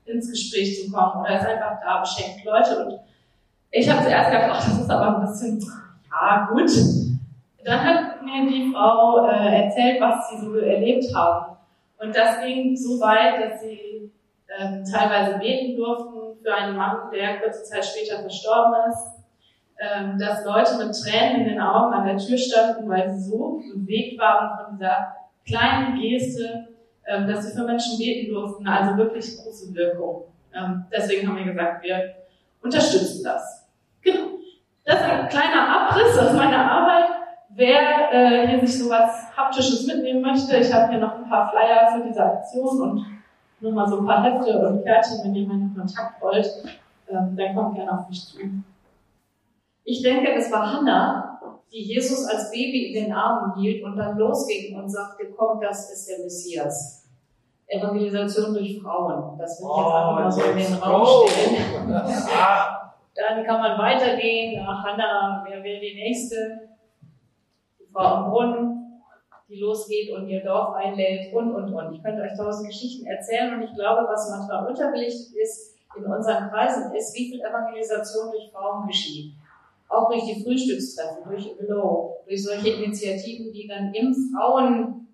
ins 0.06 0.30
Gespräch 0.30 0.84
zu 0.84 0.92
kommen 0.92 1.22
oder 1.22 1.38
ist 1.38 1.46
einfach 1.46 1.80
da, 1.84 2.00
beschenkt 2.00 2.46
Leute. 2.46 2.86
Und 2.86 3.00
ich 3.72 3.90
habe 3.90 4.04
zuerst 4.04 4.32
gedacht, 4.32 4.50
ach, 4.54 4.66
das 4.66 4.80
ist 4.80 4.90
aber 4.90 5.18
ein 5.18 5.22
bisschen, 5.22 5.60
ja 6.10 6.48
gut. 6.52 6.72
Dann 7.64 7.84
hat 7.84 8.24
mir 8.24 8.50
die 8.50 8.72
Frau 8.74 9.28
äh, 9.28 9.66
erzählt, 9.66 10.02
was 10.02 10.30
sie 10.30 10.40
so 10.40 10.56
erlebt 10.56 11.06
haben. 11.14 11.51
Und 12.02 12.16
das 12.16 12.42
ging 12.42 12.76
so 12.76 13.00
weit, 13.00 13.42
dass 13.42 13.62
sie 13.62 14.12
ähm, 14.58 14.84
teilweise 14.84 15.38
beten 15.38 15.78
durften 15.78 16.42
für 16.42 16.54
einen 16.54 16.76
Mann, 16.76 17.12
der 17.14 17.40
kurze 17.40 17.64
Zeit 17.64 17.86
später 17.86 18.20
verstorben 18.20 18.74
ist. 18.90 19.22
Ähm, 19.80 20.18
dass 20.20 20.46
Leute 20.46 20.78
mit 20.78 20.96
Tränen 20.96 21.42
in 21.42 21.50
den 21.50 21.62
Augen 21.62 21.92
an 21.94 22.06
der 22.06 22.18
Tür 22.18 22.38
standen, 22.38 22.88
weil 22.88 23.12
sie 23.12 23.32
so 23.32 23.62
bewegt 23.74 24.20
waren 24.20 24.58
von 24.58 24.78
dieser 24.78 25.16
kleinen 25.44 26.00
Geste, 26.00 26.68
ähm, 27.08 27.28
dass 27.28 27.46
wir 27.46 27.62
für 27.62 27.68
Menschen 27.68 27.98
beten 27.98 28.32
durften, 28.32 28.68
also 28.68 28.96
wirklich 28.98 29.26
große 29.38 29.74
Wirkung. 29.74 30.26
Ähm, 30.54 30.86
deswegen 30.92 31.28
haben 31.28 31.38
wir 31.38 31.46
gesagt, 31.46 31.84
wir 31.84 32.14
unterstützen 32.62 33.24
das. 33.24 33.68
Genau. 34.04 34.28
Das 34.86 35.02
ist 35.02 35.10
ein 35.10 35.30
kleiner 35.30 35.68
Abriss 35.68 36.18
aus 36.18 36.34
meiner 36.34 36.72
Arbeit. 36.72 37.21
Wer 37.54 38.14
äh, 38.14 38.48
hier 38.48 38.66
sich 38.66 38.84
sowas 38.84 39.28
Haptisches 39.36 39.86
mitnehmen 39.86 40.22
möchte, 40.22 40.56
ich 40.58 40.74
habe 40.74 40.92
hier 40.92 41.00
noch 41.00 41.16
ein 41.16 41.30
paar 41.30 41.50
Flyer 41.50 41.92
für 41.94 42.08
diese 42.08 42.24
Aktion 42.24 42.82
und 42.82 43.06
nochmal 43.60 43.88
so 43.90 44.00
ein 44.00 44.06
paar 44.06 44.24
Hefte 44.24 44.68
und 44.68 44.84
Kärtchen, 44.84 45.20
wenn 45.24 45.36
ihr 45.36 45.48
meinen 45.48 45.76
Kontakt 45.76 46.22
wollt, 46.22 46.50
ähm, 47.10 47.36
dann 47.36 47.56
kommt 47.56 47.76
gerne 47.76 48.00
auf 48.00 48.08
mich 48.08 48.26
zu. 48.26 48.38
Ich 49.84 50.02
denke, 50.02 50.34
es 50.34 50.52
war 50.52 50.72
Hannah, 50.72 51.40
die 51.72 51.84
Jesus 51.84 52.26
als 52.26 52.52
Baby 52.52 52.94
in 52.94 53.06
den 53.06 53.14
Armen 53.14 53.60
hielt 53.60 53.84
und 53.84 53.98
dann 53.98 54.18
losging 54.18 54.78
und 54.78 54.90
sagte, 54.90 55.26
komm, 55.36 55.60
das 55.60 55.92
ist 55.92 56.08
der 56.08 56.20
Messias. 56.20 57.10
Evangelisation 57.68 58.54
durch 58.54 58.82
Frauen. 58.82 59.38
Das 59.38 59.62
will 59.62 59.70
ich 59.70 59.78
jetzt 59.78 59.94
einfach 59.94 60.14
mal 60.14 60.32
so 60.32 60.42
in 60.42 60.58
den 60.58 60.74
Raum 60.74 61.28
stellen. 61.28 61.64
Dann 63.14 63.46
kann 63.46 63.60
man 63.60 63.78
weitergehen 63.78 64.64
nach 64.64 64.84
Hannah, 64.84 65.46
wer 65.48 65.64
will 65.64 65.80
die 65.80 65.96
nächste? 65.96 66.71
Frau 67.94 68.04
am 68.04 68.32
Brunnen, 68.32 69.02
die 69.50 69.60
losgeht 69.60 70.12
und 70.16 70.28
ihr 70.28 70.44
Dorf 70.44 70.76
einlädt 70.76 71.34
und, 71.34 71.54
und, 71.54 71.74
und. 71.74 71.94
Ich 71.94 72.04
könnte 72.04 72.22
euch 72.22 72.38
tausend 72.38 72.68
Geschichten 72.68 73.06
erzählen 73.06 73.54
und 73.54 73.64
ich 73.64 73.74
glaube, 73.74 74.08
was 74.08 74.30
manchmal 74.30 74.68
unterbelichtet 74.68 75.36
ist 75.36 75.76
in 75.98 76.06
unseren 76.06 76.50
Kreisen, 76.50 76.94
ist, 76.94 77.16
wie 77.16 77.30
viel 77.30 77.42
Evangelisation 77.42 78.32
durch 78.32 78.50
Frauen 78.52 78.88
geschieht 78.88 79.34
auch 79.92 80.10
durch 80.10 80.24
die 80.24 80.44
Frühstückstreffen, 80.44 81.24
durch 81.26 81.58
Below, 81.58 82.18
durch 82.26 82.44
solche 82.44 82.70
Initiativen, 82.70 83.52
die 83.52 83.68
dann 83.68 83.94
im 83.94 84.16
Frauen, 84.34 85.08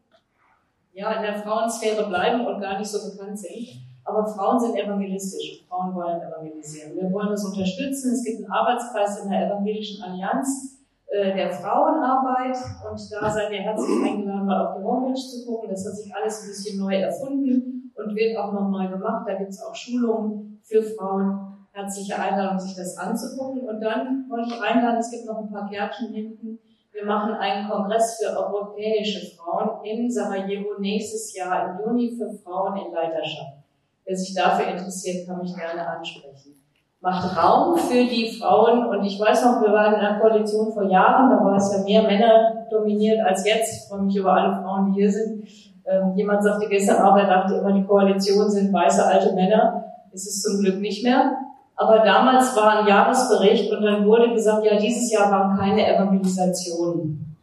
ja, 0.94 1.12
in 1.14 1.24
der 1.24 1.42
Frauensphäre 1.42 2.08
bleiben 2.08 2.46
und 2.46 2.62
gar 2.62 2.78
nicht 2.78 2.90
so 2.90 3.12
bekannt 3.12 3.40
sind. 3.40 3.82
Aber 4.06 4.26
Frauen 4.26 4.60
sind 4.60 4.76
evangelistisch. 4.76 5.66
Frauen 5.68 5.94
wollen 5.94 6.22
evangelisieren. 6.22 6.96
Wir 6.96 7.12
wollen 7.12 7.30
das 7.30 7.44
unterstützen. 7.44 8.14
Es 8.14 8.24
gibt 8.24 8.38
einen 8.38 8.52
Arbeitskreis 8.52 9.24
in 9.24 9.30
der 9.30 9.48
Evangelischen 9.48 10.02
Allianz 10.02 10.77
der 11.12 11.52
Frauenarbeit 11.52 12.58
und 12.90 13.00
da 13.12 13.30
seid 13.30 13.52
ihr 13.52 13.62
herzlich 13.62 14.04
eingeladen, 14.04 14.46
mal 14.46 14.68
auf 14.68 14.78
die 14.78 14.84
Homepage 14.84 15.16
zu 15.16 15.46
gucken. 15.46 15.70
Das 15.70 15.86
hat 15.86 15.96
sich 15.96 16.14
alles 16.14 16.42
ein 16.42 16.48
bisschen 16.50 16.80
neu 16.80 16.96
erfunden 16.96 17.94
und 17.96 18.16
wird 18.16 18.38
auch 18.38 18.52
noch 18.52 18.70
neu 18.70 18.88
gemacht. 18.90 19.26
Da 19.28 19.36
gibt 19.36 19.50
es 19.50 19.64
auch 19.64 19.74
Schulungen 19.74 20.60
für 20.64 20.84
Frauen 20.84 21.48
herzliche 21.78 22.20
Einladung, 22.20 22.60
sich 22.60 22.76
das 22.76 22.98
anzugucken. 22.98 23.68
Und 23.70 23.80
dann 23.80 24.26
wollte 24.30 24.50
ich 24.50 24.62
einladen, 24.62 24.98
es 25.00 25.12
gibt 25.12 25.26
noch 25.26 25.38
ein 25.38 25.50
paar 25.50 25.70
Kärtchen 25.70 26.14
hinten. 26.14 26.60
Wir 26.92 27.06
machen 27.06 27.34
einen 27.36 27.70
Kongress 27.70 28.18
für 28.18 28.36
europäische 28.36 29.36
Frauen 29.36 29.86
in 29.86 30.10
Sarajevo 30.10 30.80
nächstes 30.80 31.36
Jahr 31.36 31.70
im 31.70 31.86
Juni 31.86 32.18
für 32.18 32.34
Frauen 32.40 32.78
in 32.78 32.92
Leiterschaft. 32.92 33.58
Wer 34.04 34.18
sich 34.18 34.34
dafür 34.34 34.68
interessiert, 34.68 35.28
kann 35.28 35.40
mich 35.40 35.56
gerne 35.56 35.88
ansprechen. 35.88 36.60
Macht 37.00 37.38
Raum 37.38 37.78
für 37.78 38.06
die 38.06 38.32
Frauen. 38.40 38.88
Und 38.88 39.04
ich 39.04 39.20
weiß 39.20 39.46
noch, 39.46 39.62
wir 39.62 39.72
waren 39.72 39.94
in 39.94 40.00
einer 40.00 40.20
Koalition 40.20 40.74
vor 40.74 40.84
Jahren, 40.84 41.30
da 41.30 41.44
war 41.44 41.56
es 41.56 41.72
ja 41.72 41.84
mehr 41.84 42.04
Männer 42.04 42.66
dominiert 42.70 43.20
als 43.26 43.46
jetzt. 43.46 43.84
Ich 43.84 43.90
freue 43.90 44.02
mich 44.02 44.16
über 44.16 44.34
alle 44.34 44.62
Frauen, 44.62 44.92
die 44.92 45.02
hier 45.02 45.12
sind. 45.12 45.48
Ähm, 45.86 46.14
jemand 46.16 46.44
sagte 46.44 46.68
gestern 46.68 47.04
auch, 47.04 47.16
er 47.16 47.28
dachte 47.28 47.56
immer, 47.56 47.72
die 47.72 47.86
Koalition 47.86 48.50
sind 48.50 48.74
weiße 48.74 49.06
alte 49.06 49.34
Männer. 49.34 49.86
Ist 50.12 50.28
es 50.28 50.42
zum 50.42 50.60
Glück 50.60 50.80
nicht 50.80 51.04
mehr. 51.04 51.38
Aber 51.76 52.00
damals 52.00 52.56
war 52.56 52.80
ein 52.80 52.88
Jahresbericht 52.88 53.72
und 53.72 53.84
dann 53.84 54.06
wurde 54.06 54.34
gesagt, 54.34 54.66
ja, 54.66 54.78
dieses 54.78 55.12
Jahr 55.12 55.32
waren 55.32 55.58
keine 55.58 55.88
Evangelisationen. 55.88 57.38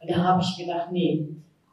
Und 0.00 0.10
da 0.10 0.22
habe 0.22 0.40
ich 0.40 0.56
gedacht, 0.56 0.92
nee, 0.92 1.28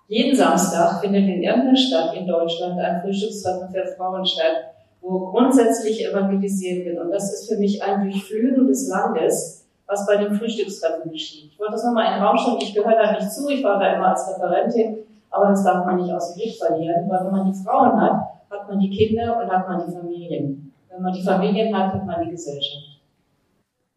jeden 0.08 0.36
Samstag 0.36 1.00
findet 1.00 1.24
in 1.24 1.44
irgendeiner 1.44 1.78
Stadt 1.78 2.16
in 2.16 2.26
Deutschland 2.26 2.80
ein 2.80 3.02
Frühstückstreffen 3.02 3.70
für 3.70 3.86
Frauen 3.96 4.26
statt, 4.26 4.71
wo 5.02 5.32
grundsätzlich 5.32 6.06
evangelisiert 6.06 6.86
wird. 6.86 7.00
Und 7.00 7.12
das 7.12 7.34
ist 7.34 7.52
für 7.52 7.58
mich 7.58 7.84
ein 7.84 8.02
Durchfühlen 8.02 8.68
des 8.68 8.88
Landes, 8.88 9.68
was 9.88 10.06
bei 10.06 10.18
dem 10.18 10.34
Frühstückstreffen 10.36 11.12
geschieht. 11.12 11.52
Ich 11.52 11.60
wollte 11.60 11.74
das 11.74 11.84
nochmal 11.84 12.08
in 12.08 12.14
den 12.14 12.24
Raum 12.24 12.38
stellen. 12.38 12.58
Ich 12.62 12.74
gehöre 12.74 12.96
da 12.96 13.12
nicht 13.12 13.32
zu. 13.32 13.50
Ich 13.50 13.64
war 13.64 13.80
da 13.80 13.94
immer 13.94 14.10
als 14.10 14.30
Referentin. 14.30 15.00
Aber 15.32 15.48
das 15.48 15.64
darf 15.64 15.86
man 15.86 15.96
nicht 15.96 16.14
aus 16.14 16.34
dem 16.34 16.42
Blick 16.42 16.58
verlieren, 16.58 17.10
weil 17.10 17.26
wenn 17.26 17.32
man 17.32 17.52
die 17.52 17.64
Frauen 17.64 18.00
hat, 18.00 18.32
hat 18.50 18.68
man 18.68 18.80
die 18.80 18.90
Kinder 18.90 19.42
und 19.42 19.50
hat 19.50 19.68
man 19.68 19.86
die 19.86 19.92
Familien. 19.92 20.74
Wenn 20.90 21.02
man 21.02 21.14
die 21.14 21.24
Familien 21.24 21.76
hat, 21.76 21.94
hat 21.94 22.06
man 22.06 22.24
die 22.24 22.32
Gesellschaft. 22.32 23.02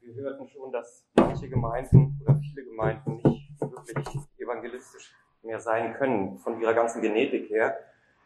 Wir 0.00 0.14
hörten 0.14 0.46
schon, 0.46 0.70
dass 0.70 1.04
manche 1.16 1.48
Gemeinden 1.48 2.20
oder 2.22 2.36
viele 2.36 2.64
Gemeinden 2.64 3.20
nicht 3.24 3.60
wirklich 3.60 4.22
evangelistisch 4.38 5.12
mehr 5.42 5.58
sein 5.58 5.94
können, 5.94 6.38
von 6.38 6.60
ihrer 6.60 6.72
ganzen 6.72 7.02
Genetik 7.02 7.50
her. 7.50 7.76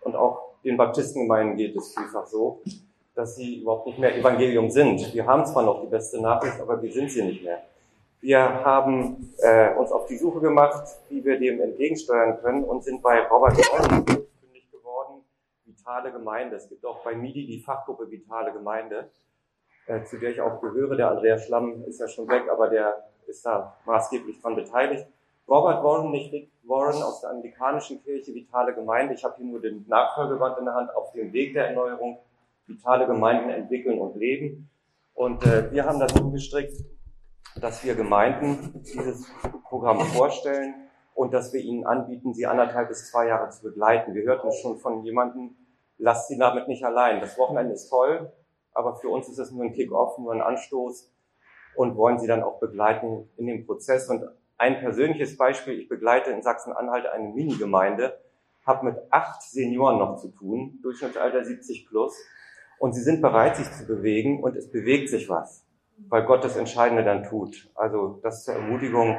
Und 0.03 0.17
auch 0.17 0.55
den 0.65 0.77
Baptistengemeinden 0.77 1.57
geht 1.57 1.77
es 1.77 1.95
vielfach 1.95 2.27
so, 2.27 2.61
dass 3.15 3.37
sie 3.37 3.63
überhaupt 3.63 3.87
nicht 3.87 3.99
mehr 3.99 4.17
Evangelium 4.17 4.71
sind. 4.71 5.13
Wir 5.13 5.27
haben 5.27 5.45
zwar 5.47 5.63
noch 5.63 5.81
die 5.81 5.89
beste 5.89 6.21
Nachricht, 6.21 6.61
aber 6.61 6.81
wir 6.81 6.93
sind 6.93 7.11
sie 7.11 7.23
nicht 7.23 7.43
mehr. 7.43 7.63
Wir 8.21 8.41
haben 8.41 9.33
äh, 9.39 9.75
uns 9.77 9.93
auf 9.93 10.07
die 10.07 10.17
Suche 10.17 10.41
gemacht, 10.41 10.89
wie 11.09 11.25
wir 11.25 11.39
dem 11.39 11.61
entgegensteuern 11.61 12.41
können 12.41 12.65
und 12.65 12.83
sind 12.83 13.01
bei 13.01 13.27
Robert 13.29 13.57
Wollen 13.59 14.05
fündig 14.07 14.71
geworden, 14.73 15.23
Vitale 15.65 16.11
Gemeinde. 16.11 16.57
Es 16.57 16.69
gibt 16.69 16.85
auch 16.85 17.05
bei 17.05 17.15
MIDI 17.15 17.47
die 17.47 17.61
Fachgruppe 17.61 18.11
Vitale 18.11 18.53
Gemeinde, 18.53 19.11
äh, 19.87 20.03
zu 20.03 20.19
der 20.19 20.31
ich 20.31 20.41
auch 20.41 20.61
gehöre. 20.61 20.97
Der 20.97 21.13
Andreas 21.13 21.47
Schlamm 21.47 21.85
ist 21.85 22.01
ja 22.01 22.09
schon 22.09 22.29
weg, 22.29 22.49
aber 22.51 22.69
der 22.69 23.09
ist 23.29 23.47
da 23.47 23.77
maßgeblich 23.87 24.41
dran 24.41 24.57
beteiligt. 24.57 25.07
Robert 25.49 25.83
Warren, 25.85 26.11
nicht 26.11 26.51
Warren 26.69 27.03
aus 27.03 27.23
der 27.23 27.31
anglikanischen 27.31 28.03
Kirche, 28.03 28.35
Vitale 28.35 28.75
Gemeinde. 28.75 29.15
Ich 29.15 29.25
habe 29.25 29.37
hier 29.37 29.47
nur 29.47 29.61
den 29.61 29.87
Nachfolgeband 29.89 30.59
in 30.59 30.67
der 30.67 30.75
Hand 30.75 30.95
auf 30.95 31.13
dem 31.13 31.33
Weg 31.33 31.55
der 31.55 31.69
Erneuerung. 31.69 32.19
Vitale 32.67 33.07
Gemeinden 33.07 33.49
entwickeln 33.49 33.99
und 33.99 34.17
leben. 34.17 34.71
Und 35.15 35.43
äh, 35.45 35.73
wir 35.73 35.87
haben 35.87 35.99
dazu 35.99 36.31
gestrickt, 36.31 36.77
dass 37.61 37.83
wir 37.83 37.95
Gemeinden 37.95 38.83
dieses 38.83 39.27
Programm 39.65 40.01
vorstellen 40.01 40.75
und 41.15 41.33
dass 41.33 41.53
wir 41.53 41.61
ihnen 41.61 41.87
anbieten, 41.87 42.35
sie 42.35 42.47
anderthalb 42.47 42.89
bis 42.89 43.11
zwei 43.11 43.27
Jahre 43.27 43.51
zu 43.51 43.63
begleiten. 43.63 44.15
Wir 44.15 44.25
hörten 44.25 44.53
schon 44.53 44.79
von 44.79 45.03
jemandem, 45.03 45.57
lasst 45.97 46.29
sie 46.29 46.39
damit 46.39 46.69
nicht 46.69 46.85
allein. 46.85 47.21
Das 47.21 47.39
Wochenende 47.39 47.73
ist 47.73 47.89
voll, 47.89 48.31
aber 48.73 48.95
für 48.97 49.09
uns 49.09 49.29
ist 49.29 49.39
es 49.39 49.51
nur 49.51 49.65
ein 49.65 49.73
Kick-off, 49.73 50.19
nur 50.19 50.33
ein 50.33 50.43
Anstoß 50.43 51.11
und 51.77 51.97
wollen 51.97 52.19
sie 52.19 52.27
dann 52.27 52.43
auch 52.43 52.61
begleiten 52.61 53.29
in 53.37 53.47
dem 53.47 53.67
Prozess. 53.67 54.09
Und 54.09 54.23
ein 54.59 54.81
persönliches 54.81 55.37
Beispiel, 55.37 55.79
ich 55.79 55.89
begleite 55.89 56.31
in 56.31 56.43
Sachsen-Anhalt 56.43 57.07
eine 57.07 57.29
Minigemeinde, 57.29 58.19
habe 58.67 58.87
mit 58.87 58.97
acht 59.11 59.43
Senioren 59.43 59.99
noch 59.99 60.17
zu 60.17 60.29
tun, 60.29 60.79
Durchschnittsalter 60.83 61.45
70 61.45 61.89
plus, 61.89 62.15
und 62.79 62.93
sie 62.93 63.03
sind 63.03 63.23
bereit, 63.23 63.57
sich 63.57 63.71
zu 63.73 63.87
bewegen 63.87 64.43
und 64.43 64.57
es 64.57 64.71
bewegt 64.71 65.09
sich 65.09 65.29
was 65.29 65.65
weil 66.09 66.25
Gott 66.25 66.45
das 66.45 66.57
Entscheidende 66.57 67.05
dann 67.05 67.25
tut. 67.25 67.69
Also 67.75 68.21
das 68.23 68.45
zur 68.45 68.55
Ermutigung. 68.55 69.17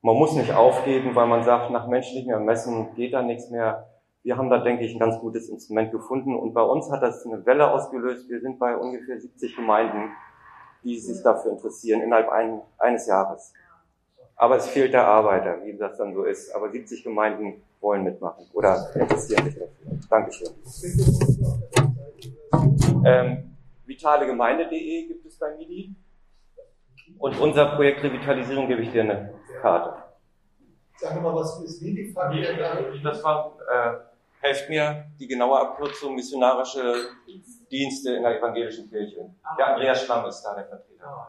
Man 0.00 0.16
muss 0.16 0.34
nicht 0.34 0.52
aufgeben, 0.52 1.14
weil 1.14 1.26
man 1.26 1.44
sagt, 1.44 1.70
nach 1.70 1.86
menschlichem 1.86 2.30
Ermessen 2.30 2.94
geht 2.94 3.12
da 3.12 3.22
nichts 3.22 3.50
mehr. 3.50 3.88
Wir 4.24 4.36
haben 4.36 4.50
da, 4.50 4.58
denke 4.58 4.84
ich, 4.84 4.94
ein 4.94 5.00
ganz 5.00 5.18
gutes 5.18 5.48
Instrument 5.48 5.90
gefunden 5.90 6.36
und 6.36 6.54
bei 6.54 6.62
uns 6.62 6.90
hat 6.90 7.02
das 7.02 7.26
eine 7.26 7.44
Welle 7.44 7.70
ausgelöst. 7.70 8.28
Wir 8.28 8.40
sind 8.40 8.58
bei 8.58 8.76
ungefähr 8.76 9.20
70 9.20 9.56
Gemeinden, 9.56 10.12
die 10.84 10.98
sich 10.98 11.22
dafür 11.22 11.52
interessieren, 11.52 12.02
innerhalb 12.02 12.28
ein, 12.30 12.62
eines 12.78 13.06
Jahres. 13.06 13.52
Aber 14.42 14.56
es 14.56 14.66
fehlt 14.66 14.92
der 14.92 15.06
Arbeiter, 15.06 15.64
wie 15.64 15.76
das 15.76 15.96
dann 15.98 16.12
so 16.12 16.24
ist. 16.24 16.52
Aber 16.52 16.68
70 16.68 17.04
Gemeinden 17.04 17.62
wollen 17.80 18.02
mitmachen 18.02 18.44
oder 18.52 18.90
interessieren 18.92 19.44
sich 19.44 19.54
dafür. 19.54 19.68
Dankeschön. 20.10 20.48
Ähm, 23.04 23.56
vitalegemeinde.de 23.86 25.06
gibt 25.06 25.26
es 25.26 25.38
bei 25.38 25.54
MIDI. 25.54 25.94
Und 27.18 27.38
unser 27.38 27.76
Projekt 27.76 28.02
Revitalisierung 28.02 28.66
gebe 28.66 28.82
ich 28.82 28.90
dir 28.90 29.02
eine 29.02 29.32
Karte. 29.60 30.02
Sag 30.96 31.22
mal, 31.22 31.32
was 31.36 31.62
ist 31.62 31.80
MIDI? 31.80 32.12
Das 33.04 33.22
war, 33.22 33.56
äh, 33.70 34.44
helft 34.44 34.68
mir, 34.68 35.04
die 35.20 35.28
genaue 35.28 35.60
Abkürzung 35.60 36.16
missionarische 36.16 37.10
Dienste 37.70 38.16
in 38.16 38.24
der 38.24 38.40
evangelischen 38.40 38.90
Kirche. 38.90 39.30
Der 39.56 39.68
Andreas 39.68 40.02
Schlamm 40.02 40.26
ist 40.26 40.42
da 40.42 40.56
der 40.56 40.64
Vertreter. 40.64 41.28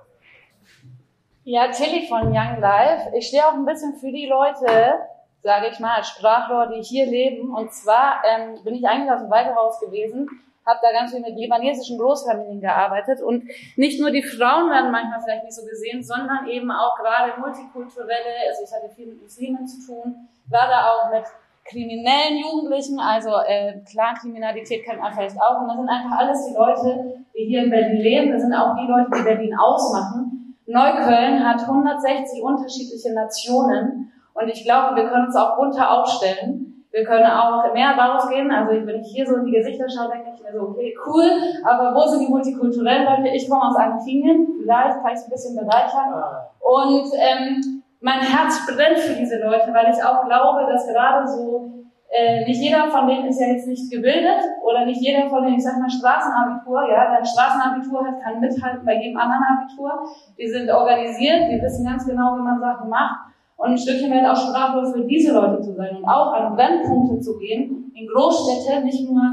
Ja, 1.45 1.69
Tilly 1.69 2.07
von 2.07 2.27
Young 2.27 2.59
Life. 2.59 3.11
Ich 3.17 3.27
stehe 3.27 3.45
auch 3.45 3.53
ein 3.53 3.65
bisschen 3.65 3.95
für 3.95 4.11
die 4.11 4.27
Leute, 4.27 4.95
sage 5.41 5.67
ich 5.71 5.79
mal, 5.79 6.03
Sprachrohr, 6.03 6.67
die 6.67 6.81
hier 6.81 7.05
leben. 7.05 7.53
Und 7.53 7.73
zwar 7.73 8.21
ähm, 8.25 8.63
bin 8.63 8.75
ich 8.75 8.87
eigentlich 8.87 9.11
aus 9.11 9.21
dem 9.21 9.29
Waldhaus 9.29 9.79
gewesen 9.79 10.29
habe 10.65 10.79
da 10.81 10.91
ganz 10.91 11.11
viel 11.11 11.21
mit 11.21 11.35
libanesischen 11.35 11.97
Großfamilien 11.97 12.61
gearbeitet 12.61 13.21
und 13.21 13.43
nicht 13.75 13.99
nur 13.99 14.11
die 14.11 14.23
Frauen 14.23 14.69
werden 14.69 14.91
manchmal 14.91 15.21
vielleicht 15.21 15.43
nicht 15.43 15.55
so 15.55 15.65
gesehen, 15.65 16.03
sondern 16.03 16.47
eben 16.47 16.71
auch 16.71 16.95
gerade 16.95 17.39
multikulturelle, 17.39 18.47
also 18.47 18.63
ich 18.63 18.71
hatte 18.71 18.93
viel 18.95 19.07
mit 19.07 19.21
Muslimen 19.21 19.67
zu 19.67 19.85
tun, 19.85 20.29
war 20.49 20.67
da 20.67 20.87
auch 20.89 21.11
mit 21.11 21.25
kriminellen 21.65 22.37
Jugendlichen, 22.37 22.99
also 22.99 23.31
äh, 23.45 23.79
Clankriminalität 23.89 24.83
kennt 24.83 24.99
man 24.99 25.13
vielleicht 25.13 25.41
auch 25.41 25.61
und 25.61 25.67
das 25.67 25.77
sind 25.77 25.89
einfach 25.89 26.17
alles 26.17 26.45
die 26.45 26.53
Leute, 26.53 27.23
die 27.35 27.45
hier 27.45 27.63
in 27.63 27.69
Berlin 27.69 28.01
leben, 28.01 28.31
das 28.31 28.41
sind 28.41 28.53
auch 28.53 28.75
die 28.75 28.87
Leute, 28.87 29.09
die 29.17 29.23
Berlin 29.23 29.55
ausmachen. 29.55 30.32
Neukölln 30.65 31.45
hat 31.45 31.61
160 31.61 32.41
unterschiedliche 32.41 33.13
Nationen 33.13 34.11
und 34.33 34.47
ich 34.47 34.63
glaube, 34.63 34.95
wir 34.95 35.07
können 35.07 35.27
uns 35.27 35.35
auch 35.35 35.57
bunter 35.57 35.91
aufstellen. 35.91 36.85
Wir 36.91 37.03
können 37.03 37.25
auch 37.25 37.73
mehr 37.73 37.97
rausgehen. 37.97 38.51
Also 38.51 38.85
wenn 38.85 39.01
ich 39.01 39.07
hier 39.07 39.25
so 39.25 39.37
in 39.37 39.45
die 39.45 39.51
Gesichter 39.51 39.89
schaue, 39.89 40.11
denke 40.11 40.29
ich 40.35 40.43
mir 40.43 40.51
so, 40.53 40.67
okay, 40.69 40.95
cool, 41.07 41.25
aber 41.65 41.95
wo 41.95 42.07
sind 42.07 42.21
die 42.21 42.31
multikulturellen 42.31 43.05
Leute? 43.05 43.35
Ich 43.35 43.49
komme 43.49 43.63
aus 43.63 43.75
Argentinien, 43.75 44.47
vielleicht 44.61 45.01
kann 45.01 45.11
ich 45.11 45.19
es 45.19 45.25
ein 45.25 45.31
bisschen 45.31 45.55
bereichern. 45.55 46.13
Und 46.59 47.11
ähm, 47.15 47.83
mein 47.99 48.19
Herz 48.19 48.67
brennt 48.67 48.99
für 48.99 49.15
diese 49.15 49.39
Leute, 49.39 49.73
weil 49.73 49.91
ich 49.91 50.03
auch 50.03 50.25
glaube, 50.25 50.71
dass 50.71 50.87
gerade 50.87 51.27
so, 51.27 51.82
äh, 52.13 52.45
nicht 52.45 52.61
jeder 52.61 52.91
von 52.91 53.07
denen 53.07 53.25
ist 53.25 53.41
ja 53.41 53.47
jetzt 53.47 53.67
nicht 53.67 53.89
gebildet 53.89 54.45
oder 54.63 54.85
nicht 54.85 55.01
jeder 55.01 55.27
von 55.29 55.43
denen, 55.43 55.57
ich 55.57 55.63
sag 55.63 55.79
mal 55.79 55.89
Straßenabitur, 55.89 56.87
ja, 56.87 57.15
dein 57.15 57.25
Straßenabitur 57.25 58.05
hat 58.05 58.21
kein 58.21 58.39
Mithalten 58.39 58.85
bei 58.85 59.01
jedem 59.01 59.17
anderen 59.17 59.41
Abitur. 59.41 59.91
Die 60.37 60.47
sind 60.47 60.69
organisiert, 60.69 61.49
die 61.49 61.59
wissen 61.59 61.85
ganz 61.85 62.05
genau, 62.05 62.37
wie 62.37 62.43
man 62.43 62.59
Sachen 62.59 62.87
macht 62.87 63.33
und 63.57 63.71
ein 63.71 63.77
Stückchen 63.77 64.11
weit 64.11 64.29
auch 64.29 64.35
Sprachrohr 64.35 64.93
für 64.93 65.05
diese 65.05 65.33
Leute 65.33 65.61
zu 65.61 65.73
sein 65.73 65.97
und 65.97 66.05
auch 66.05 66.33
an 66.33 66.55
Brennpunkte 66.55 67.19
zu 67.19 67.39
gehen, 67.39 67.91
in 67.95 68.07
Großstädte, 68.07 68.85
nicht 68.85 69.09
nur, 69.09 69.23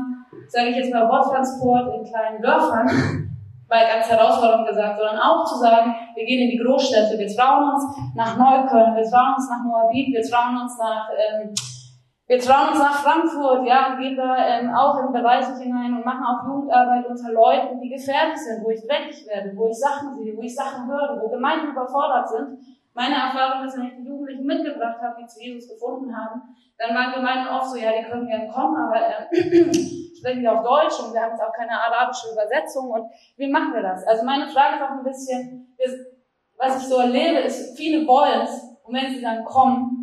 sage 0.48 0.70
ich 0.70 0.76
jetzt 0.76 0.92
mal, 0.92 1.08
Worttransport 1.08 1.94
in 1.96 2.04
kleinen 2.04 2.40
Dörfern, 2.40 2.88
weil 3.68 3.86
ganz 3.92 4.08
herausfordernd 4.08 4.66
gesagt, 4.66 4.98
sondern 4.98 5.18
auch 5.18 5.44
zu 5.44 5.58
sagen, 5.58 5.94
wir 6.14 6.24
gehen 6.24 6.48
in 6.48 6.50
die 6.50 6.64
Großstädte, 6.64 7.18
wir 7.18 7.28
trauen 7.28 7.74
uns 7.74 7.84
nach 8.14 8.38
Neukölln, 8.38 8.96
wir 8.96 9.04
trauen 9.04 9.34
uns 9.36 9.50
nach 9.50 9.64
Moabit, 9.64 10.14
wir 10.14 10.22
trauen 10.22 10.62
uns 10.62 10.78
nach, 10.78 11.08
ähm, 11.12 11.52
wir 12.30 12.38
trauen 12.38 12.68
uns 12.68 12.78
nach 12.78 13.02
Frankfurt, 13.02 13.66
ja, 13.66 13.90
und 13.90 13.98
gehen 13.98 14.16
da 14.16 14.36
ähm, 14.38 14.72
auch 14.72 15.02
in 15.04 15.12
Bereiche 15.12 15.56
hinein 15.58 15.94
und 15.94 16.04
machen 16.04 16.22
auch 16.22 16.46
Jugendarbeit 16.46 17.06
unter 17.06 17.32
Leuten, 17.32 17.80
die 17.80 17.88
gefährlich 17.88 18.36
sind, 18.36 18.62
wo 18.62 18.70
ich 18.70 18.86
dreckig 18.86 19.26
werde, 19.26 19.50
wo 19.56 19.68
ich 19.68 19.78
Sachen 19.78 20.14
sehe, 20.14 20.36
wo 20.36 20.42
ich 20.42 20.54
Sachen 20.54 20.86
höre, 20.86 21.20
wo 21.20 21.28
Gemeinden 21.28 21.72
überfordert 21.72 22.28
sind 22.28 22.58
meine 22.94 23.14
Erfahrung 23.14 23.66
ist, 23.66 23.76
wenn 23.76 23.86
ich 23.86 23.96
die 23.96 24.04
Jugendlichen 24.04 24.44
mitgebracht 24.44 25.00
habe, 25.00 25.16
die 25.20 25.26
zu 25.26 25.40
Jesus 25.40 25.70
gefunden 25.70 26.14
haben, 26.14 26.42
dann 26.76 26.94
waren 26.94 27.14
Gemeinden 27.14 27.48
oft 27.48 27.70
so, 27.70 27.76
ja, 27.76 27.92
die 27.92 28.04
können 28.04 28.26
gerne 28.26 28.48
kommen, 28.48 28.76
aber 28.76 28.96
äh, 28.96 29.26
sprechen 30.16 30.40
die 30.40 30.48
auf 30.48 30.62
Deutsch 30.62 30.98
und 31.00 31.14
wir 31.14 31.22
haben 31.22 31.32
jetzt 31.32 31.42
auch 31.42 31.52
keine 31.52 31.72
arabische 31.72 32.32
Übersetzung 32.32 32.90
und 32.90 33.10
wie 33.36 33.50
machen 33.50 33.72
wir 33.74 33.82
das? 33.82 34.06
Also 34.06 34.24
meine 34.24 34.48
Frage 34.48 34.76
ist 34.76 34.82
auch 34.82 34.90
ein 34.90 35.04
bisschen, 35.04 35.76
was 36.56 36.82
ich 36.82 36.88
so 36.88 36.96
erlebe, 36.96 37.40
ist, 37.40 37.76
viele 37.76 38.06
wollen 38.06 38.42
es 38.42 38.76
und 38.82 38.94
wenn 38.94 39.10
sie 39.10 39.22
dann 39.22 39.44
kommen, 39.44 39.99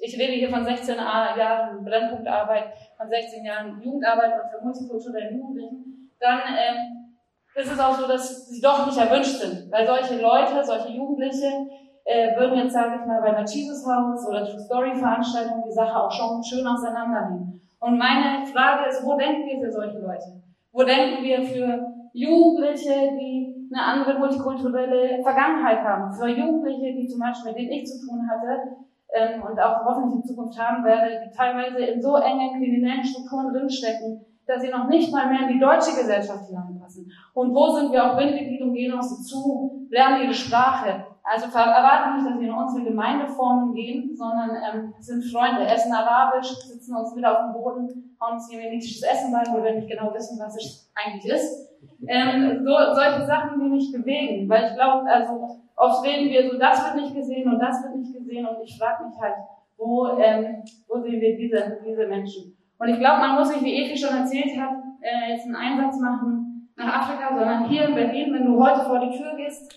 ich, 0.00 0.18
rede 0.18 0.32
hier 0.32 0.50
von 0.50 0.64
16 0.64 0.96
Jahren 0.96 1.84
Brennpunktarbeit, 1.84 2.72
von 2.96 3.08
16 3.08 3.44
Jahren 3.44 3.80
Jugendarbeit 3.82 4.32
und 4.32 4.50
für 4.50 4.64
multikulturelle 4.64 5.32
Jugendlichen, 5.32 6.10
dann 6.20 6.40
ähm, 6.56 7.14
ist 7.54 7.72
es 7.72 7.78
auch 7.78 7.94
so, 7.94 8.06
dass 8.06 8.48
sie 8.48 8.60
doch 8.60 8.86
nicht 8.86 8.98
erwünscht 8.98 9.40
sind, 9.40 9.70
weil 9.72 9.86
solche 9.86 10.20
Leute, 10.20 10.64
solche 10.64 10.90
Jugendliche, 10.90 11.66
äh, 12.04 12.36
würden 12.36 12.58
jetzt, 12.58 12.72
sage 12.72 13.00
ich 13.00 13.06
mal, 13.06 13.20
bei 13.20 13.34
einer 13.34 13.46
Jesus 13.46 13.86
House 13.86 14.26
oder 14.28 14.44
True 14.44 14.58
Story 14.58 14.94
Veranstaltung 14.94 15.62
die 15.66 15.72
Sache 15.72 16.02
auch 16.02 16.10
schon 16.10 16.42
schön 16.42 16.66
auseinandernehmen. 16.66 17.60
Und 17.78 17.98
meine 17.98 18.46
Frage 18.46 18.88
ist, 18.88 19.04
wo 19.04 19.16
denken 19.16 19.46
wir 19.46 19.60
für 19.60 19.72
solche 19.72 19.98
Leute? 19.98 20.42
Wo 20.72 20.82
denken 20.84 21.22
wir 21.22 21.42
für 21.42 21.86
Jugendliche, 22.12 23.10
die 23.18 23.68
eine 23.72 23.84
andere 23.84 24.18
multikulturelle 24.18 25.22
Vergangenheit 25.22 25.80
haben? 25.80 26.12
Für 26.12 26.28
Jugendliche, 26.28 26.94
die 26.94 27.06
zum 27.06 27.20
Beispiel, 27.20 27.52
mit 27.52 27.60
denen 27.60 27.72
ich 27.72 27.86
zu 27.86 28.06
tun 28.06 28.28
hatte, 28.28 28.76
ähm, 29.12 29.42
und 29.42 29.58
auch 29.60 29.84
hoffentlich 29.84 30.22
in 30.22 30.24
Zukunft 30.24 30.58
haben 30.58 30.84
werde, 30.84 31.22
die 31.24 31.36
teilweise 31.36 31.78
in 31.78 32.00
so 32.00 32.16
engen 32.16 32.50
kriminellen 32.58 33.04
Strukturen 33.04 33.52
drinstecken, 33.52 34.24
dass 34.46 34.62
sie 34.62 34.70
noch 34.70 34.88
nicht 34.88 35.12
mal 35.12 35.28
mehr 35.28 35.48
in 35.48 35.54
die 35.54 35.60
deutsche 35.60 35.96
Gesellschaft 35.96 36.46
hineinpassen. 36.46 37.10
Und 37.34 37.54
wo 37.54 37.68
sind 37.68 37.92
wir 37.92 38.04
auch 38.04 38.16
Bindeglied 38.16 38.60
und 38.62 38.74
gehen 38.74 38.92
auf 38.92 39.02
sie 39.02 39.22
zu, 39.22 39.86
lernen 39.90 40.24
ihre 40.24 40.34
Sprache, 40.34 41.06
also 41.24 41.46
erwarten 41.56 42.16
nicht, 42.16 42.28
dass 42.28 42.40
wir 42.40 42.48
in 42.48 42.54
unsere 42.54 42.84
Gemeindeformen 42.84 43.74
gehen, 43.74 44.16
sondern 44.16 44.50
ähm, 44.50 44.94
sind 44.98 45.24
Freunde, 45.24 45.64
essen 45.66 45.92
arabisch, 45.92 46.48
sitzen 46.66 46.96
uns 46.96 47.14
wieder 47.14 47.32
auf 47.32 47.44
dem 47.44 47.52
Boden, 47.52 48.16
hauen 48.20 48.34
uns 48.34 48.50
jemenitisches 48.50 49.02
Essen 49.02 49.32
bei, 49.32 49.42
wo 49.52 49.62
wir 49.62 49.74
nicht 49.74 49.88
genau 49.88 50.12
wissen, 50.12 50.38
was 50.40 50.56
es 50.56 50.90
eigentlich 50.94 51.32
ist. 51.32 51.70
Ähm, 52.08 52.64
so, 52.64 52.72
solche 52.94 53.24
Sachen, 53.26 53.60
die 53.60 53.68
mich 53.68 53.92
bewegen, 53.92 54.48
weil 54.48 54.70
ich 54.70 54.74
glaube, 54.74 55.08
also 55.08 55.61
oft 55.76 56.04
reden 56.04 56.30
wir 56.30 56.50
so, 56.50 56.58
das 56.58 56.84
wird 56.84 56.96
nicht 56.96 57.14
gesehen 57.14 57.52
und 57.52 57.58
das 57.58 57.82
wird 57.82 57.96
nicht 57.96 58.12
gesehen 58.12 58.46
und 58.46 58.62
ich 58.62 58.78
frage 58.78 59.04
mich 59.04 59.14
halt, 59.20 59.34
wo, 59.76 60.08
ähm, 60.18 60.62
wo 60.88 61.00
sehen 61.00 61.20
wir 61.20 61.36
diese, 61.36 61.78
diese 61.84 62.06
Menschen? 62.06 62.56
Und 62.78 62.88
ich 62.88 62.98
glaube, 62.98 63.20
man 63.20 63.36
muss 63.36 63.50
nicht, 63.50 63.64
wie 63.64 63.84
Evi 63.84 63.96
schon 63.96 64.16
erzählt 64.16 64.58
hat, 64.58 64.74
äh, 65.00 65.32
jetzt 65.32 65.46
einen 65.46 65.56
Einsatz 65.56 66.00
machen 66.00 66.68
nach 66.76 67.02
Afrika, 67.02 67.28
sondern 67.36 67.68
hier 67.68 67.88
in 67.88 67.94
Berlin, 67.94 68.32
wenn 68.32 68.44
du 68.44 68.64
heute 68.64 68.80
vor 68.80 68.98
die 68.98 69.16
Tür 69.16 69.34
gehst, 69.36 69.72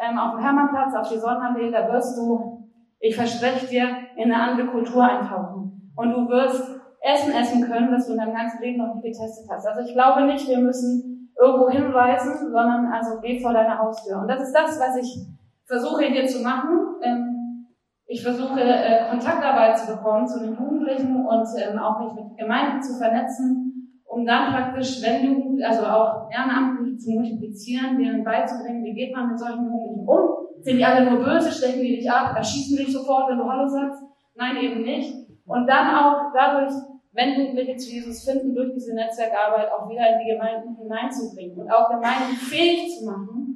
ähm, 0.00 0.18
auf 0.18 0.32
dem 0.32 0.40
Hermannplatz, 0.40 0.94
auf 0.94 1.08
die 1.08 1.18
Sonnenallee, 1.18 1.70
da 1.70 1.90
wirst 1.92 2.16
du, 2.18 2.68
ich 2.98 3.14
verspreche 3.14 3.66
dir, 3.66 3.88
in 4.16 4.32
eine 4.32 4.42
andere 4.42 4.66
Kultur 4.68 5.04
eintauchen. 5.04 5.92
Und 5.96 6.10
du 6.12 6.28
wirst 6.28 6.80
Essen 7.00 7.32
essen 7.32 7.62
können, 7.64 7.90
das 7.90 8.06
du 8.06 8.12
in 8.12 8.18
deinem 8.18 8.34
ganzen 8.34 8.60
Leben 8.60 8.78
noch 8.78 8.94
nie 8.94 9.02
getestet 9.02 9.46
hast. 9.50 9.66
Also 9.66 9.80
ich 9.80 9.94
glaube 9.94 10.22
nicht, 10.24 10.46
wir 10.48 10.58
müssen 10.58 11.32
irgendwo 11.38 11.70
hinweisen, 11.70 12.50
sondern 12.52 12.86
also 12.86 13.20
geh 13.20 13.40
vor 13.40 13.52
deine 13.52 13.78
Haustür. 13.78 14.18
Und 14.20 14.28
das 14.28 14.42
ist 14.42 14.52
das, 14.52 14.78
was 14.78 14.96
ich 14.96 15.26
versuche 15.70 16.04
hier 16.04 16.26
zu 16.26 16.42
machen. 16.42 16.96
Ähm, 17.02 17.66
ich 18.06 18.22
versuche 18.22 18.60
äh, 18.60 19.08
Kontaktarbeit 19.08 19.78
zu 19.78 19.94
bekommen 19.94 20.26
zu 20.26 20.40
den 20.40 20.56
Jugendlichen 20.56 21.24
und 21.24 21.46
ähm, 21.56 21.78
auch 21.78 22.00
mich 22.00 22.12
mit 22.12 22.36
Gemeinden 22.36 22.82
zu 22.82 22.98
vernetzen, 22.98 24.02
um 24.04 24.26
dann 24.26 24.52
praktisch, 24.52 25.00
wenn 25.00 25.24
Jugend, 25.24 25.62
also 25.62 25.86
auch 25.86 26.28
Ehrenamtliche 26.30 26.98
zu 26.98 27.12
multiplizieren, 27.12 27.98
denen 27.98 28.24
beizubringen, 28.24 28.82
wie 28.84 28.94
geht 28.94 29.14
man 29.14 29.28
mit 29.28 29.38
solchen 29.38 29.64
Jugendlichen 29.64 30.08
um? 30.08 30.48
Sind 30.60 30.78
die 30.78 30.84
alle 30.84 31.08
nur 31.08 31.24
böse, 31.24 31.52
stechen 31.52 31.82
die 31.82 31.96
dich 31.96 32.10
ab, 32.10 32.34
erschießen 32.36 32.76
dich 32.76 32.92
sofort, 32.92 33.30
wenn 33.30 33.38
du 33.38 33.48
Hallo 33.48 33.68
sagst? 33.68 34.02
Nein, 34.34 34.56
eben 34.56 34.82
nicht. 34.82 35.14
Und 35.46 35.66
dann 35.68 35.94
auch 35.94 36.32
dadurch, 36.34 36.72
wenn 37.12 37.40
Jugendliche 37.40 37.76
zu 37.76 37.90
Jesus 37.90 38.24
finden, 38.28 38.54
durch 38.54 38.72
diese 38.74 38.94
Netzwerkarbeit 38.94 39.68
auch 39.72 39.88
wieder 39.88 40.02
in 40.12 40.18
die 40.24 40.32
Gemeinden 40.32 40.76
hineinzubringen 40.76 41.58
und 41.58 41.70
auch 41.70 41.88
Gemeinden 41.88 42.34
fähig 42.34 42.98
zu 42.98 43.06
machen, 43.06 43.49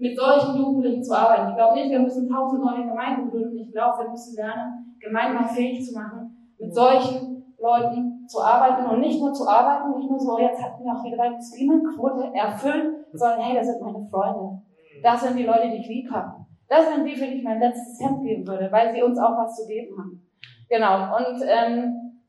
mit 0.00 0.18
solchen 0.18 0.56
Jugendlichen 0.56 1.04
zu 1.04 1.14
arbeiten. 1.14 1.50
Ich 1.50 1.56
glaube 1.56 1.74
nicht, 1.74 1.90
wir 1.90 2.00
müssen 2.00 2.28
tausend 2.28 2.64
neue 2.64 2.88
Gemeinden 2.88 3.30
gründen. 3.30 3.58
Ich 3.58 3.70
glaube, 3.70 4.02
wir 4.02 4.10
müssen 4.10 4.34
lernen, 4.34 4.96
Gemeinden 4.98 5.44
fähig 5.44 5.84
zu 5.84 5.94
machen, 5.94 6.54
mit 6.58 6.74
solchen 6.74 7.54
Leuten 7.58 8.26
zu 8.26 8.40
arbeiten 8.40 8.86
und 8.86 9.00
nicht 9.00 9.20
nur 9.20 9.32
zu 9.32 9.46
arbeiten, 9.46 9.98
nicht 9.98 10.08
nur 10.08 10.18
so, 10.18 10.38
jetzt 10.38 10.62
hatten 10.62 10.82
wir 10.82 10.92
auch 10.92 11.02
hier 11.02 11.16
drei 11.16 11.30
Muslime, 11.30 11.82
Quote 11.94 12.34
erfüllt, 12.34 13.06
sondern 13.12 13.40
hey, 13.40 13.56
das 13.56 13.66
sind 13.66 13.82
meine 13.82 14.08
Freunde. 14.10 14.62
Das 15.02 15.20
sind 15.20 15.36
die 15.36 15.44
Leute, 15.44 15.68
die 15.68 15.76
ich 15.76 15.88
lieb 15.88 16.10
habe. 16.10 16.46
Das 16.68 16.88
sind 16.88 17.04
die, 17.04 17.16
für 17.16 17.26
die 17.26 17.38
ich 17.38 17.44
mein 17.44 17.60
letztes 17.60 18.00
Hemd 18.00 18.22
geben 18.22 18.46
würde, 18.46 18.72
weil 18.72 18.94
sie 18.94 19.02
uns 19.02 19.18
auch 19.18 19.36
was 19.36 19.56
zu 19.56 19.66
geben 19.66 19.96
haben. 19.98 20.30
Genau. 20.70 21.16
Und 21.16 21.42
ähm, 21.46 22.22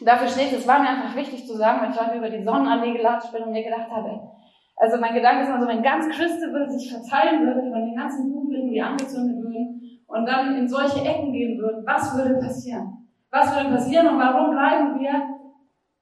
dafür 0.00 0.26
steht 0.26 0.52
es, 0.52 0.66
war 0.66 0.80
mir 0.80 0.88
einfach 0.88 1.14
wichtig 1.14 1.46
zu 1.46 1.56
sagen, 1.56 1.80
weil 1.80 1.90
ich 1.90 2.00
heute 2.00 2.18
über 2.18 2.30
die 2.30 2.42
Sonnenallee 2.42 2.94
gelatscht 2.96 3.30
bin 3.30 3.44
und 3.44 3.52
mir 3.52 3.62
gedacht 3.62 3.90
habe, 3.90 4.32
also 4.76 4.98
mein 4.98 5.14
Gedanke 5.14 5.42
ist 5.42 5.48
immer 5.48 5.60
so, 5.60 5.68
wenn 5.68 5.82
ganz 5.82 6.08
Christabel 6.08 6.68
sich 6.70 6.90
verteilen 6.92 7.46
würde 7.46 7.70
von 7.70 7.84
den 7.84 7.96
ganzen 7.96 8.32
Jugendlichen, 8.32 8.70
die 8.70 8.82
angezündet 8.82 9.42
würden 9.42 10.00
und 10.06 10.26
dann 10.26 10.56
in 10.56 10.68
solche 10.68 11.04
Ecken 11.04 11.32
gehen 11.32 11.58
würden, 11.58 11.84
was 11.86 12.16
würde 12.16 12.40
passieren? 12.40 13.08
Was 13.30 13.54
würde 13.54 13.70
passieren 13.70 14.08
und 14.08 14.18
warum 14.18 14.50
bleiben 14.50 14.98
wir, 15.00 15.22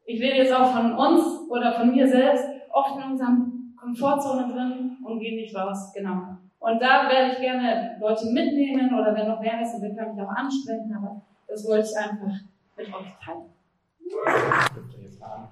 ich 0.05 0.21
rede 0.21 0.39
jetzt 0.39 0.53
auch 0.53 0.73
von 0.73 0.95
uns 0.95 1.49
oder 1.49 1.73
von 1.73 1.91
mir 1.91 2.07
selbst, 2.07 2.45
oft 2.73 2.97
in 2.97 3.13
unserem 3.13 3.75
Komfortzone 3.79 4.53
drin 4.53 4.99
und 5.05 5.21
gehen 5.21 5.37
nicht 5.37 5.55
raus, 5.55 5.93
genau. 5.95 6.37
Und 6.59 6.81
da 6.81 7.09
werde 7.09 7.33
ich 7.33 7.39
gerne 7.39 7.97
Leute 8.01 8.27
mitnehmen 8.27 8.93
oder 8.93 9.15
wenn 9.15 9.29
noch 9.29 9.41
mehr 9.41 9.63
ist, 9.63 9.81
dann 9.81 9.97
kann 9.97 10.15
ich 10.15 10.23
auch 10.23 10.29
ansprechen, 10.29 10.95
aber 10.97 11.23
das 11.49 11.67
wollte 11.67 11.89
ich 11.89 11.97
einfach 11.97 12.35
mit 12.77 12.87
euch 12.87 13.19
teilen. 13.25 13.45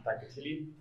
Danke, 0.05 0.29
Tilly. 0.29 0.75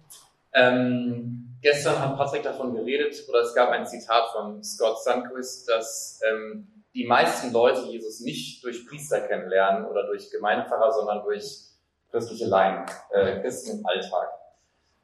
Ähm, 0.58 1.58
gestern 1.62 2.00
hat 2.00 2.18
Patrick 2.18 2.44
davon 2.44 2.74
geredet, 2.74 3.24
oder 3.30 3.42
es 3.42 3.54
gab 3.54 3.70
ein 3.70 3.86
Zitat 3.86 4.30
von 4.32 4.64
Scott 4.64 5.04
Sunquist, 5.04 5.70
dass 5.70 6.20
ähm, 6.28 6.84
die 6.96 7.06
meisten 7.06 7.54
Leute 7.54 7.82
Jesus 7.82 8.22
nicht 8.22 8.64
durch 8.64 8.88
Priester 8.88 9.22
kennenlernen 9.22 9.86
oder 9.86 10.08
durch 10.08 10.32
Gemeindepfarrer, 10.32 10.92
sondern 10.92 11.24
durch 11.24 11.68
christliche 12.10 12.46
Laien, 12.46 12.86
äh, 13.12 13.40
Christen 13.42 13.80
im 13.80 13.86
Alltag. 13.86 14.30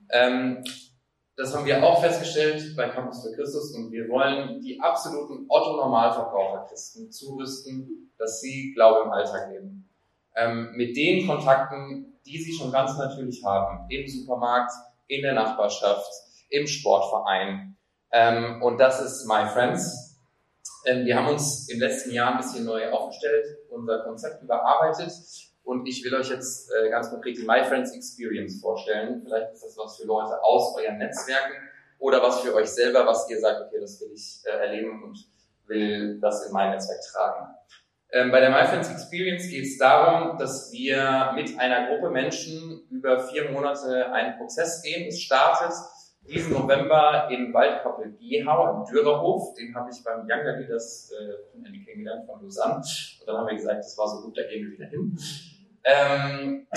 Ähm, 0.10 0.64
das 1.36 1.56
haben 1.56 1.66
wir 1.66 1.84
auch 1.84 2.02
festgestellt 2.02 2.76
bei 2.76 2.90
Campus 2.90 3.24
für 3.24 3.36
Christus 3.36 3.76
und 3.76 3.92
wir 3.92 4.08
wollen 4.10 4.62
die 4.62 4.80
absoluten 4.80 5.46
Otto-Normalverbraucher-Christen 5.50 7.12
zurüsten, 7.12 8.12
dass 8.18 8.42
sie 8.42 8.72
Glaube 8.74 9.06
im 9.06 9.12
Alltag 9.12 9.52
leben. 9.52 9.90
Ähm, 10.36 10.72
mit 10.76 10.96
den 10.96 11.28
Kontakten, 11.28 12.20
die 12.26 12.42
sie 12.42 12.54
schon 12.54 12.72
ganz 12.72 12.98
natürlich 12.98 13.44
haben, 13.44 13.86
im 13.90 14.08
Supermarkt, 14.08 14.72
in 15.08 15.22
der 15.22 15.34
Nachbarschaft, 15.34 16.12
im 16.50 16.68
Sportverein. 16.68 17.78
Ähm, 18.12 18.62
und 18.62 18.78
das 18.78 19.02
ist 19.02 19.28
My 19.28 19.48
Friends. 19.48 20.20
Ähm, 20.86 21.06
wir 21.06 21.16
haben 21.16 21.28
uns 21.28 21.70
im 21.70 21.80
letzten 21.80 22.12
Jahr 22.12 22.32
ein 22.32 22.38
bisschen 22.38 22.66
neu 22.66 22.90
aufgestellt, 22.92 23.58
unser 23.70 24.04
Konzept 24.04 24.44
überarbeitet 24.44 25.12
und 25.64 25.88
ich 25.88 26.04
will 26.04 26.14
euch 26.14 26.30
jetzt 26.30 26.70
äh, 26.72 26.90
ganz 26.90 27.10
konkret 27.10 27.38
die 27.38 27.46
My 27.46 27.64
Friends 27.64 27.96
Experience 27.96 28.60
vorstellen. 28.60 29.22
Vielleicht 29.24 29.54
ist 29.54 29.64
das 29.64 29.78
was 29.78 29.98
für 29.98 30.06
Leute 30.06 30.42
aus 30.44 30.76
euren 30.76 30.98
Netzwerken 30.98 31.54
oder 32.00 32.22
was 32.22 32.42
für 32.42 32.54
euch 32.54 32.70
selber, 32.70 33.06
was 33.06 33.30
ihr 33.30 33.40
sagt, 33.40 33.62
okay, 33.62 33.80
das 33.80 34.00
will 34.02 34.12
ich 34.14 34.42
äh, 34.44 34.50
erleben 34.50 35.04
und 35.04 35.18
will 35.68 36.20
das 36.20 36.46
in 36.46 36.52
mein 36.52 36.72
Netzwerk 36.72 37.00
tragen. 37.02 37.56
Ähm, 38.14 38.30
bei 38.30 38.40
der 38.40 38.52
My 38.52 38.64
Friends 38.68 38.92
Experience 38.92 39.50
geht 39.50 39.64
es 39.64 39.80
darum, 39.80 40.38
dass 40.38 40.72
wir 40.72 41.32
mit 41.34 41.60
einer 41.60 41.88
Gruppe 41.88 42.12
Menschen 42.12 42.84
über 42.92 43.20
vier 43.20 43.50
Monate 43.50 44.14
einen 44.14 44.38
Prozess 44.38 44.84
gehen. 44.84 45.08
Es 45.08 45.20
startet 45.20 45.74
diesen 46.28 46.54
November 46.54 47.28
in 47.32 47.52
Waldkoppel-Gehau 47.52 48.78
im 48.78 48.86
Dürerhof. 48.86 49.56
Den 49.56 49.74
habe 49.74 49.90
ich 49.92 50.04
beim 50.04 50.30
Younger 50.30 50.58
Leaders 50.58 51.12
äh, 51.12 51.84
kennengelernt 51.84 52.28
von 52.28 52.44
Lausanne. 52.44 52.76
Und 52.76 53.28
dann 53.28 53.38
haben 53.38 53.48
wir 53.48 53.56
gesagt, 53.56 53.80
das 53.80 53.98
war 53.98 54.08
so 54.08 54.22
gut, 54.22 54.38
da 54.38 54.44
gehen 54.44 54.70
wir 54.70 54.78
wieder 54.78 54.90
hin. 54.90 55.18
Ähm, 55.84 56.68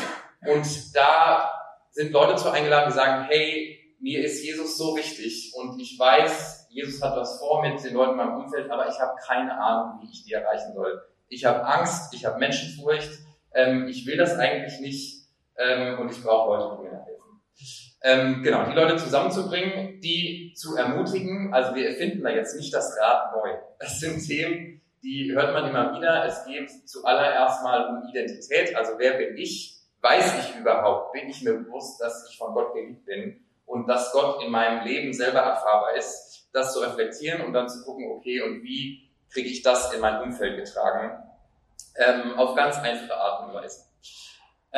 und 0.46 0.96
da 0.96 1.50
sind 1.90 2.12
Leute 2.12 2.36
zu 2.36 2.50
eingeladen, 2.50 2.88
die 2.88 2.94
sagen, 2.94 3.26
hey, 3.28 3.78
mir 4.00 4.24
ist 4.24 4.42
Jesus 4.42 4.78
so 4.78 4.96
wichtig 4.96 5.52
und 5.54 5.78
ich 5.80 5.98
weiß, 5.98 6.68
Jesus 6.70 7.02
hat 7.02 7.16
was 7.16 7.38
vor 7.38 7.62
mit 7.62 7.82
den 7.84 7.94
Leuten 7.94 8.12
in 8.12 8.16
meinem 8.16 8.36
Umfeld, 8.36 8.70
aber 8.70 8.88
ich 8.88 8.98
habe 9.00 9.14
keine 9.26 9.58
Ahnung, 9.58 10.00
wie 10.00 10.10
ich 10.10 10.24
die 10.24 10.32
erreichen 10.32 10.72
soll. 10.74 11.02
Ich 11.28 11.44
habe 11.44 11.64
Angst, 11.64 12.14
ich 12.14 12.24
habe 12.24 12.38
Menschenfurcht, 12.38 13.10
ähm, 13.54 13.88
ich 13.88 14.06
will 14.06 14.16
das 14.16 14.38
eigentlich 14.38 14.80
nicht 14.80 15.26
ähm, 15.58 15.98
und 15.98 16.10
ich 16.10 16.22
brauche 16.22 16.56
Leute, 16.56 16.76
die 16.76 16.84
mir 16.84 16.90
da 16.90 17.04
helfen. 17.04 17.16
Ähm, 18.02 18.42
genau, 18.42 18.64
die 18.66 18.74
Leute 18.74 18.96
zusammenzubringen, 18.96 20.00
die 20.00 20.52
zu 20.54 20.76
ermutigen. 20.76 21.52
Also 21.52 21.74
wir 21.74 21.88
erfinden 21.88 22.22
da 22.22 22.30
jetzt 22.30 22.56
nicht 22.56 22.72
das 22.72 22.96
Rad 23.00 23.32
neu. 23.32 23.50
Das 23.80 23.98
sind 23.98 24.20
Themen, 24.20 24.80
die 25.02 25.32
hört 25.32 25.52
man 25.52 25.68
immer 25.68 25.96
wieder. 25.96 26.24
Es 26.24 26.44
geht 26.44 26.70
zuallererst 26.88 27.62
mal 27.62 27.88
um 27.88 28.08
Identität. 28.08 28.76
Also 28.76 28.92
wer 28.98 29.14
bin 29.14 29.36
ich? 29.36 29.74
Weiß 30.02 30.34
ich 30.38 30.60
überhaupt? 30.60 31.12
Bin 31.12 31.28
ich 31.28 31.42
mir 31.42 31.54
bewusst, 31.54 32.00
dass 32.00 32.28
ich 32.30 32.38
von 32.38 32.54
Gott 32.54 32.74
geliebt 32.74 33.06
bin 33.06 33.44
und 33.64 33.88
dass 33.88 34.12
Gott 34.12 34.42
in 34.44 34.52
meinem 34.52 34.86
Leben 34.86 35.12
selber 35.12 35.40
erfahrbar 35.40 35.96
ist? 35.96 36.48
Das 36.52 36.74
zu 36.74 36.80
reflektieren 36.80 37.42
und 37.42 37.52
dann 37.52 37.68
zu 37.68 37.84
gucken, 37.84 38.10
okay, 38.10 38.40
und 38.42 38.62
wie 38.62 39.05
kriege 39.30 39.48
ich 39.48 39.62
das 39.62 39.92
in 39.92 40.00
mein 40.00 40.22
Umfeld 40.22 40.56
getragen? 40.56 41.22
Ähm, 41.96 42.38
auf 42.38 42.54
ganz 42.54 42.76
einfache 42.78 43.16
Art 43.16 43.48
und 43.48 43.54
Weise. 43.54 43.86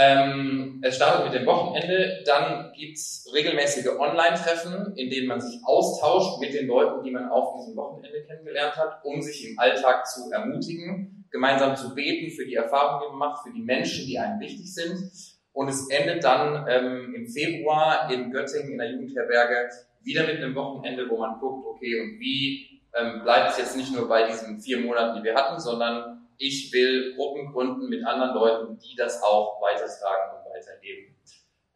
Ähm, 0.01 0.81
es 0.85 0.95
startet 0.95 1.25
mit 1.25 1.35
dem 1.35 1.47
Wochenende, 1.47 2.23
dann 2.25 2.73
gibt's 2.73 3.29
regelmäßige 3.35 3.89
Online-Treffen, 3.99 4.95
in 4.97 5.11
denen 5.11 5.27
man 5.27 5.41
sich 5.41 5.59
austauscht 5.65 6.41
mit 6.41 6.55
den 6.55 6.69
Leuten, 6.69 7.03
die 7.03 7.11
man 7.11 7.29
auf 7.29 7.57
diesem 7.57 7.75
Wochenende 7.75 8.23
kennengelernt 8.23 8.77
hat, 8.77 9.05
um 9.05 9.21
sich 9.21 9.51
im 9.51 9.59
Alltag 9.59 10.07
zu 10.07 10.31
ermutigen, 10.31 11.25
gemeinsam 11.33 11.75
zu 11.75 11.97
beten 11.97 12.31
für 12.31 12.47
die 12.47 12.55
Erfahrungen, 12.55 13.03
die 13.03 13.19
man 13.19 13.31
macht, 13.31 13.43
für 13.45 13.53
die 13.53 13.63
Menschen, 13.63 14.07
die 14.07 14.19
einem 14.21 14.39
wichtig 14.39 14.73
sind. 14.73 15.11
Und 15.53 15.69
es 15.69 15.91
endet 15.91 16.23
dann 16.23 16.67
ähm, 16.69 17.15
im 17.17 17.27
Februar 17.27 18.09
in 18.13 18.31
Göttingen 18.31 18.73
in 18.73 18.79
der 18.79 18.93
Jugendherberge 18.93 19.69
wieder 20.03 20.27
mit 20.27 20.37
einem 20.37 20.55
Wochenende, 20.55 21.11
wo 21.11 21.19
man 21.19 21.41
guckt, 21.41 21.67
okay, 21.67 22.01
und 22.01 22.21
wie 22.21 22.78
ähm, 22.95 23.23
bleibt 23.23 23.51
es 23.51 23.59
jetzt 23.59 23.77
nicht 23.77 23.95
nur 23.95 24.09
bei 24.09 24.27
diesen 24.27 24.61
vier 24.61 24.81
Monaten, 24.81 25.19
die 25.19 25.25
wir 25.25 25.35
hatten, 25.35 25.61
sondern 25.61 26.27
ich 26.39 26.73
will 26.73 27.15
Gruppen 27.17 27.53
gründen 27.53 27.89
mit 27.89 28.05
anderen 28.07 28.35
Leuten, 28.35 28.79
die 28.79 28.95
das 28.97 29.23
auch 29.23 29.61
weitertragen 29.61 30.39
und 30.39 30.51
weitergeben. 30.51 31.17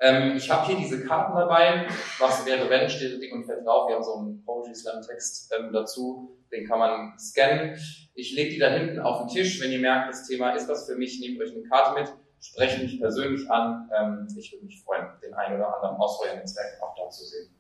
Ähm, 0.01 0.37
ich 0.37 0.51
habe 0.51 0.67
hier 0.67 0.77
diese 0.77 1.05
Karten 1.05 1.37
dabei. 1.37 1.87
Was 2.19 2.45
wäre, 2.45 2.69
wenn, 2.69 2.89
steht 2.91 3.23
dick 3.23 3.33
und 3.33 3.45
fett 3.45 3.65
drauf. 3.65 3.89
Wir 3.89 3.95
haben 3.95 4.03
so 4.03 4.17
einen 4.17 4.45
Poetry 4.45 4.75
Slam 4.75 5.01
Text 5.01 5.55
ähm, 5.57 5.73
dazu. 5.73 6.37
Den 6.51 6.67
kann 6.67 6.81
man 6.81 7.19
scannen. 7.19 7.79
Ich 8.15 8.35
lege 8.35 8.51
die 8.51 8.59
da 8.59 8.69
hinten 8.69 8.99
auf 8.99 9.21
den 9.21 9.29
Tisch. 9.29 9.61
Wenn 9.63 9.71
ihr 9.71 9.79
merkt, 9.79 10.11
das 10.11 10.27
Thema 10.27 10.51
ist 10.55 10.69
was 10.69 10.87
für 10.87 10.97
mich, 10.97 11.21
nehmt 11.21 11.41
euch 11.41 11.53
eine 11.53 11.63
Karte 11.63 12.01
mit, 12.01 12.13
sprecht 12.41 12.83
mich 12.83 13.01
persönlich 13.01 13.49
an. 13.49 13.89
Ähm, 13.97 14.29
ich 14.37 14.53
würde 14.53 14.67
mich 14.67 14.83
freuen, 14.83 15.07
den 15.23 15.35
einen 15.35 15.57
oder 15.57 15.77
anderen 15.77 15.97
aus 15.97 16.21
euren 16.21 16.39
Netzwerken 16.39 16.83
auch 16.83 16.97
da 16.97 17.09
zu 17.09 17.25
sehen. 17.25 17.55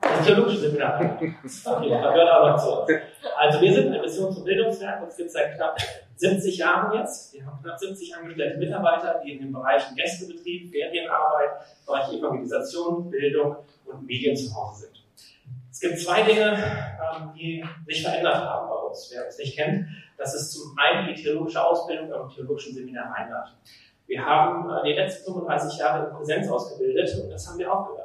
Theologische 0.00 0.58
Seminar. 0.60 1.00
Okay, 1.20 1.90
da 1.90 2.12
gehört 2.12 2.30
aber 2.30 2.56
zu. 2.56 2.86
Also 3.36 3.60
wir 3.60 3.72
sind 3.72 3.92
ein 3.92 4.00
Missions- 4.00 4.36
und 4.38 4.44
Bildungswerk, 4.44 5.02
uns 5.02 5.16
gibt 5.16 5.28
es 5.28 5.34
seit 5.34 5.56
knapp 5.56 5.76
70 6.16 6.56
Jahren 6.56 6.98
jetzt. 6.98 7.34
Wir 7.34 7.44
haben 7.44 7.62
knapp 7.62 7.78
70 7.78 8.16
angestellte 8.16 8.58
Mitarbeiter, 8.58 9.20
die 9.24 9.32
in 9.32 9.40
den 9.40 9.52
Bereichen 9.52 9.94
Gästebetrieb, 9.96 10.70
Ferienarbeit, 10.70 11.50
Bereich 11.86 12.12
Evangelisation, 12.12 13.10
Bildung 13.10 13.56
und 13.86 14.06
Medien 14.06 14.34
zu 14.34 14.54
Hause 14.54 14.86
sind. 14.86 15.04
Es 15.70 15.80
gibt 15.80 16.00
zwei 16.00 16.22
Dinge, 16.22 16.52
ähm, 16.52 17.32
die 17.34 17.64
sich 17.86 18.02
verändert 18.02 18.36
haben 18.36 18.68
bei 18.68 18.74
uns. 18.74 19.10
Wer 19.12 19.26
uns 19.26 19.38
nicht 19.38 19.56
kennt, 19.56 19.86
das 20.16 20.34
ist 20.34 20.52
zum 20.52 20.76
einen 20.78 21.14
die 21.14 21.22
theologische 21.22 21.62
Ausbildung 21.62 22.12
am 22.12 22.28
Theologischen 22.30 22.74
Seminar 22.74 23.12
Rheinland. 23.14 23.56
Wir 24.06 24.24
haben 24.24 24.68
äh, 24.70 24.88
die 24.88 24.94
letzten 24.94 25.32
35 25.32 25.78
Jahre 25.78 26.06
in 26.06 26.16
Präsenz 26.16 26.48
ausgebildet 26.48 27.10
und 27.22 27.30
das 27.30 27.46
haben 27.46 27.58
wir 27.58 27.72
aufgehört 27.72 27.99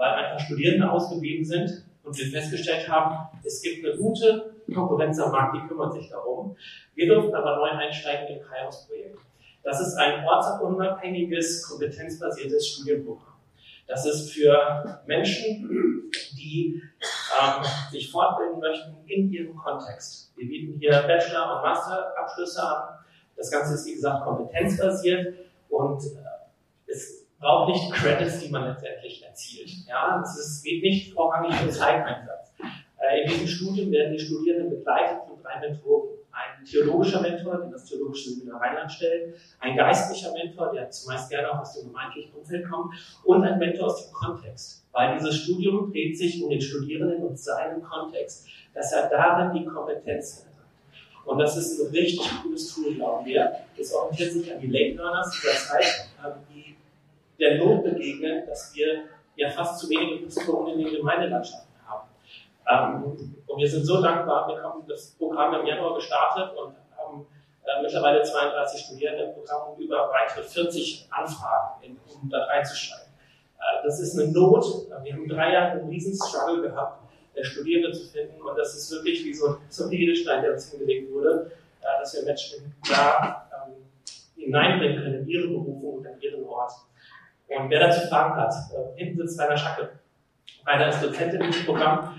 weil 0.00 0.14
einfach 0.14 0.40
Studierende 0.46 0.90
ausgeblieben 0.90 1.44
sind 1.44 1.84
und 2.02 2.16
wir 2.16 2.26
festgestellt 2.26 2.88
haben, 2.88 3.28
es 3.44 3.60
gibt 3.60 3.84
eine 3.84 3.98
gute 3.98 4.54
Konkurrenz 4.72 5.20
am 5.20 5.30
Markt, 5.30 5.56
die 5.56 5.68
kümmert 5.68 5.92
sich 5.92 6.08
darum. 6.08 6.56
Wir 6.94 7.06
durften 7.06 7.34
aber 7.34 7.56
neu 7.56 7.68
einsteigen 7.68 8.34
im 8.34 8.42
Kairos-Projekt. 8.42 9.18
Das 9.62 9.78
ist 9.78 9.94
ein 9.96 10.24
ortsunabhängiges, 10.24 11.68
kompetenzbasiertes 11.68 12.66
Studienprogramm. 12.66 13.34
Das 13.86 14.06
ist 14.06 14.32
für 14.32 15.02
Menschen, 15.06 16.10
die 16.32 16.82
ähm, 17.38 17.62
sich 17.90 18.10
fortbilden 18.10 18.58
möchten 18.58 18.96
in 19.06 19.30
ihrem 19.30 19.54
Kontext. 19.54 20.32
Wir 20.34 20.48
bieten 20.48 20.78
hier 20.78 20.92
Bachelor- 20.92 21.56
und 21.56 21.62
Masterabschlüsse 21.62 22.62
an. 22.62 22.98
Das 23.36 23.50
Ganze 23.50 23.74
ist, 23.74 23.86
wie 23.86 23.96
gesagt, 23.96 24.24
kompetenzbasiert 24.24 25.34
und 25.68 26.02
äh, 26.02 26.90
es 26.90 27.26
braucht 27.40 27.72
nicht 27.72 27.90
Credits, 27.92 28.40
die 28.40 28.50
man 28.50 28.68
letztendlich 28.68 29.24
erzielt. 29.24 29.70
Ja, 29.88 30.22
es 30.22 30.62
geht 30.62 30.82
nicht 30.82 31.12
vorrangig 31.12 31.60
um 31.62 31.70
Zeiteinsatz. 31.70 32.52
Äh, 32.98 33.22
in 33.22 33.30
diesem 33.30 33.46
Studium 33.48 33.90
werden 33.90 34.12
die 34.12 34.18
Studierenden 34.18 34.70
begleitet 34.70 35.22
von 35.26 35.42
drei 35.42 35.58
Mentoren. 35.60 36.10
Ein 36.32 36.64
theologischer 36.64 37.20
Mentor, 37.20 37.58
den 37.58 37.72
das 37.72 37.86
Theologische 37.86 38.30
Seminar 38.30 38.60
Rheinland 38.60 38.92
stellt, 38.92 39.34
ein 39.58 39.76
geistlicher 39.76 40.32
Mentor, 40.32 40.70
der 40.72 40.88
zumeist 40.88 41.28
gerne 41.28 41.50
auch 41.50 41.58
aus 41.58 41.74
dem 41.74 41.88
gemeindlichen 41.88 42.32
Umfeld 42.34 42.70
kommt, 42.70 42.94
und 43.24 43.42
ein 43.42 43.58
Mentor 43.58 43.86
aus 43.86 44.06
dem 44.06 44.12
Kontext. 44.12 44.86
Weil 44.92 45.18
dieses 45.18 45.36
Studium 45.36 45.90
dreht 45.90 46.16
sich 46.16 46.42
um 46.42 46.50
den 46.50 46.60
Studierenden 46.60 47.24
und 47.24 47.38
seinen 47.38 47.82
Kontext, 47.82 48.46
dass 48.74 48.92
er 48.92 49.08
darin 49.08 49.52
die 49.52 49.64
Kompetenz 49.64 50.44
hat. 50.44 50.50
Und 51.24 51.38
das 51.38 51.56
ist 51.56 51.80
ein 51.80 51.90
richtig 51.90 52.28
cooles 52.42 52.74
Tool, 52.74 52.94
glauben 52.94 53.26
wir. 53.26 53.52
Es 53.76 53.92
orientiert 53.92 54.32
sich 54.32 54.52
an 54.52 54.60
die 54.60 54.68
Late 54.68 54.96
Learners, 54.96 55.40
das 55.44 55.72
heißt, 55.72 56.08
ähm, 56.24 56.32
der 57.40 57.58
Not 57.58 57.84
begegnen, 57.84 58.46
dass 58.46 58.74
wir 58.74 59.04
ja 59.36 59.48
fast 59.50 59.78
zu 59.80 59.88
wenige 59.88 60.24
Pastoren 60.24 60.74
in 60.74 60.84
den 60.84 60.94
Gemeindelandschaften 60.94 61.74
haben. 61.86 62.08
Ähm, 62.68 63.34
und 63.46 63.58
wir 63.58 63.68
sind 63.68 63.84
so 63.84 64.02
dankbar, 64.02 64.48
wir 64.48 64.62
haben 64.62 64.86
das 64.86 65.12
Programm 65.12 65.54
im 65.54 65.66
Januar 65.66 65.94
gestartet 65.94 66.56
und 66.56 66.74
haben 66.96 67.26
äh, 67.64 67.82
mittlerweile 67.82 68.22
32 68.22 68.80
Studierende 68.82 69.24
im 69.24 69.34
Programm 69.34 69.72
und 69.72 69.80
über 69.80 70.10
weitere 70.10 70.42
40 70.42 71.08
Anfragen, 71.10 71.98
um 72.22 72.28
da 72.28 72.44
reinzusteigen. 72.44 73.12
Äh, 73.58 73.84
das 73.84 74.00
ist 74.00 74.18
eine 74.18 74.30
Not. 74.30 74.64
Wir 75.02 75.14
haben 75.14 75.28
drei 75.28 75.52
Jahre 75.52 75.72
einen 75.72 75.88
riesen 75.88 76.14
Struggle 76.14 76.62
gehabt, 76.62 77.02
äh, 77.34 77.42
Studierende 77.42 77.92
zu 77.92 78.06
finden 78.08 78.40
und 78.42 78.56
das 78.56 78.74
ist 78.74 78.92
wirklich 78.92 79.24
wie 79.24 79.32
so, 79.34 79.56
ein 79.56 79.92
Edelstein, 79.92 80.42
der 80.42 80.52
uns 80.52 80.70
hingelegt 80.70 81.10
wurde, 81.10 81.50
dass 81.80 82.14
wir 82.14 82.24
Menschen 82.24 82.74
da 82.88 83.48
ähm, 83.66 83.74
hineinbringen 84.36 85.02
können 85.02 85.22
in 85.22 85.28
ihre 85.28 85.48
Berufung 85.48 85.98
und 85.98 86.06
an 86.06 86.20
ihren 86.20 86.44
Ort. 86.44 86.72
Und 87.50 87.68
wer 87.68 87.80
dazu 87.80 88.06
Fragen 88.08 88.34
hat, 88.36 88.52
äh, 88.72 88.96
hinten 88.96 89.26
sitzt 89.26 89.40
Rainer 89.40 89.56
Schacke. 89.56 89.90
Rainer 90.66 90.88
ist 90.88 91.02
Dozent 91.02 91.34
in 91.34 91.42
diesem 91.42 91.66
Programm, 91.66 92.14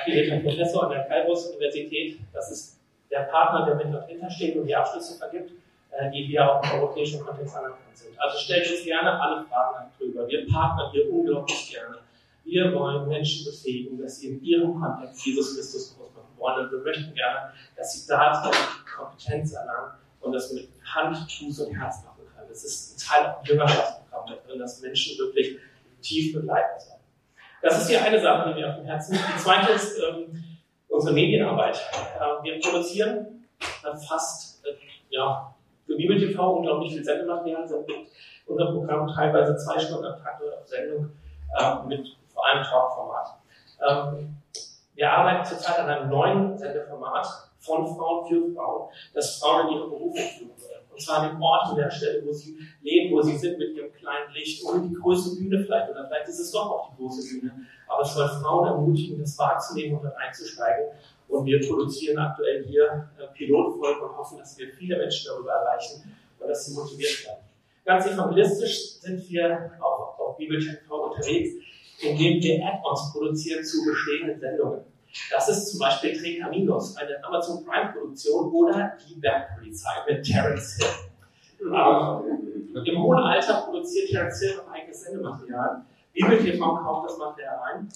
affiliierter 0.00 0.48
Professor 0.48 0.84
an 0.84 0.90
der 0.90 1.04
Calvus-Universität. 1.04 2.20
Das 2.32 2.50
ist 2.50 2.78
der 3.10 3.20
Partner, 3.24 3.66
der 3.66 3.74
mit 3.74 3.92
dort 3.92 4.08
hintersteht 4.08 4.56
und 4.56 4.66
die 4.66 4.76
Abschlüsse 4.76 5.18
vergibt, 5.18 5.52
äh, 5.90 6.10
die 6.10 6.28
wir 6.28 6.48
auch 6.48 6.62
im 6.64 6.80
europäischen 6.80 7.20
Kontext 7.20 7.56
anerkannt 7.56 7.80
sind. 7.96 8.18
Also 8.20 8.38
stellt 8.38 8.70
uns 8.70 8.84
gerne 8.84 9.20
alle 9.20 9.44
Fragen 9.44 9.76
an 9.76 9.90
drüber. 9.98 10.28
Wir 10.28 10.46
partnern 10.46 10.90
hier 10.92 11.12
unglaublich 11.12 11.72
gerne. 11.72 11.98
Wir 12.44 12.72
wollen 12.74 13.08
Menschen 13.08 13.44
befähigen, 13.44 14.00
dass 14.00 14.20
sie 14.20 14.28
in 14.28 14.44
ihrem 14.44 14.80
Kontext 14.80 15.26
Jesus 15.26 15.56
Christus 15.56 15.96
groß 15.96 16.10
machen 16.14 16.38
wollen. 16.38 16.66
Und 16.66 16.72
wir 16.72 16.78
möchten 16.80 17.14
gerne, 17.14 17.52
dass 17.76 17.92
sie 17.92 18.06
dazu 18.06 18.50
Kompetenz 18.96 19.52
erlangen 19.54 19.94
und 20.20 20.32
das 20.32 20.52
mit 20.52 20.68
Hand, 20.84 21.16
Fuß 21.16 21.60
und 21.60 21.74
Herz 21.74 22.04
machen. 22.04 22.13
Es 22.54 22.64
ist 22.64 22.94
ein 22.94 23.22
Teil 23.22 23.30
auch 23.32 23.44
Jüngerschaftsprogramm 23.44 24.26
da 24.28 24.34
drin, 24.46 24.60
dass 24.60 24.80
Menschen 24.80 25.18
wirklich 25.18 25.58
tief 26.00 26.34
begleitet 26.34 26.82
sein. 26.82 26.98
Das 27.60 27.80
ist 27.80 27.88
die 27.88 27.96
eine 27.96 28.20
Sache, 28.20 28.50
die 28.50 28.60
mir 28.60 28.68
auf 28.68 28.76
dem 28.76 28.84
Herzen 28.84 29.14
liegt. 29.14 29.24
Die 29.34 29.42
zweite 29.42 29.72
ist 29.72 29.98
ähm, 29.98 30.44
unsere 30.88 31.12
Medienarbeit. 31.14 31.76
Äh, 31.76 32.44
wir 32.44 32.60
produzieren 32.60 33.46
äh, 33.60 33.96
fast, 33.96 34.64
äh, 34.64 34.74
ja, 35.10 35.52
für 35.84 35.96
Bibel 35.96 36.16
TV 36.18 36.56
unglaublich 36.58 36.92
viel 36.92 37.04
Sendematerial, 37.04 37.66
sind 37.66 37.88
mit 37.88 37.96
unserem 38.46 38.74
Programm 38.74 39.08
teilweise 39.08 39.56
zwei 39.56 39.78
Stunden 39.78 40.04
am 40.04 40.22
Tag 40.22 40.40
auf 40.40 40.66
Sendung 40.66 41.10
äh, 41.58 41.86
mit 41.88 42.16
vor 42.32 42.46
allem 42.46 42.62
Talkformat. 42.62 43.34
Ähm, 43.88 44.36
wir 44.94 45.10
arbeiten 45.10 45.44
zurzeit 45.44 45.80
an 45.80 45.90
einem 45.90 46.08
neuen 46.08 46.56
Sendeformat 46.56 47.26
von 47.58 47.86
Frauen 47.96 48.28
für 48.28 48.54
Frauen, 48.54 48.90
das 49.12 49.38
Frauen 49.38 49.68
in 49.68 49.74
ihre 49.74 49.88
Berufung 49.88 50.14
führen 50.14 50.52
soll. 50.56 50.83
Und 50.94 51.00
zwar 51.00 51.18
an 51.18 51.30
dem 51.30 51.42
Ort, 51.42 51.70
an 51.70 51.76
der 51.76 51.90
Stelle, 51.90 52.24
wo 52.24 52.32
sie 52.32 52.56
leben, 52.82 53.12
wo 53.12 53.20
sie 53.20 53.36
sind 53.36 53.58
mit 53.58 53.74
ihrem 53.76 53.92
kleinen 53.92 54.32
Licht, 54.32 54.64
ohne 54.64 54.88
die 54.88 54.94
größte 54.94 55.36
Bühne 55.36 55.64
vielleicht. 55.64 55.90
Oder 55.90 56.06
vielleicht 56.06 56.28
ist 56.28 56.38
es 56.38 56.52
doch 56.52 56.70
auch 56.70 56.90
die 56.90 57.02
große 57.02 57.28
Bühne. 57.40 57.66
Aber 57.88 58.02
es 58.02 58.14
soll 58.14 58.28
Frauen 58.28 58.68
ermutigen, 58.68 59.18
das 59.18 59.36
wahrzunehmen 59.36 59.96
und 59.98 60.04
dort 60.04 60.16
einzusteigen. 60.16 60.86
Und 61.26 61.46
wir 61.46 61.60
produzieren 61.66 62.18
aktuell 62.18 62.64
hier 62.64 63.08
äh, 63.18 63.26
Pilotfolgen 63.36 64.04
und 64.04 64.16
hoffen, 64.16 64.38
dass 64.38 64.56
wir 64.56 64.68
viele 64.68 64.98
Menschen 64.98 65.32
darüber 65.32 65.50
erreichen 65.50 66.16
und 66.38 66.48
dass 66.48 66.64
sie 66.64 66.74
motiviert 66.74 67.26
werden. 67.26 67.44
Ganz 67.84 68.06
evangelistisch 68.06 69.00
sind 69.00 69.28
wir 69.28 69.72
auch 69.80 70.16
auf 70.18 70.36
Bibelcheck 70.36 70.80
unterwegs, 70.88 71.50
indem 72.00 72.40
wir 72.40 72.64
Add-ons 72.64 73.12
produzieren 73.12 73.64
zu 73.64 73.84
bestehenden 73.84 74.38
Sendungen. 74.38 74.93
Das 75.30 75.48
ist 75.48 75.70
zum 75.70 75.80
Beispiel 75.80 76.18
Tre 76.18 76.38
Caminos, 76.38 76.96
eine 76.96 77.22
Amazon 77.24 77.64
Prime 77.64 77.92
Produktion 77.92 78.50
oder 78.52 78.96
die 79.08 79.14
Bergpolizei 79.14 79.90
mit 80.08 80.24
Terence 80.24 80.76
Hill. 80.76 81.70
Ähm, 81.72 82.84
Im 82.84 83.02
hohen 83.02 83.18
Alter 83.18 83.62
produziert 83.62 84.10
Terence 84.10 84.40
Hill 84.40 84.56
noch 84.56 84.72
eigenes 84.72 85.02
Sendematerial. 85.02 85.84
Bibel 86.12 86.38
TV 86.38 86.76
kauft 86.76 87.10
das 87.10 87.18
Material 87.18 87.58
ein. 87.72 87.88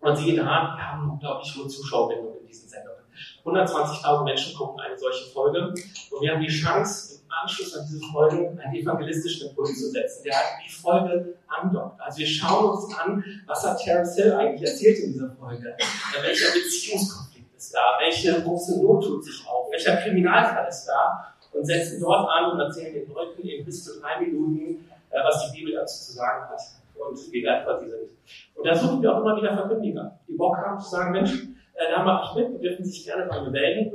Und 0.00 0.16
siehe 0.16 0.36
da, 0.36 0.44
wir 0.44 0.92
haben 0.92 1.10
unglaublich 1.10 1.56
hohe 1.56 1.66
Zuschauerbindung 1.66 2.38
in 2.40 2.46
diesen 2.46 2.68
Sendungen. 2.68 2.98
120.000 3.44 4.24
Menschen 4.24 4.56
gucken 4.56 4.80
eine 4.80 4.96
solche 4.96 5.24
Folge. 5.30 5.68
Und 5.68 6.20
wir 6.20 6.32
haben 6.32 6.40
die 6.40 6.48
Chance, 6.48 7.17
Anschluss 7.30 7.76
an 7.76 7.86
diese 7.88 8.00
Folgen 8.12 8.58
einen 8.58 8.74
evangelistischen 8.74 9.50
Impuls 9.50 9.78
zu 9.78 9.90
setzen, 9.90 10.24
der 10.24 10.34
die 10.64 10.70
Folge 10.70 11.34
andockt. 11.46 12.00
Also 12.00 12.18
wir 12.18 12.26
schauen 12.26 12.70
uns 12.70 12.94
an, 12.98 13.24
was 13.46 13.64
hat 13.66 13.78
Terence 13.78 14.16
Hill 14.16 14.32
eigentlich 14.34 14.68
erzählt 14.68 14.98
in 14.98 15.12
dieser 15.12 15.30
Folge? 15.30 15.76
Welcher 16.22 16.52
Beziehungskonflikt 16.52 17.56
ist 17.56 17.74
da? 17.74 17.98
Welche 18.00 18.42
große 18.42 18.82
Not 18.82 19.04
tut 19.04 19.24
sich 19.24 19.46
auf? 19.46 19.70
Welcher 19.70 19.96
Kriminalfall 19.96 20.68
ist 20.68 20.86
da? 20.86 21.34
Und 21.52 21.64
setzen 21.64 22.00
dort 22.00 22.28
an 22.30 22.52
und 22.52 22.60
erzählen 22.60 22.94
den 22.94 23.12
Leuten 23.12 23.42
in 23.42 23.64
bis 23.64 23.84
zu 23.84 24.00
drei 24.00 24.20
Minuten, 24.20 24.84
äh, 25.10 25.18
was 25.24 25.50
die 25.50 25.58
Bibel 25.58 25.74
dazu 25.74 26.04
zu 26.04 26.12
sagen 26.12 26.48
hat 26.48 26.60
und 26.94 27.32
wie 27.32 27.42
wertvoll 27.42 27.80
sie 27.80 27.90
sind. 27.90 28.10
Und 28.54 28.66
da 28.66 28.74
suchen 28.74 29.02
wir 29.02 29.14
auch 29.14 29.20
immer 29.20 29.36
wieder 29.36 29.56
Verkündiger, 29.56 30.18
die 30.28 30.34
Bock 30.34 30.56
haben 30.56 30.78
zu 30.80 30.90
sagen, 30.90 31.12
Mensch, 31.12 31.32
äh, 31.74 31.90
da 31.90 32.02
mache 32.02 32.40
ich 32.40 32.48
mit, 32.48 32.60
wir 32.60 32.70
dürfen 32.70 32.84
sich 32.84 33.04
gerne 33.04 33.26
bei 33.26 33.40
mir 33.40 33.50
melden. 33.50 33.92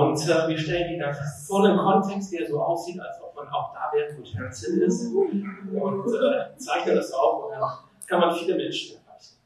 Und 0.00 0.16
äh, 0.26 0.48
wir 0.48 0.56
stellen 0.56 0.94
ihnen 0.94 1.00
dann 1.00 1.14
vor 1.46 1.62
einen 1.62 1.76
Kontext, 1.76 2.32
der 2.32 2.48
so 2.48 2.62
aussieht, 2.62 2.98
als 2.98 3.20
ob 3.22 3.36
man 3.36 3.46
auch 3.48 3.74
da 3.74 3.90
wäre, 3.92 4.16
wo 4.16 4.24
Hill 4.24 4.82
ist. 4.82 5.12
Und 5.12 6.06
äh, 6.06 6.56
zeichnen 6.56 6.96
das 6.96 7.12
auf 7.12 7.44
und 7.44 7.52
dann 7.52 7.68
kann 8.06 8.20
man 8.20 8.34
viele 8.34 8.56
Menschen 8.56 8.96
erreichen. 8.96 9.36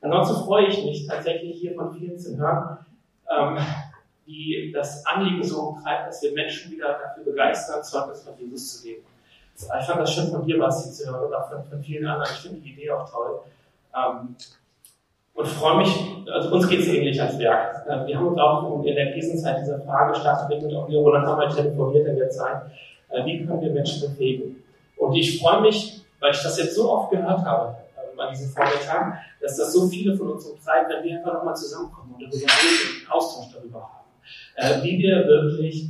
Ansonsten 0.00 0.44
freue 0.44 0.66
ich 0.66 0.84
mich 0.84 1.06
tatsächlich 1.06 1.60
hier 1.60 1.76
von 1.76 1.94
vielen 1.94 2.18
zu 2.18 2.36
hören, 2.36 2.78
ähm, 3.30 3.58
die 4.26 4.72
das 4.74 5.06
Anliegen 5.06 5.44
so 5.44 5.60
umtreibt, 5.68 6.08
dass 6.08 6.20
wir 6.20 6.32
Menschen 6.32 6.72
wieder 6.72 6.98
dafür 6.98 7.22
begeistern, 7.22 7.84
Zeugnis 7.84 8.24
von 8.24 8.36
Jesus 8.36 8.78
zu 8.78 8.82
geben. 8.82 9.04
Ich 9.54 9.86
fand 9.86 10.00
das 10.00 10.12
schön 10.12 10.32
von 10.32 10.44
dir, 10.44 10.58
Basti, 10.58 10.90
zu 10.90 11.08
hören 11.08 11.28
oder 11.28 11.44
von, 11.44 11.62
von 11.62 11.80
vielen 11.80 12.08
anderen. 12.08 12.32
Ich 12.32 12.40
finde 12.40 12.60
die 12.60 12.72
Idee 12.72 12.90
auch 12.90 13.08
toll. 13.08 13.40
Ähm, 13.94 14.34
und 15.34 15.46
freue 15.48 15.78
mich, 15.78 15.94
also 16.30 16.54
uns 16.54 16.68
geht 16.68 16.80
es 16.80 16.88
ähnlich 16.88 17.20
als 17.20 17.38
Werk. 17.38 17.86
Äh, 17.88 18.06
wir 18.06 18.16
haben 18.16 18.28
uns 18.28 18.38
auch 18.38 18.82
in 18.84 18.94
der 18.94 19.12
Krisenzeit 19.12 19.60
dieser 19.60 19.80
Frage 19.80 20.14
stark 20.14 20.48
gewidmet, 20.48 20.74
auch 20.74 20.88
Roland 20.88 21.26
haben 21.26 21.40
halt 21.40 21.54
telefoniert 21.54 22.06
in 22.06 22.16
der 22.16 22.30
Zeit, 22.30 22.62
äh, 23.10 23.24
wie 23.24 23.44
können 23.44 23.60
wir 23.60 23.70
Menschen 23.70 24.08
befähigen. 24.08 24.62
Und 24.96 25.14
ich 25.14 25.40
freue 25.40 25.62
mich, 25.62 26.02
weil 26.20 26.32
ich 26.32 26.42
das 26.42 26.58
jetzt 26.58 26.76
so 26.76 26.90
oft 26.90 27.10
gehört 27.10 27.44
habe 27.44 27.76
äh, 27.96 28.20
an 28.20 28.30
diesem 28.30 28.50
Vormittag, 28.50 29.18
dass 29.40 29.56
das 29.56 29.72
so 29.72 29.88
viele 29.88 30.16
von 30.16 30.32
uns 30.32 30.44
umtreibt, 30.46 30.90
wenn 30.90 31.04
wir 31.04 31.18
einfach 31.18 31.34
nochmal 31.34 31.56
zusammenkommen 31.56 32.14
und 32.14 32.24
einen 32.24 33.10
Austausch 33.10 33.52
darüber 33.52 33.80
haben. 33.80 34.82
Wie 34.82 34.98
wir 34.98 35.26
wirklich 35.26 35.88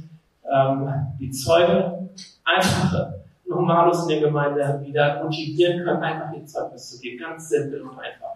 ähm, 0.50 0.88
die 1.20 1.30
Zeuge 1.30 2.08
einfache 2.44 3.22
Normalos 3.46 4.04
in 4.04 4.08
der 4.08 4.20
Gemeinde 4.20 4.80
wieder 4.84 5.22
motivieren 5.22 5.84
können, 5.84 6.02
einfach 6.02 6.32
ihr 6.32 6.46
Zeugnis 6.46 6.90
zu 6.90 7.00
geben. 7.00 7.18
Ganz 7.18 7.48
simpel 7.48 7.82
und 7.82 7.98
einfach. 7.98 8.32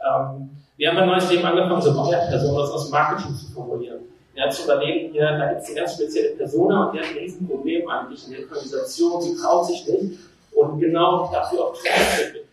Ähm, 0.00 0.50
wir 0.76 0.90
haben 0.90 0.98
ein 0.98 1.08
neues 1.08 1.30
Leben 1.30 1.44
angefangen, 1.44 1.82
so 1.82 1.92
Bauerperson 1.92 2.56
aus 2.56 2.84
dem 2.84 2.90
Marketing 2.90 3.36
zu 3.36 3.52
formulieren. 3.52 4.00
Ja, 4.34 4.48
zu 4.48 4.64
überlegen, 4.64 5.12
hier, 5.12 5.36
da 5.36 5.48
gibt 5.48 5.60
es 5.60 5.68
eine 5.68 5.80
ganz 5.80 5.94
spezielle 5.94 6.36
Persona 6.36 6.86
und 6.86 6.94
die 6.94 7.00
hat 7.00 7.06
ein 7.08 7.18
Riesenproblem 7.18 7.88
eigentlich 7.88 8.26
in 8.26 8.32
der 8.32 8.40
Organisation, 8.42 9.20
sie 9.20 9.36
traut 9.36 9.66
sich 9.66 9.86
nicht 9.86 10.20
und 10.52 10.80
genau 10.80 11.30
dafür 11.30 11.66
auch 11.66 11.74
trainiert 11.74 12.46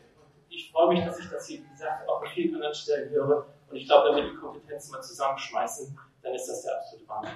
Ich 0.50 0.72
freue 0.72 0.93
mich, 0.93 1.06
dass 1.06 1.20
ich 1.20 1.30
das 1.30 1.48
hier, 1.48 1.60
wie 1.60 1.72
gesagt, 1.72 2.10
auch 2.10 2.22
an 2.22 2.28
vielen 2.34 2.56
anderen 2.56 2.74
Stellen 2.74 3.10
höre 3.12 3.45
und 3.70 3.78
ich 3.78 3.86
glaube, 3.86 4.10
wenn 4.10 4.24
wir 4.24 4.32
die 4.32 4.36
Kompetenzen 4.36 4.91
mal 4.91 5.02
zusammenschmeißen, 5.02 5.98
dann 6.24 6.34
ist 6.34 6.48
das 6.48 6.64
der 6.64 6.78
absolute 6.78 7.08
Wahnsinn. 7.08 7.32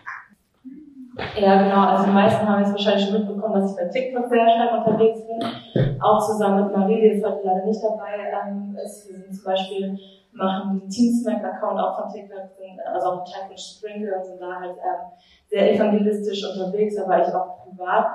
Ja, 1.17 1.61
genau. 1.61 1.87
Also 1.87 2.05
die 2.05 2.11
meisten 2.11 2.47
haben 2.47 2.61
jetzt 2.61 2.71
wahrscheinlich 2.71 3.05
schon 3.05 3.19
mitbekommen, 3.19 3.55
dass 3.55 3.71
ich 3.71 3.77
bei 3.77 3.87
TikTok 3.89 4.29
sehr 4.29 4.47
stark 4.47 4.87
unterwegs 4.87 5.19
bin. 5.27 6.01
Auch 6.01 6.25
zusammen 6.25 6.65
mit 6.65 6.75
Marie, 6.75 7.01
die 7.01 7.17
ist 7.17 7.25
heute 7.25 7.41
leider 7.43 7.65
nicht 7.65 7.83
dabei 7.83 8.31
ähm, 8.31 8.77
ist. 8.83 9.09
Wir 9.09 9.19
sind 9.19 9.35
zum 9.35 9.43
Beispiel, 9.43 9.99
machen 10.31 10.79
den 10.79 10.89
Teamsmack-Account 10.89 11.79
auch 11.79 12.01
von 12.01 12.13
TikTok, 12.13 12.49
also 12.93 13.07
auch 13.07 13.25
von 13.25 13.57
Sprinkle 13.57 14.15
und 14.17 14.25
sind 14.25 14.41
da 14.41 14.59
halt 14.61 14.77
ähm, 14.77 15.11
sehr 15.47 15.75
evangelistisch 15.75 16.43
unterwegs, 16.49 16.97
aber 16.97 17.21
ich 17.21 17.33
auch 17.33 17.65
privat. 17.65 18.07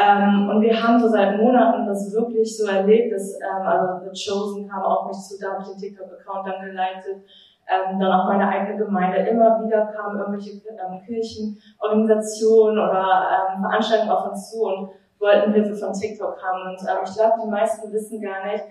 Ähm, 0.00 0.48
und 0.48 0.62
wir 0.62 0.82
haben 0.82 0.98
so 0.98 1.08
seit 1.08 1.36
Monaten 1.36 1.86
das 1.86 2.10
wirklich 2.14 2.56
so 2.56 2.66
erlebt, 2.66 3.12
dass 3.12 3.34
ähm, 3.34 3.66
also 3.66 4.10
The 4.10 4.30
Chosen 4.30 4.66
kam 4.66 4.82
auf 4.82 5.08
mich 5.08 5.18
zu, 5.18 5.38
da 5.38 5.52
habe 5.52 5.62
ich 5.62 5.68
den 5.68 5.78
TikTok-Account 5.78 6.48
dann 6.48 6.64
geleitet, 6.64 7.22
ähm, 7.70 8.00
dann 8.00 8.12
auch 8.12 8.26
meine 8.26 8.48
eigene 8.48 8.76
Gemeinde. 8.76 9.18
Immer 9.28 9.64
wieder 9.64 9.86
kamen 9.86 10.18
irgendwelche 10.18 10.52
ähm, 10.52 11.00
Kirchen, 11.06 11.56
Organisationen 11.78 12.78
oder 12.78 13.54
ähm, 13.54 13.62
Veranstaltungen 13.62 14.10
auf 14.10 14.30
uns 14.30 14.50
zu 14.50 14.62
und 14.62 14.90
wollten 15.18 15.52
Hilfe 15.52 15.74
von 15.74 15.92
TikTok 15.92 16.36
haben. 16.42 16.70
Und 16.70 16.80
ähm, 16.80 16.98
ich 17.04 17.14
glaube, 17.14 17.34
die 17.44 17.50
meisten 17.50 17.92
wissen 17.92 18.20
gar 18.20 18.44
nicht, 18.46 18.64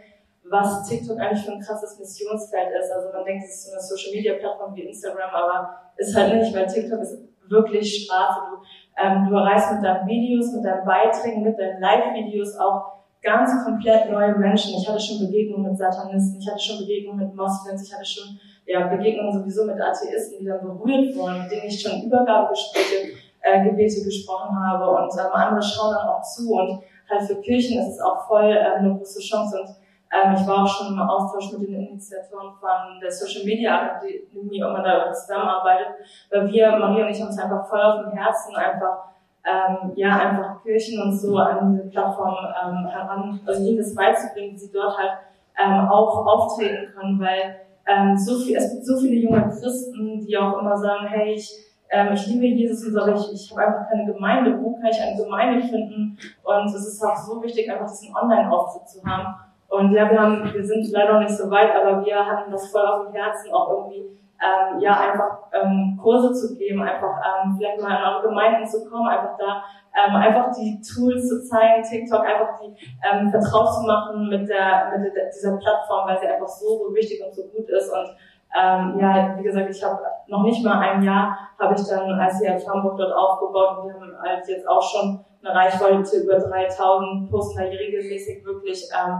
was 0.50 0.88
TikTok 0.88 1.20
eigentlich 1.20 1.45
für 1.45 1.54
ein 1.54 1.62
krasses 1.62 1.97
Missionsfeld 2.00 2.70
ist. 2.80 2.91
Also 2.91 3.10
man 3.14 3.24
denkt, 3.24 3.45
es 3.45 3.66
ist 3.66 3.72
eine 3.72 3.82
Social-Media-Plattform 3.82 4.76
wie 4.76 4.88
Instagram, 4.88 5.30
aber 5.32 5.70
ist 5.97 6.16
halt 6.16 6.34
nicht, 6.34 6.54
weil 6.56 6.66
TikTok 6.66 7.00
ist 7.00 7.20
wirklich 7.47 8.06
Straße. 8.06 8.39
Du, 8.50 8.58
ähm, 9.02 9.28
du 9.30 9.36
erreichst 9.36 9.72
mit 9.74 9.84
deinen 9.84 10.08
Videos, 10.08 10.54
mit 10.54 10.66
deinen 10.66 10.86
Beiträgen, 10.86 11.43
mit 11.43 11.58
deinen 11.58 11.80
Live-Videos 11.80 12.58
auch 12.58 13.00
ganz 13.22 13.52
komplett 13.64 14.10
neue 14.10 14.36
Menschen. 14.38 14.76
Ich 14.78 14.88
hatte 14.88 15.00
schon 15.00 15.20
Begegnungen 15.20 15.70
mit 15.70 15.78
Satanisten, 15.78 16.39
ich 16.39 16.50
hatte 16.50 16.60
schon 16.60 16.80
Begegnungen 16.80 17.28
mit 17.28 17.36
Moslems, 17.36 17.88
ich 17.88 17.93
hatte 17.93 18.06
schon 18.06 18.39
ja, 18.70 18.86
Begegnungen 18.86 19.34
sowieso 19.34 19.65
mit 19.65 19.82
Atheisten, 19.82 20.39
die 20.39 20.45
dann 20.45 20.61
berührt 20.61 21.15
wurden, 21.15 21.41
mit 21.41 21.51
denen 21.51 21.65
ich 21.65 21.82
schon 21.82 22.03
Übergabegespräche, 22.03 23.17
äh, 23.41 23.63
Gebete 23.63 24.03
gesprochen 24.03 24.55
habe. 24.63 24.88
Und 24.91 25.11
ähm, 25.13 25.34
andere 25.34 25.61
schauen 25.61 25.95
dann 25.95 26.07
auch 26.07 26.22
zu. 26.22 26.51
Und 26.51 26.84
halt 27.09 27.24
für 27.24 27.41
Kirchen 27.41 27.80
ist 27.80 27.95
es 27.95 27.99
auch 27.99 28.28
voll 28.28 28.51
äh, 28.51 28.78
eine 28.78 28.95
große 28.95 29.22
Chance. 29.22 29.59
Und 29.59 29.70
ähm, 30.13 30.36
ich 30.36 30.47
war 30.47 30.63
auch 30.63 30.67
schon 30.67 30.93
im 30.93 30.99
Austausch 30.99 31.51
mit 31.53 31.67
den 31.67 31.88
Initiatoren 31.88 32.53
von 32.59 32.99
der 33.01 33.11
Social 33.11 33.43
Media 33.43 33.76
Akademie, 33.76 34.63
ob 34.63 34.74
man 34.74 34.84
da 34.84 35.11
zusammenarbeitet, 35.13 35.88
weil 36.30 36.47
wir, 36.51 36.72
Maria 36.78 37.05
und 37.05 37.11
ich, 37.11 37.20
haben 37.20 37.30
uns 37.30 37.39
einfach 37.39 37.67
voll 37.67 37.82
auf 37.82 38.03
dem 38.03 38.11
Herzen 38.11 38.55
einfach 38.55 39.09
ähm, 39.45 39.93
ja, 39.95 40.15
einfach 40.15 40.61
Kirchen 40.61 41.01
und 41.01 41.17
so 41.17 41.38
an 41.38 41.72
diese 41.72 41.89
Plattform 41.89 42.36
ähm, 42.36 42.86
heran, 42.86 43.39
also 43.47 43.63
ihnen 43.63 43.78
das 43.78 43.95
beizubringen, 43.95 44.53
wie 44.53 44.59
sie 44.59 44.72
dort 44.72 44.95
halt 44.97 45.11
ähm, 45.57 45.88
auch 45.89 46.26
auftreten 46.28 46.93
können, 46.93 47.20
weil 47.20 47.61
ähm, 47.89 48.17
so 48.17 48.37
viel, 48.37 48.55
es 48.55 48.71
gibt 48.71 48.85
so 48.85 48.97
viele 48.99 49.15
junge 49.15 49.49
Christen, 49.49 50.25
die 50.25 50.37
auch 50.37 50.59
immer 50.59 50.77
sagen, 50.77 51.07
hey, 51.07 51.33
ich, 51.33 51.51
ähm, 51.89 52.13
ich 52.13 52.27
liebe 52.27 52.45
Jesus 52.45 52.85
und 52.85 52.93
so, 52.93 53.01
aber 53.01 53.15
ich, 53.15 53.33
ich 53.33 53.51
habe 53.51 53.65
einfach 53.65 53.89
keine 53.89 54.05
Gemeinde, 54.05 54.59
wo 54.61 54.75
kann 54.75 54.91
ich 54.91 55.01
eine 55.01 55.21
Gemeinde 55.21 55.67
finden? 55.67 56.17
Und 56.43 56.65
es 56.65 56.87
ist 56.87 57.03
auch 57.03 57.17
so 57.17 57.41
wichtig, 57.41 57.71
einfach 57.71 57.89
diesen 57.89 58.15
Online-Auftritt 58.15 58.87
zu 58.87 59.03
haben. 59.03 59.35
Und 59.69 59.93
ja, 59.93 60.09
wir 60.09 60.19
haben, 60.19 60.53
wir 60.53 60.63
sind 60.63 60.91
leider 60.91 61.13
noch 61.13 61.21
nicht 61.21 61.37
so 61.37 61.49
weit, 61.49 61.75
aber 61.75 62.05
wir 62.05 62.25
hatten 62.25 62.51
das 62.51 62.71
voll 62.71 62.85
auf 62.85 63.07
dem 63.07 63.13
Herzen, 63.13 63.51
auch 63.51 63.69
irgendwie 63.69 64.05
ähm, 64.41 64.79
ja 64.79 64.99
einfach 64.99 65.51
ähm, 65.53 65.99
Kurse 66.01 66.33
zu 66.33 66.57
geben, 66.57 66.81
einfach 66.81 67.15
ähm, 67.19 67.55
vielleicht 67.57 67.81
mal 67.81 67.97
in 67.97 68.03
eure 68.03 68.27
Gemeinden 68.29 68.65
zu 68.65 68.89
kommen, 68.89 69.07
einfach 69.07 69.37
da 69.37 69.63
ähm, 69.95 70.15
einfach 70.15 70.51
die 70.55 70.79
Tools 70.81 71.27
zu 71.27 71.43
zeigen, 71.43 71.83
TikTok 71.83 72.25
einfach 72.25 72.59
die 72.59 72.73
ähm, 73.03 73.29
vertraut 73.29 73.73
zu 73.73 73.81
machen 73.85 74.29
mit 74.29 74.47
der 74.47 74.91
mit 74.97 75.13
der, 75.15 75.29
dieser 75.29 75.57
Plattform, 75.57 76.07
weil 76.07 76.19
sie 76.19 76.27
einfach 76.27 76.47
so 76.47 76.77
so 76.77 76.95
wichtig 76.95 77.21
und 77.25 77.33
so 77.33 77.43
gut 77.43 77.69
ist. 77.69 77.91
Und 77.91 78.15
ähm, 78.57 78.97
ja, 78.99 79.35
wie 79.37 79.43
gesagt, 79.43 79.69
ich 79.69 79.83
habe 79.83 79.99
noch 80.27 80.43
nicht 80.43 80.63
mal 80.63 80.79
ein 80.79 81.03
Jahr 81.03 81.37
habe 81.59 81.75
ich 81.75 81.87
dann 81.87 82.19
als 82.19 82.41
ICF 82.41 82.67
Hamburg 82.67 82.97
dort 82.97 83.13
aufgebaut 83.13 83.79
und 83.79 83.87
wir 83.87 83.93
haben 83.93 84.15
halt 84.21 84.47
jetzt 84.47 84.67
auch 84.67 84.81
schon 84.81 85.23
eine 85.43 85.55
Reichweite 85.55 86.17
über 86.17 86.37
3000 86.39 87.29
Poster 87.29 87.63
regelmäßig 87.63 88.43
wirklich 88.45 88.89
ähm, 88.93 89.19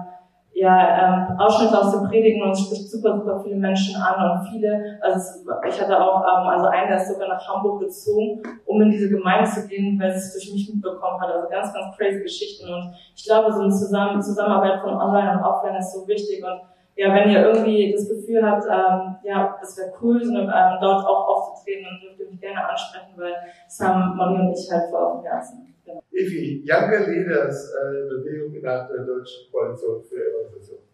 ja, 0.54 1.30
ähm, 1.30 1.40
Ausschnitte 1.40 1.80
aus 1.80 1.92
den 1.92 2.10
Predigen 2.10 2.42
und 2.44 2.52
es 2.52 2.66
spricht 2.66 2.90
super, 2.90 3.16
super 3.16 3.40
viele 3.40 3.56
Menschen 3.56 3.96
an 4.02 4.32
und 4.32 4.48
viele, 4.50 5.00
also 5.02 5.40
ich 5.68 5.82
hatte 5.82 6.00
auch, 6.00 6.22
ähm, 6.22 6.48
also 6.50 6.68
einer, 6.68 6.98
ist 6.98 7.14
sogar 7.14 7.30
nach 7.30 7.48
Hamburg 7.48 7.82
gezogen, 7.82 8.42
um 8.66 8.82
in 8.82 8.92
diese 8.92 9.10
Gemeinde 9.10 9.50
zu 9.50 9.68
gehen, 9.68 10.00
weil 10.00 10.12
sie 10.12 10.18
es 10.18 10.34
durch 10.34 10.52
mich 10.54 10.74
mitbekommen 10.74 11.22
hat. 11.22 11.32
Also 11.32 11.48
ganz, 11.50 11.74
ganz 11.74 11.96
crazy 11.96 12.22
Geschichten 12.22 12.68
und 12.68 12.94
ich 13.16 13.24
glaube, 13.24 13.54
so 13.54 13.62
eine 13.62 13.72
Zusammen 13.72 14.22
Zusammenarbeit 14.22 14.82
von 14.82 14.96
Online 14.96 15.38
und 15.38 15.46
Offline 15.46 15.76
ist 15.76 15.94
so 15.94 16.08
wichtig 16.08 16.44
und 16.44 16.62
ja, 17.00 17.14
wenn 17.14 17.30
ihr 17.30 17.46
irgendwie 17.46 17.94
das 17.94 18.10
Gefühl 18.10 18.46
habt, 18.46 18.66
ähm, 18.66 19.16
ja, 19.24 19.56
das 19.62 19.78
wäre 19.78 19.94
cool, 20.02 20.22
so, 20.22 20.36
ähm, 20.36 20.50
dort 20.82 21.06
auch 21.06 21.30
aufzutreten, 21.30 21.86
dann 21.86 22.02
dürft 22.02 22.20
ihr 22.20 22.30
mich 22.30 22.42
gerne 22.42 22.68
ansprechen, 22.68 23.14
weil 23.16 23.36
das 23.64 23.80
haben 23.80 24.18
Marie 24.18 24.42
und 24.42 24.52
ich 24.52 24.70
halt 24.70 24.90
vor 24.90 25.08
auf 25.08 25.22
dem 25.22 25.32
Herzen. 25.32 25.74
Evi, 26.12 26.64
Younger 26.66 27.08
Leaders 27.08 27.74
äh, 27.74 28.08
Bewegung 28.08 28.54
innerhalb 28.54 28.90
der 28.90 29.06
Deutschen 29.06 29.52
Koalition 29.52 30.04
für 30.04 30.16
Evangelisation. 30.16 30.90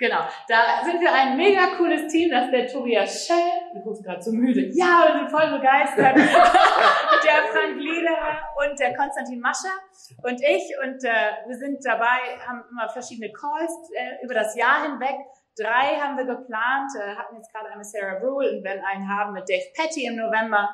Genau, 0.00 0.20
da 0.48 0.82
sind 0.82 0.98
wir 0.98 1.12
ein 1.12 1.36
mega 1.36 1.76
cooles 1.76 2.10
Team, 2.10 2.30
das 2.30 2.46
ist 2.46 2.52
der 2.52 2.66
Tobias 2.66 3.26
Schell, 3.26 3.36
du 3.74 3.82
guckst 3.82 4.02
gerade 4.02 4.22
so 4.22 4.32
müde, 4.32 4.62
ja, 4.72 5.04
wir 5.04 5.18
sind 5.18 5.30
voll 5.30 5.58
begeistert, 5.58 6.16
der 7.26 7.38
Frank 7.52 7.76
Lederer 7.76 8.48
und 8.56 8.80
der 8.80 8.96
Konstantin 8.96 9.40
Mascher 9.40 9.76
und 10.22 10.40
ich 10.40 10.64
und 10.82 11.04
äh, 11.04 11.44
wir 11.46 11.54
sind 11.54 11.84
dabei, 11.84 12.40
haben 12.48 12.64
immer 12.70 12.88
verschiedene 12.88 13.30
Calls 13.30 13.72
äh, 13.94 14.24
über 14.24 14.32
das 14.32 14.56
Jahr 14.56 14.84
hinweg, 14.84 15.16
drei 15.54 16.00
haben 16.00 16.16
wir 16.16 16.24
geplant, 16.24 16.90
äh, 16.96 17.16
hatten 17.16 17.36
jetzt 17.36 17.52
gerade 17.52 17.68
eine 17.68 17.84
Sarah 17.84 18.20
Rule 18.20 18.56
und 18.56 18.64
werden 18.64 18.80
einen 18.82 19.06
haben 19.06 19.34
mit 19.34 19.46
Dave 19.50 19.68
Petty 19.76 20.06
im 20.06 20.16
November 20.16 20.70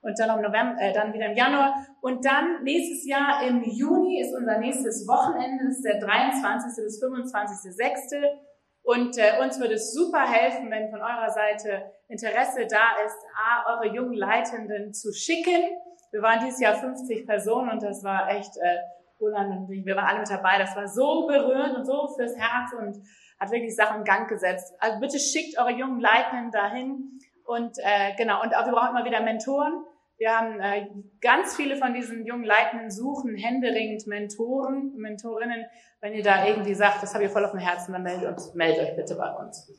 und 0.00 0.18
dann 0.18 0.36
im 0.36 0.42
November, 0.42 0.76
äh, 0.80 0.92
dann 0.92 1.12
wieder 1.12 1.26
im 1.26 1.36
Januar. 1.36 1.74
Und 2.00 2.24
dann 2.24 2.62
nächstes 2.62 3.06
Jahr 3.06 3.42
im 3.46 3.62
Juni 3.64 4.20
ist 4.20 4.34
unser 4.34 4.58
nächstes 4.58 5.06
Wochenende, 5.08 5.64
das 5.64 5.76
ist 5.76 5.84
der 5.84 6.00
23. 6.00 6.84
bis 6.84 7.02
25.06. 7.02 8.48
Und 8.82 9.18
äh, 9.18 9.42
uns 9.42 9.60
würde 9.60 9.74
es 9.74 9.92
super 9.92 10.22
helfen, 10.26 10.70
wenn 10.70 10.90
von 10.90 11.00
eurer 11.00 11.28
Seite 11.28 11.92
Interesse 12.08 12.66
da 12.66 13.04
ist, 13.04 13.18
A, 13.36 13.74
eure 13.74 13.94
jungen 13.94 14.14
Leitenden 14.14 14.94
zu 14.94 15.12
schicken. 15.12 15.62
Wir 16.10 16.22
waren 16.22 16.40
dieses 16.40 16.60
Jahr 16.60 16.74
50 16.74 17.26
Personen 17.26 17.70
und 17.70 17.82
das 17.82 18.02
war 18.02 18.30
echt, 18.30 18.56
äh, 18.56 18.78
Roland 19.20 19.68
wir 19.68 19.96
waren 19.96 20.06
alle 20.06 20.20
mit 20.20 20.30
dabei. 20.30 20.58
Das 20.58 20.74
war 20.74 20.88
so 20.88 21.26
berührend 21.26 21.76
und 21.76 21.84
so 21.84 22.08
fürs 22.16 22.34
Herz 22.36 22.72
und 22.78 22.96
hat 23.38 23.50
wirklich 23.50 23.76
Sachen 23.76 23.98
in 23.98 24.04
Gang 24.04 24.28
gesetzt. 24.28 24.72
Also 24.78 25.00
bitte 25.00 25.18
schickt 25.18 25.58
eure 25.58 25.72
jungen 25.72 26.00
Leitenden 26.00 26.50
dahin. 26.50 27.18
Und 27.44 27.78
äh, 27.78 28.14
genau, 28.16 28.42
und 28.42 28.54
auch 28.56 28.66
wir 28.66 28.72
brauchen 28.72 28.96
immer 28.96 29.04
wieder 29.04 29.22
Mentoren. 29.22 29.84
Wir 30.18 30.36
haben 30.36 30.58
äh, 30.58 30.88
ganz 31.20 31.54
viele 31.54 31.76
von 31.76 31.94
diesen 31.94 32.26
jungen 32.26 32.44
Leitenden 32.44 32.90
suchen 32.90 33.36
händeringend 33.36 34.08
Mentoren, 34.08 34.92
Mentorinnen. 34.96 35.64
Wenn 36.00 36.12
ihr 36.12 36.24
da 36.24 36.44
irgendwie 36.44 36.74
sagt, 36.74 37.04
das 37.04 37.14
habe 37.14 37.24
ich 37.24 37.30
voll 37.30 37.44
auf 37.44 37.52
dem 37.52 37.60
Herzen, 37.60 37.92
dann 37.92 38.02
meldet 38.02 38.28
uns, 38.28 38.52
meldet 38.54 38.80
euch 38.80 38.96
bitte 38.96 39.14
bei 39.14 39.30
uns. 39.30 39.72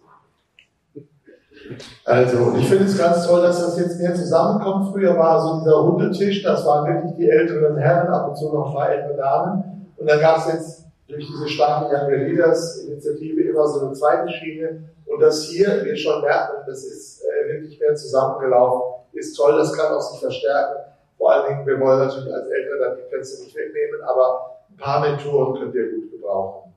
Also, 2.06 2.56
ich 2.56 2.70
finde 2.70 2.86
es 2.86 2.98
ganz 2.98 3.28
toll, 3.28 3.42
dass 3.42 3.60
das 3.60 3.80
jetzt 3.80 4.00
mehr 4.00 4.16
zusammenkommt. 4.16 4.94
Früher 4.94 5.18
war 5.18 5.42
so 5.42 5.60
dieser 5.60 5.76
runde 5.76 6.12
Tisch, 6.12 6.42
das 6.42 6.66
waren 6.66 6.88
wirklich 6.88 7.16
die 7.18 7.30
älteren 7.30 7.78
Herren, 7.78 8.08
ab 8.08 8.30
und 8.30 8.38
zu 8.38 8.46
noch 8.46 8.74
ein 8.78 8.92
ältere 8.92 9.18
Damen. 9.18 9.94
Und 9.98 10.10
dann 10.10 10.22
gab 10.22 10.38
es 10.38 10.54
jetzt 10.54 10.86
durch 11.10 11.28
diese 11.28 11.50
starke 11.50 11.94
Young 11.94 12.12
Leaders 12.12 12.86
Initiative 12.86 13.42
immer 13.42 13.68
so 13.68 13.86
eine 13.86 13.94
zweite 13.94 14.32
Schiene. 14.32 14.90
Und 15.06 15.20
das 15.20 15.44
hier, 15.44 15.84
wir 15.84 15.98
schon 15.98 16.22
merken, 16.22 16.64
das 16.66 16.86
ist 16.86 17.24
äh, 17.24 17.54
wirklich 17.54 17.78
mehr 17.78 17.94
zusammengelaufen 17.96 18.99
ist 19.14 19.36
toll, 19.36 19.58
das 19.58 19.74
kann 19.74 19.94
auch 19.94 20.02
sich 20.02 20.20
verstärken. 20.20 20.94
Vor 21.18 21.32
allen 21.32 21.50
Dingen, 21.50 21.68
wir 21.68 21.80
wollen 21.80 22.00
natürlich 22.00 22.34
als 22.34 22.48
Eltern 22.50 22.80
dann 22.80 22.98
die 22.98 23.10
Plätze 23.10 23.44
nicht 23.44 23.56
wegnehmen, 23.56 24.02
aber 24.04 24.58
ein 24.70 24.78
paar 24.78 25.02
Mentoren 25.02 25.60
könnt 25.60 25.76
ihr 25.76 25.92
gut 25.92 26.12
gebrauchen. 26.12 26.74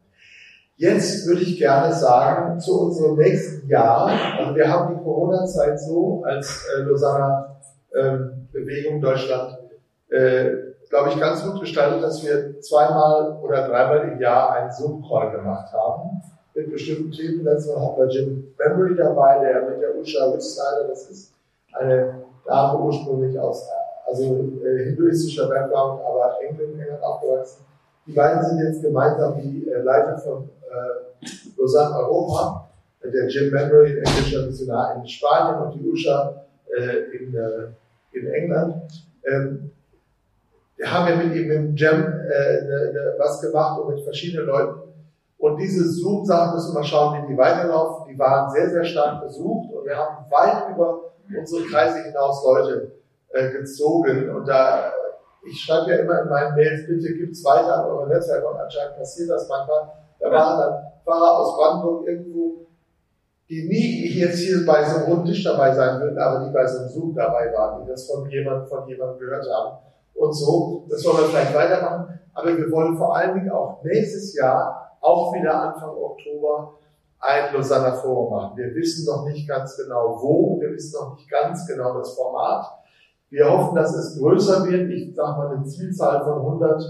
Jetzt 0.76 1.26
würde 1.28 1.42
ich 1.42 1.58
gerne 1.58 1.94
sagen, 1.94 2.58
zu 2.58 2.80
unserem 2.80 3.16
nächsten 3.16 3.68
Jahr, 3.68 4.10
also 4.38 4.56
wir 4.56 4.68
haben 4.68 4.96
die 4.96 5.04
Corona-Zeit 5.04 5.78
so 5.78 6.24
als 6.24 6.66
äh, 6.76 6.80
Lausanner 6.82 7.56
ähm, 7.94 8.48
Bewegung 8.52 9.00
Deutschland, 9.00 9.58
äh, 10.10 10.50
glaube 10.88 11.10
ich, 11.10 11.20
ganz 11.20 11.44
gut 11.44 11.60
gestaltet, 11.60 12.02
dass 12.02 12.24
wir 12.24 12.60
zweimal 12.60 13.38
oder 13.42 13.68
dreimal 13.68 14.08
im 14.08 14.20
Jahr 14.20 14.52
einen 14.52 14.72
Zoom-Call 14.72 15.30
gemacht 15.30 15.72
haben 15.72 16.22
mit 16.54 16.70
bestimmten 16.70 17.12
Themen. 17.12 17.44
Letztes 17.44 17.74
Mal 17.74 17.84
hatten 17.84 18.00
wir 18.00 18.08
Jim 18.08 18.54
Memory 18.58 18.96
dabei, 18.96 19.38
der 19.38 19.62
mit 19.70 19.80
der 19.80 19.96
Usha 19.96 20.24
Rüstleider, 20.30 20.88
das 20.88 21.08
ist 21.08 21.32
eine 21.72 22.22
Dame 22.46 22.78
ursprünglich 22.78 23.38
aus 23.38 23.68
also 24.12 24.36
äh, 24.64 24.84
hinduistischer 24.84 25.48
Background, 25.48 26.02
aber 26.04 26.36
England, 26.42 26.80
England 26.80 27.02
aufgewachsen. 27.02 27.64
Die 28.06 28.12
beiden 28.12 28.42
sind 28.44 28.58
jetzt 28.58 28.82
gemeinsam 28.82 29.40
die 29.40 29.68
äh, 29.68 29.80
Leiter 29.82 30.18
von 30.18 30.48
äh, 30.70 31.26
Lausanne 31.56 31.96
Europa, 31.96 32.68
der 33.02 33.28
Jim 33.28 33.52
Memory, 33.52 33.98
englischer 33.98 34.46
Missionar 34.46 34.96
in 34.96 35.06
Spanien 35.06 35.62
und 35.62 35.74
die 35.74 35.88
Usha 35.88 36.44
äh, 36.76 37.16
in, 37.16 37.34
äh, 37.34 37.68
in 38.12 38.26
England. 38.32 38.74
Ähm, 39.24 39.70
wir 40.76 40.92
haben 40.92 41.08
ja 41.08 41.16
mit 41.16 41.34
ihm 41.34 41.50
im 41.50 41.76
Jam 41.76 42.02
äh, 42.02 43.18
was 43.18 43.40
gemacht 43.40 43.80
und 43.80 43.94
mit 43.94 44.02
verschiedenen 44.02 44.46
Leuten. 44.46 44.80
Und 45.38 45.56
diese 45.56 45.84
Zoom-Sachen 45.84 46.54
müssen 46.54 46.74
wir 46.74 46.84
schauen, 46.84 47.22
wie 47.22 47.32
die 47.32 47.38
weiterlaufen. 47.38 48.12
Die 48.12 48.18
waren 48.18 48.50
sehr, 48.50 48.70
sehr 48.70 48.84
stark 48.84 49.22
besucht 49.22 49.72
und 49.72 49.84
wir 49.84 49.96
haben 49.96 50.30
weit 50.30 50.74
über 50.74 51.12
unsere 51.38 51.64
Kreise 51.64 52.02
hinaus 52.02 52.44
Leute 52.44 52.92
äh, 53.30 53.50
gezogen. 53.50 54.30
Und 54.30 54.46
da, 54.46 54.92
ich 55.44 55.60
schreibe 55.60 55.90
ja 55.90 55.98
immer 55.98 56.22
in 56.22 56.28
meinen 56.28 56.54
Mails, 56.54 56.86
bitte 56.86 57.14
gibt's 57.14 57.44
weiter 57.44 57.84
an 57.84 57.90
eure 57.90 58.08
Netzwerke 58.08 58.46
und 58.46 58.58
anscheinend 58.58 58.96
passiert 58.96 59.30
das 59.30 59.48
manchmal. 59.48 59.92
Da 60.20 60.30
waren 60.30 60.58
dann 60.58 60.82
Fahrer 61.04 61.38
aus 61.38 61.56
Brandenburg 61.56 62.06
irgendwo, 62.06 62.66
die 63.48 63.68
nie 63.68 64.08
jetzt 64.18 64.38
hier 64.38 64.64
bei 64.64 64.84
so 64.84 64.98
einem 64.98 65.06
runden 65.06 65.26
Tisch 65.26 65.44
dabei 65.44 65.74
sein 65.74 66.00
würden, 66.00 66.18
aber 66.18 66.46
die 66.46 66.52
bei 66.52 66.66
so 66.66 66.78
einem 66.78 66.88
Zoom 66.88 67.14
dabei 67.14 67.52
waren, 67.52 67.82
die 67.82 67.90
das 67.90 68.06
von 68.06 68.28
jemandem, 68.30 68.66
von 68.68 68.86
jemandem 68.86 69.18
gehört 69.18 69.46
haben. 69.52 69.78
und 70.14 70.32
so. 70.32 70.86
Das 70.88 71.04
wollen 71.04 71.18
wir 71.18 71.24
vielleicht 71.24 71.54
weitermachen. 71.54 72.18
Aber 72.34 72.56
wir 72.56 72.70
wollen 72.70 72.96
vor 72.96 73.16
allen 73.16 73.34
Dingen 73.34 73.50
auch 73.50 73.82
nächstes 73.82 74.34
Jahr, 74.34 74.96
auch 75.00 75.34
wieder 75.34 75.54
Anfang 75.54 75.90
Oktober, 75.90 76.74
ein 77.22 77.54
Lausanne 77.54 77.96
Forum 77.96 78.32
machen. 78.34 78.56
Wir 78.56 78.74
wissen 78.74 79.06
noch 79.06 79.24
nicht 79.24 79.48
ganz 79.48 79.76
genau 79.76 80.18
wo, 80.20 80.60
wir 80.60 80.72
wissen 80.72 81.00
noch 81.00 81.16
nicht 81.16 81.30
ganz 81.30 81.66
genau 81.66 81.96
das 81.98 82.14
Format. 82.14 82.66
Wir 83.30 83.48
hoffen, 83.50 83.76
dass 83.76 83.94
es 83.94 84.18
größer 84.18 84.66
wird. 84.66 84.90
Ich 84.90 85.14
sage 85.14 85.38
mal 85.38 85.56
eine 85.56 85.64
Zielzahl 85.64 86.22
von 86.24 86.38
100 86.38 86.84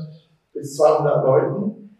bis 0.54 0.76
200 0.76 1.24
Leuten. 1.24 1.96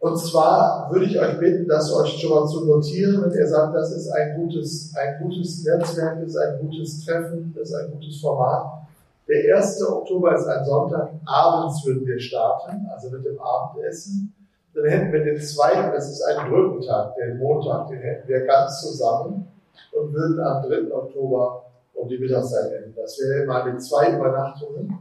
Und 0.00 0.16
zwar 0.16 0.88
würde 0.90 1.06
ich 1.06 1.18
euch 1.18 1.38
bitten, 1.38 1.66
das 1.66 1.92
euch 1.92 2.20
schon 2.20 2.30
mal 2.30 2.46
zu 2.46 2.64
notieren, 2.64 3.22
wenn 3.22 3.32
ihr 3.32 3.48
sagt, 3.48 3.74
das 3.74 3.92
ist 3.92 4.10
ein 4.10 4.36
gutes, 4.36 4.94
ein 4.96 5.22
gutes 5.22 5.64
Netzwerk, 5.64 6.20
das 6.20 6.30
ist 6.30 6.36
ein 6.36 6.58
gutes 6.60 7.04
Treffen, 7.04 7.54
das 7.56 7.70
ist 7.70 7.74
ein 7.74 7.90
gutes 7.92 8.20
Format. 8.20 8.86
Der 9.28 9.56
1. 9.56 9.82
Oktober 9.88 10.34
ist 10.34 10.46
ein 10.46 10.64
Sonntag, 10.64 11.10
abends 11.24 11.84
würden 11.84 12.06
wir 12.06 12.18
starten, 12.18 12.88
also 12.92 13.10
mit 13.10 13.24
dem 13.24 13.40
Abendessen. 13.40 14.34
Dann 14.78 14.90
hätten 14.90 15.12
wir 15.12 15.24
den 15.24 15.40
zweiten, 15.40 15.92
das 15.92 16.08
ist 16.08 16.22
ein 16.22 16.48
Brückentag, 16.48 17.16
den 17.16 17.38
Montag, 17.38 17.88
den 17.88 17.98
hätten 17.98 18.28
wir 18.28 18.46
ganz 18.46 18.80
zusammen 18.80 19.48
und 19.92 20.12
würden 20.12 20.38
am 20.38 20.62
3. 20.62 20.92
Oktober 20.92 21.64
um 21.94 22.08
die 22.08 22.18
Mittagszeit 22.18 22.72
enden. 22.72 22.94
Das 22.94 23.18
wäre 23.18 23.44
mal 23.44 23.72
mit 23.72 23.82
zwei 23.82 24.14
Übernachtungen. 24.14 24.98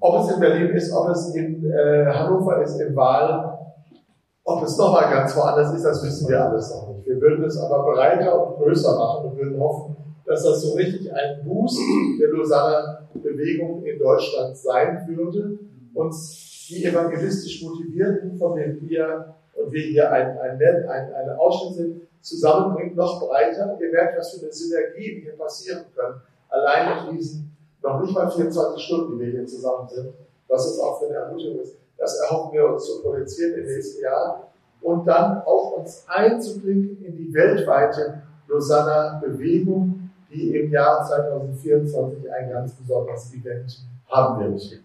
Ob 0.00 0.22
es 0.22 0.34
in 0.34 0.40
Berlin 0.40 0.70
ist, 0.76 0.92
ob 0.92 1.08
es 1.08 1.34
in 1.34 1.64
äh, 1.72 2.04
Hannover 2.12 2.62
ist, 2.62 2.78
im 2.78 2.94
Wahl, 2.94 3.58
ob 4.44 4.62
es 4.62 4.76
nochmal 4.76 5.10
ganz 5.10 5.34
woanders 5.34 5.72
ist, 5.72 5.84
das 5.84 6.04
wissen 6.04 6.28
wir 6.28 6.44
alles 6.44 6.74
noch 6.74 6.88
nicht. 6.88 7.06
Wir 7.06 7.18
würden 7.18 7.44
es 7.44 7.58
aber 7.58 7.90
breiter 7.90 8.46
und 8.46 8.56
größer 8.56 8.98
machen 8.98 9.30
und 9.30 9.38
würden 9.38 9.58
hoffen, 9.58 9.96
dass 10.26 10.44
das 10.44 10.60
so 10.60 10.74
richtig 10.74 11.10
ein 11.10 11.42
Boost 11.42 11.80
der 12.20 12.28
Lausanner 12.28 12.98
Bewegung 13.14 13.82
in 13.84 13.98
Deutschland 13.98 14.54
sein 14.58 15.06
würde. 15.08 15.58
Uns 15.94 16.53
die 16.68 16.84
evangelistisch 16.84 17.62
Motivierten, 17.62 18.38
von 18.38 18.56
denen 18.56 18.88
wir 18.88 19.34
und 19.54 19.72
wir 19.72 19.82
hier 19.82 20.10
ein, 20.10 20.38
ein, 20.38 20.60
ein, 20.60 21.14
eine 21.14 21.38
Ausschnitt 21.38 21.76
sind, 21.76 22.00
zusammenbringt, 22.20 22.96
noch 22.96 23.20
breiter. 23.20 23.78
Ihr 23.80 23.90
merkt, 23.90 24.18
was 24.18 24.32
für 24.32 24.42
eine 24.42 24.52
Synergie 24.52 25.20
hier 25.22 25.36
passieren 25.36 25.84
können. 25.94 26.20
Allein 26.48 27.08
in 27.08 27.16
diesen 27.16 27.54
noch 27.82 28.00
nicht 28.00 28.14
mal 28.14 28.30
24 28.30 28.82
Stunden, 28.82 29.18
die 29.18 29.26
wir 29.26 29.32
hier 29.32 29.46
zusammen 29.46 29.88
sind, 29.88 30.14
was 30.48 30.66
uns 30.66 30.80
auch 30.80 30.98
für 30.98 31.06
eine 31.06 31.16
Ermutigung 31.16 31.60
ist. 31.60 31.76
Das 31.98 32.18
erhoffen 32.20 32.52
wir 32.54 32.66
uns 32.70 32.84
zu 32.84 33.02
produzieren 33.02 33.58
im 33.58 33.66
nächsten 33.66 34.02
Jahr 34.02 34.48
und 34.80 35.06
dann 35.06 35.42
auch 35.42 35.78
uns 35.78 36.04
einzuklinken 36.08 37.04
in 37.04 37.16
die 37.16 37.32
weltweite 37.32 38.22
Lausanner 38.48 39.20
Bewegung, 39.24 40.10
die 40.30 40.56
im 40.56 40.70
Jahr 40.70 41.04
2024 41.04 42.30
ein 42.32 42.50
ganz 42.50 42.72
besonderes 42.74 43.32
Event 43.34 43.80
haben 44.08 44.44
wird. 44.44 44.80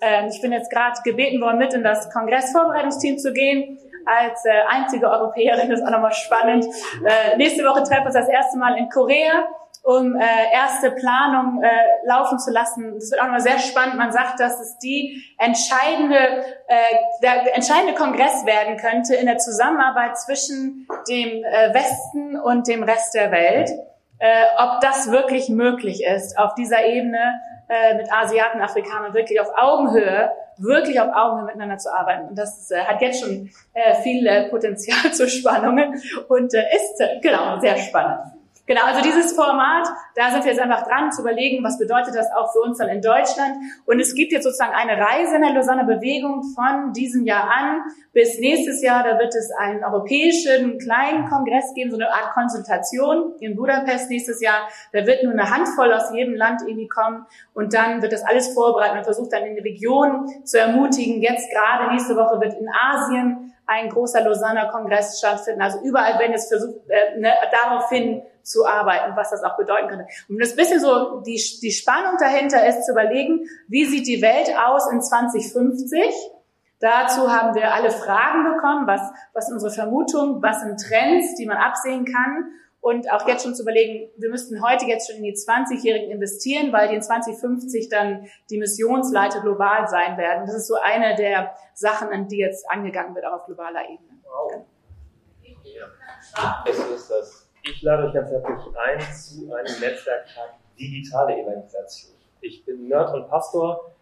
Ähm, 0.00 0.28
ich 0.28 0.40
bin 0.40 0.52
jetzt 0.52 0.70
gerade 0.70 1.02
gebeten 1.02 1.40
worden, 1.40 1.58
mit 1.58 1.74
in 1.74 1.82
das 1.82 2.10
Kongressvorbereitungsteam 2.10 3.18
zu 3.18 3.32
gehen 3.32 3.76
als 4.06 4.44
äh, 4.44 4.50
einzige 4.68 5.10
Europäerin, 5.10 5.68
das 5.68 5.80
ist 5.80 5.86
auch 5.86 5.90
nochmal 5.90 6.12
spannend. 6.12 6.64
Äh, 7.04 7.36
nächste 7.36 7.64
Woche 7.64 7.82
treffen 7.82 8.02
wir 8.02 8.06
uns 8.06 8.14
das 8.14 8.28
erste 8.28 8.56
Mal 8.58 8.78
in 8.78 8.88
Korea 8.88 9.48
um 9.82 10.14
äh, 10.14 10.24
erste 10.52 10.92
Planung 10.92 11.62
äh, 11.62 11.68
laufen 12.04 12.38
zu 12.38 12.52
lassen. 12.52 12.94
Das 12.94 13.10
wird 13.10 13.20
auch 13.20 13.26
nochmal 13.26 13.40
sehr 13.40 13.58
spannend. 13.58 13.96
Man 13.96 14.12
sagt, 14.12 14.38
dass 14.38 14.60
es 14.60 14.78
die 14.78 15.22
entscheidende, 15.38 16.16
äh, 16.68 16.76
der 17.22 17.54
entscheidende 17.54 17.94
Kongress 17.94 18.46
werden 18.46 18.76
könnte 18.76 19.14
in 19.16 19.26
der 19.26 19.38
Zusammenarbeit 19.38 20.16
zwischen 20.18 20.86
dem 21.08 21.44
äh, 21.44 21.74
Westen 21.74 22.38
und 22.38 22.68
dem 22.68 22.84
Rest 22.84 23.14
der 23.14 23.32
Welt. 23.32 23.70
Äh, 24.18 24.44
ob 24.58 24.80
das 24.80 25.10
wirklich 25.10 25.48
möglich 25.48 26.04
ist, 26.04 26.38
auf 26.38 26.54
dieser 26.54 26.84
Ebene 26.84 27.40
äh, 27.68 27.96
mit 27.96 28.12
Asiaten, 28.12 28.60
Afrikanern 28.60 29.14
wirklich 29.14 29.40
auf 29.40 29.48
Augenhöhe, 29.56 30.30
wirklich 30.58 31.00
auf 31.00 31.08
Augenhöhe 31.12 31.46
miteinander 31.46 31.78
zu 31.78 31.92
arbeiten. 31.92 32.28
Und 32.28 32.38
das 32.38 32.70
äh, 32.70 32.84
hat 32.84 33.00
jetzt 33.00 33.20
schon 33.20 33.50
äh, 33.72 33.94
viel 34.02 34.24
äh, 34.28 34.48
Potenzial 34.48 35.12
zu 35.12 35.28
Spannungen 35.28 36.00
und 36.28 36.54
äh, 36.54 36.64
ist 36.76 37.00
äh, 37.00 37.18
genau 37.20 37.58
sehr 37.58 37.76
spannend. 37.78 38.41
Genau, 38.64 38.82
also 38.84 39.02
dieses 39.02 39.32
Format, 39.32 39.88
da 40.14 40.30
sind 40.30 40.44
wir 40.44 40.52
jetzt 40.52 40.60
einfach 40.60 40.86
dran 40.86 41.10
zu 41.10 41.22
überlegen, 41.22 41.64
was 41.64 41.78
bedeutet 41.78 42.14
das 42.14 42.28
auch 42.32 42.52
für 42.52 42.60
uns 42.60 42.78
dann 42.78 42.88
in 42.88 43.02
Deutschland. 43.02 43.56
Und 43.86 43.98
es 43.98 44.14
gibt 44.14 44.30
jetzt 44.30 44.44
sozusagen 44.44 44.72
eine 44.72 45.00
Reise 45.00 45.34
in 45.34 45.42
der 45.42 45.52
Lausanne 45.52 45.84
Bewegung 45.84 46.44
von 46.54 46.92
diesem 46.92 47.24
Jahr 47.24 47.50
an 47.50 47.82
bis 48.12 48.38
nächstes 48.38 48.80
Jahr. 48.80 49.02
Da 49.02 49.18
wird 49.18 49.34
es 49.34 49.50
einen 49.58 49.82
europäischen 49.82 50.78
kleinen 50.78 51.28
Kongress 51.28 51.74
geben, 51.74 51.90
so 51.90 51.96
eine 51.96 52.12
Art 52.12 52.34
Konsultation 52.34 53.32
in 53.40 53.56
Budapest 53.56 54.08
nächstes 54.10 54.40
Jahr. 54.40 54.68
Da 54.92 55.06
wird 55.06 55.24
nur 55.24 55.32
eine 55.32 55.50
Handvoll 55.50 55.92
aus 55.92 56.12
jedem 56.12 56.36
Land 56.36 56.62
irgendwie 56.62 56.88
kommen. 56.88 57.26
Und 57.54 57.74
dann 57.74 58.00
wird 58.00 58.12
das 58.12 58.22
alles 58.22 58.54
vorbereiten 58.54 58.96
und 58.96 59.04
versucht 59.04 59.32
dann 59.32 59.42
in 59.42 59.56
die 59.56 59.62
Region 59.62 60.28
zu 60.44 60.60
ermutigen. 60.60 61.20
Jetzt 61.20 61.50
gerade 61.50 61.90
nächste 61.90 62.14
Woche 62.14 62.40
wird 62.40 62.54
in 62.54 62.68
Asien 62.68 63.52
ein 63.66 63.88
großer 63.88 64.22
Lausanner 64.22 64.68
Kongress 64.68 65.18
stattfinden. 65.18 65.62
Also 65.62 65.80
überall 65.82 66.18
wenn 66.20 66.32
es 66.32 66.48
versucht, 66.48 66.76
äh, 66.88 67.18
ne, 67.18 67.32
darauf 67.50 67.88
hin 67.88 68.22
zu 68.42 68.66
arbeiten, 68.66 69.16
was 69.16 69.30
das 69.30 69.42
auch 69.42 69.56
bedeuten 69.56 69.88
könnte. 69.88 70.06
Und 70.28 70.40
das 70.40 70.56
bisschen 70.56 70.80
so 70.80 71.20
die, 71.20 71.40
die 71.62 71.72
Spannung 71.72 72.16
dahinter 72.18 72.66
ist 72.66 72.84
zu 72.84 72.92
überlegen, 72.92 73.48
wie 73.68 73.84
sieht 73.84 74.06
die 74.06 74.22
Welt 74.22 74.50
aus 74.58 74.90
in 74.90 75.00
2050? 75.00 76.00
Dazu 76.80 77.30
haben 77.30 77.54
wir 77.54 77.72
alle 77.72 77.92
Fragen 77.92 78.42
bekommen, 78.54 78.86
was, 78.88 79.00
was 79.32 79.46
sind 79.46 79.54
unsere 79.54 79.72
Vermutungen, 79.72 80.42
was 80.42 80.62
sind 80.62 80.80
Trends, 80.80 81.36
die 81.36 81.46
man 81.46 81.56
absehen 81.56 82.04
kann. 82.04 82.52
Und 82.80 83.12
auch 83.12 83.28
jetzt 83.28 83.44
schon 83.44 83.54
zu 83.54 83.62
überlegen, 83.62 84.10
wir 84.16 84.28
müssten 84.28 84.60
heute 84.60 84.86
jetzt 84.86 85.08
schon 85.08 85.18
in 85.18 85.22
die 85.22 85.34
20-Jährigen 85.34 86.10
investieren, 86.10 86.72
weil 86.72 86.88
die 86.88 86.96
in 86.96 87.02
2050 87.02 87.88
dann 87.88 88.26
die 88.50 88.58
Missionsleiter 88.58 89.40
global 89.40 89.86
sein 89.86 90.16
werden. 90.16 90.44
Das 90.46 90.56
ist 90.56 90.66
so 90.66 90.74
eine 90.74 91.14
der 91.14 91.54
Sachen, 91.74 92.08
an 92.08 92.26
die 92.26 92.38
jetzt 92.38 92.68
angegangen 92.68 93.14
wird, 93.14 93.26
auch 93.26 93.34
auf 93.34 93.46
globaler 93.46 93.84
Ebene. 93.84 94.18
Wow. 94.24 94.64
Ja. 95.62 96.64
Es 96.68 96.78
ist 96.78 97.08
das 97.08 97.41
ich 97.64 97.82
lade 97.82 98.06
euch 98.06 98.14
ganz 98.14 98.30
herzlich 98.30 98.76
ein 98.76 99.00
zu 99.14 99.54
einem 99.54 99.80
Netzwerktag 99.80 100.54
Digitale 100.78 101.40
Evangelisation. 101.40 102.14
Ich 102.40 102.64
bin 102.64 102.88
Nerd 102.88 103.14
und 103.14 103.28
Pastor 103.28 103.92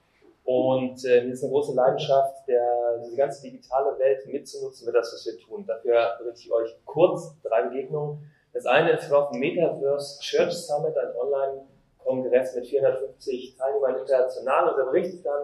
und 0.44 1.04
äh, 1.04 1.24
mir 1.24 1.32
ist 1.32 1.42
eine 1.42 1.52
große 1.52 1.74
Leidenschaft, 1.74 2.48
der, 2.48 2.98
diese 3.04 3.16
ganze 3.16 3.42
digitale 3.42 3.98
Welt 3.98 4.26
mitzunutzen 4.26 4.86
für 4.86 4.92
das, 4.92 5.12
was 5.12 5.26
wir 5.26 5.38
tun. 5.38 5.66
Dafür 5.66 6.16
berichte 6.18 6.40
ich 6.40 6.52
euch 6.52 6.76
kurz 6.86 7.34
drei 7.42 7.62
Begegnungen. 7.64 8.30
Das 8.52 8.64
eine 8.64 8.92
ist 8.92 9.12
auf 9.12 9.30
Metaverse 9.32 10.20
Church 10.20 10.52
Summit, 10.52 10.96
ein 10.96 11.14
Online-Kongress 11.14 12.56
mit 12.56 12.66
450 12.66 13.56
Teilnehmern 13.56 13.98
international. 13.98 14.70
Und 14.70 14.78
da 14.78 14.84
berichtet 14.84 15.26
dann 15.26 15.42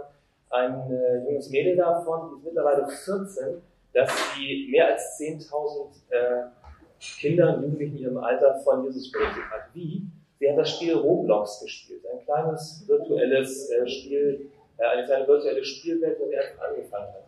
ein 0.50 0.90
äh, 0.90 1.24
junges 1.24 1.50
Mädel 1.50 1.76
davon, 1.76 2.30
die 2.30 2.38
ist 2.38 2.44
mittlerweile 2.44 2.88
14, 2.88 3.62
dass 3.92 4.10
sie 4.34 4.68
mehr 4.70 4.86
als 4.88 5.18
10.000 5.18 5.88
äh, 6.10 6.44
Kindern, 7.18 7.62
Jugendlichen 7.62 7.96
in 7.96 8.02
ihrem 8.02 8.18
Alter 8.18 8.58
von 8.58 8.84
Jesus 8.84 9.10
berichtet 9.10 9.44
hat. 9.50 9.74
Wie? 9.74 10.02
Sie 10.38 10.50
hat 10.50 10.58
das 10.58 10.70
Spiel 10.70 10.94
Roblox 10.94 11.60
gespielt, 11.62 12.02
ein 12.12 12.24
kleines 12.24 12.84
virtuelles 12.86 13.70
äh, 13.70 13.88
Spiel, 13.88 14.50
äh, 14.76 14.84
eine 14.84 15.06
kleine 15.06 15.26
virtuelle 15.26 15.64
Spielwelt, 15.64 16.18
wo 16.20 16.24
einfach 16.26 16.68
angefangen 16.68 17.08
hat. 17.08 17.26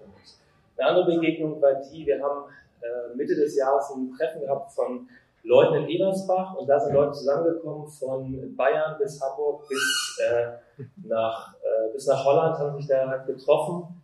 Eine 0.78 0.88
andere 0.90 1.16
Begegnung 1.16 1.60
war 1.60 1.74
die, 1.74 2.06
wir 2.06 2.22
haben 2.22 2.44
äh, 2.80 3.16
Mitte 3.16 3.34
des 3.34 3.56
Jahres 3.56 3.90
ein 3.90 4.12
Treffen 4.16 4.42
gehabt 4.42 4.72
von 4.72 5.08
Leuten 5.42 5.74
in 5.74 5.88
Ebersbach 5.88 6.54
und 6.54 6.68
da 6.68 6.78
sind 6.78 6.94
Leute 6.94 7.12
zusammengekommen 7.12 7.88
von 7.88 8.56
Bayern 8.56 8.96
bis 8.98 9.20
Hamburg 9.20 9.66
bis, 9.68 10.20
äh, 10.24 10.84
nach, 11.04 11.54
äh, 11.54 11.92
bis 11.92 12.06
nach 12.06 12.24
Holland, 12.24 12.58
haben 12.58 12.76
sich 12.76 12.86
da 12.86 13.16
getroffen 13.26 14.02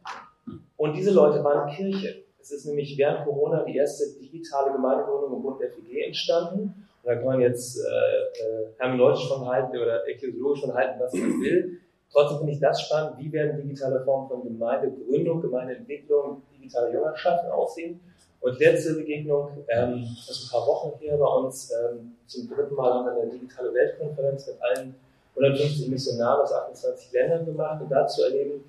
und 0.76 0.94
diese 0.94 1.12
Leute 1.12 1.44
waren 1.44 1.70
Kirche. 1.70 2.23
Es 2.44 2.50
ist 2.50 2.66
nämlich 2.66 2.98
während 2.98 3.24
Corona 3.24 3.62
die 3.62 3.74
erste 3.74 4.04
digitale 4.20 4.72
Gemeindewohnung 4.72 5.36
im 5.36 5.42
Bund 5.42 5.62
FEG 5.62 6.04
entstanden. 6.08 6.60
Und 6.62 6.76
da 7.02 7.14
kann 7.14 7.24
man 7.24 7.40
jetzt 7.40 7.78
äh, 7.78 7.88
äh, 7.88 8.66
hermeneutisch 8.76 9.26
von 9.28 9.46
halten 9.48 9.74
oder 9.78 10.06
ekklesiologisch 10.06 10.60
von 10.60 10.74
halten, 10.74 11.00
was 11.00 11.14
man 11.14 11.40
will. 11.40 11.80
Trotzdem 12.12 12.38
finde 12.40 12.52
ich 12.52 12.60
das 12.60 12.82
spannend, 12.82 13.18
wie 13.18 13.32
werden 13.32 13.62
digitale 13.62 14.04
Formen 14.04 14.28
von 14.28 14.42
Gemeindegründung, 14.42 15.40
Gemeindeentwicklung, 15.40 16.42
digitale 16.54 16.92
Jüngerschaften 16.92 17.50
aussehen. 17.50 17.98
Und 18.42 18.58
letzte 18.58 18.92
Begegnung, 18.92 19.64
ähm, 19.68 20.06
das 20.26 20.44
ein 20.44 20.50
paar 20.50 20.66
Wochen 20.66 20.98
hier 21.00 21.16
bei 21.16 21.24
uns, 21.24 21.72
ähm, 21.72 22.12
zum 22.26 22.46
dritten 22.46 22.74
Mal 22.74 22.92
haben 22.92 23.06
wir 23.06 23.22
eine 23.22 23.30
digitale 23.30 23.72
Weltkonferenz 23.72 24.48
mit 24.48 24.56
allen 24.60 24.94
150 25.34 25.88
Missionaren 25.88 26.42
aus 26.42 26.52
28 26.52 27.10
Ländern 27.10 27.46
gemacht 27.46 27.80
und 27.80 27.88
da 27.88 28.06
zu 28.06 28.22
erleben, 28.22 28.62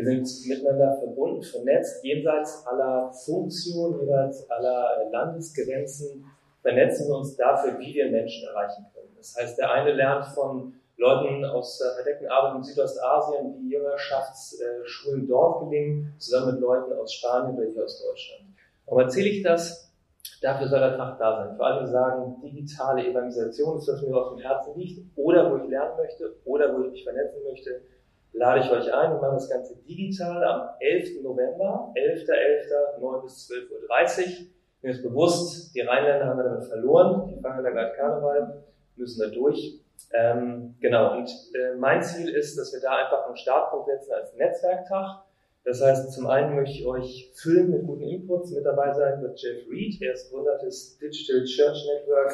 wir 0.00 0.24
sind 0.24 0.48
miteinander 0.48 0.96
verbunden, 0.98 1.42
vernetzt, 1.42 2.02
jenseits 2.04 2.66
aller 2.66 3.12
Funktionen, 3.12 4.00
jenseits 4.00 4.50
aller 4.50 5.10
Landesgrenzen, 5.10 6.24
vernetzen 6.62 7.08
wir 7.08 7.16
uns 7.16 7.36
dafür, 7.36 7.78
wie 7.78 7.94
wir 7.94 8.10
Menschen 8.10 8.48
erreichen 8.48 8.86
können. 8.94 9.14
Das 9.16 9.36
heißt, 9.38 9.58
der 9.58 9.70
eine 9.70 9.92
lernt 9.92 10.26
von 10.26 10.74
Leuten 10.96 11.44
aus 11.44 11.78
der 11.78 11.92
verdeckten 11.92 12.28
Arbeit 12.28 12.56
in 12.56 12.64
Südostasien, 12.64 13.54
wie 13.58 13.72
Jüngerschaftsschulen 13.72 15.26
dort 15.26 15.60
gelingen, 15.60 16.14
zusammen 16.18 16.52
mit 16.52 16.60
Leuten 16.60 16.92
aus 16.92 17.14
Spanien 17.14 17.56
oder 17.56 17.66
hier 17.66 17.84
aus 17.84 18.02
Deutschland. 18.02 18.42
Warum 18.86 19.00
erzähle 19.00 19.28
ich 19.28 19.42
das? 19.42 19.90
Dafür 20.42 20.68
soll 20.68 20.80
der 20.80 20.96
Tag 20.96 21.18
da 21.18 21.44
sein. 21.44 21.56
Vor 21.56 21.66
allem 21.66 21.86
sagen, 21.86 22.36
digitale 22.42 23.06
Evangelisation 23.06 23.78
ist, 23.78 23.88
was 23.88 24.02
mir 24.02 24.16
auf 24.16 24.34
dem 24.34 24.40
Herzen 24.40 24.78
liegt, 24.78 25.00
oder 25.16 25.50
wo 25.50 25.62
ich 25.62 25.70
lernen 25.70 25.96
möchte, 25.96 26.34
oder 26.44 26.74
wo 26.74 26.84
ich 26.84 26.92
mich 26.92 27.04
vernetzen 27.04 27.42
möchte, 27.44 27.82
lade 28.32 28.60
ich 28.60 28.70
euch 28.70 28.92
ein. 28.92 29.12
Wir 29.12 29.20
machen 29.20 29.34
das 29.34 29.48
Ganze 29.48 29.76
digital 29.88 30.42
am 30.44 30.68
11. 30.80 31.22
November, 31.22 31.92
11.11., 31.96 33.00
9 33.00 33.22
bis 33.22 33.50
12.30 33.50 34.20
Uhr. 34.20 34.46
Mir 34.82 34.90
ist 34.92 35.02
bewusst, 35.02 35.74
die 35.74 35.80
Rheinländer 35.80 36.26
haben 36.26 36.38
wir 36.38 36.44
damit 36.44 36.64
verloren, 36.64 37.28
die 37.28 37.40
fangen 37.40 37.62
da 37.62 37.70
gerade 37.70 37.94
Karneval, 37.96 38.64
müssen 38.96 39.20
da 39.20 39.26
durch. 39.34 39.80
Ähm, 40.12 40.74
genau, 40.80 41.18
und 41.18 41.28
äh, 41.54 41.76
mein 41.76 42.02
Ziel 42.02 42.28
ist, 42.30 42.56
dass 42.56 42.72
wir 42.72 42.80
da 42.80 42.96
einfach 42.96 43.26
einen 43.26 43.36
Startpunkt 43.36 43.86
setzen 43.86 44.12
als 44.12 44.34
Netzwerktag. 44.34 45.22
Das 45.64 45.82
heißt, 45.82 46.12
zum 46.12 46.26
einen 46.26 46.56
möchte 46.56 46.78
ich 46.78 46.86
euch 46.86 47.30
füllen 47.34 47.70
mit 47.70 47.86
guten 47.86 48.04
Inputs. 48.04 48.50
Mit 48.50 48.64
dabei 48.64 48.92
sein 48.94 49.20
wird 49.20 49.38
Jeff 49.40 49.68
Reed, 49.70 50.00
er 50.00 50.14
ist 50.14 50.30
Gründer 50.30 50.56
des 50.58 50.98
Digital 50.98 51.44
Church 51.44 51.86
Network, 51.86 52.32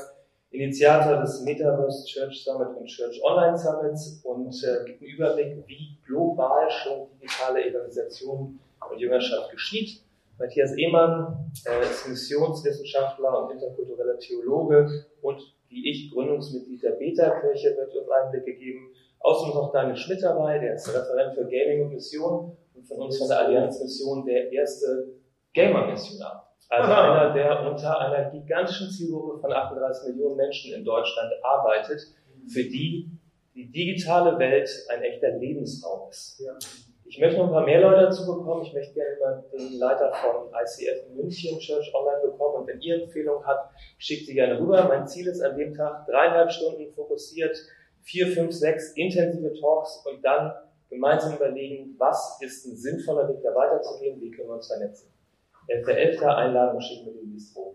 Initiator 0.56 1.20
des 1.20 1.42
Metaverse 1.42 2.06
Church 2.06 2.42
Summit 2.42 2.68
und 2.76 2.86
Church 2.86 3.20
Online 3.22 3.56
Summits 3.56 4.20
und 4.24 4.54
äh, 4.64 4.84
gibt 4.84 5.02
einen 5.02 5.10
Überblick, 5.10 5.66
wie 5.66 5.98
global 6.06 6.70
schon 6.70 7.08
digitale 7.20 7.64
Evangelisation 7.66 8.58
und 8.90 8.98
Jüngerschaft 8.98 9.50
geschieht. 9.50 10.02
Matthias 10.38 10.76
Ehmann 10.76 11.50
äh, 11.66 11.82
ist 11.82 12.08
Missionswissenschaftler 12.08 13.44
und 13.44 13.52
interkultureller 13.52 14.18
Theologe 14.18 15.06
und 15.22 15.40
wie 15.68 15.90
ich 15.90 16.10
Gründungsmitglied 16.12 16.82
der 16.82 16.92
Beta-Kirche 16.92 17.76
wird 17.76 17.94
uns 17.94 18.08
Einblicke 18.08 18.54
geben. 18.54 18.92
Außerdem 19.20 19.54
noch 19.54 19.72
Daniel 19.72 19.96
Schmidt 19.96 20.22
dabei, 20.22 20.58
der 20.58 20.74
ist 20.74 20.88
Referent 20.88 21.34
für 21.34 21.44
Gaming 21.44 21.86
und 21.86 21.94
Mission 21.94 22.56
und 22.74 22.86
von 22.86 22.98
uns 22.98 23.18
von 23.18 23.28
der 23.28 23.40
Allianz 23.40 23.80
Mission 23.80 24.24
der 24.24 24.52
erste 24.52 25.14
Gamer-Missionar. 25.52 26.45
Also 26.68 26.92
einer, 26.92 27.32
der 27.32 27.70
unter 27.70 28.00
einer 28.00 28.30
gigantischen 28.30 28.90
Zielgruppe 28.90 29.38
von 29.40 29.52
38 29.52 30.08
Millionen 30.08 30.36
Menschen 30.36 30.74
in 30.74 30.84
Deutschland 30.84 31.32
arbeitet, 31.42 32.00
für 32.48 32.64
die 32.64 33.10
die 33.54 33.72
digitale 33.72 34.38
Welt 34.38 34.68
ein 34.90 35.02
echter 35.02 35.30
Lebensraum 35.30 36.10
ist. 36.10 36.38
Ja. 36.40 36.52
Ich 37.06 37.18
möchte 37.18 37.38
noch 37.38 37.46
ein 37.46 37.52
paar 37.52 37.64
mehr 37.64 37.80
Leute 37.80 38.02
dazu 38.02 38.26
bekommen. 38.26 38.62
Ich 38.66 38.74
möchte 38.74 38.92
gerne 38.92 39.44
den 39.50 39.78
Leiter 39.78 40.12
von 40.12 40.48
ICF 40.48 41.14
München 41.14 41.58
Church 41.58 41.90
Online 41.94 42.30
bekommen. 42.30 42.56
Und 42.56 42.66
wenn 42.66 42.80
ihr 42.80 43.02
Empfehlungen 43.02 43.46
habt, 43.46 43.72
schickt 43.96 44.26
sie 44.26 44.34
gerne 44.34 44.60
rüber. 44.60 44.86
Mein 44.88 45.06
Ziel 45.06 45.26
ist 45.28 45.40
an 45.40 45.56
dem 45.56 45.72
Tag 45.72 46.04
dreieinhalb 46.06 46.50
Stunden 46.50 46.92
fokussiert, 46.94 47.56
vier, 48.02 48.26
fünf, 48.26 48.52
sechs 48.52 48.92
intensive 48.92 49.54
Talks 49.58 50.04
und 50.04 50.22
dann 50.22 50.52
gemeinsam 50.90 51.34
überlegen, 51.36 51.94
was 51.98 52.38
ist 52.42 52.66
ein 52.66 52.76
sinnvoller 52.76 53.28
Weg, 53.28 53.42
da 53.42 53.54
weiterzugehen, 53.54 54.20
wie 54.20 54.30
können 54.30 54.48
wir 54.48 54.56
uns 54.56 54.66
vernetzen. 54.66 55.15
11.11. 55.68 56.22
Einladung 56.22 56.80
schicken 56.80 57.06
wir 57.06 57.12
den 57.14 57.32
rum. 57.56 57.74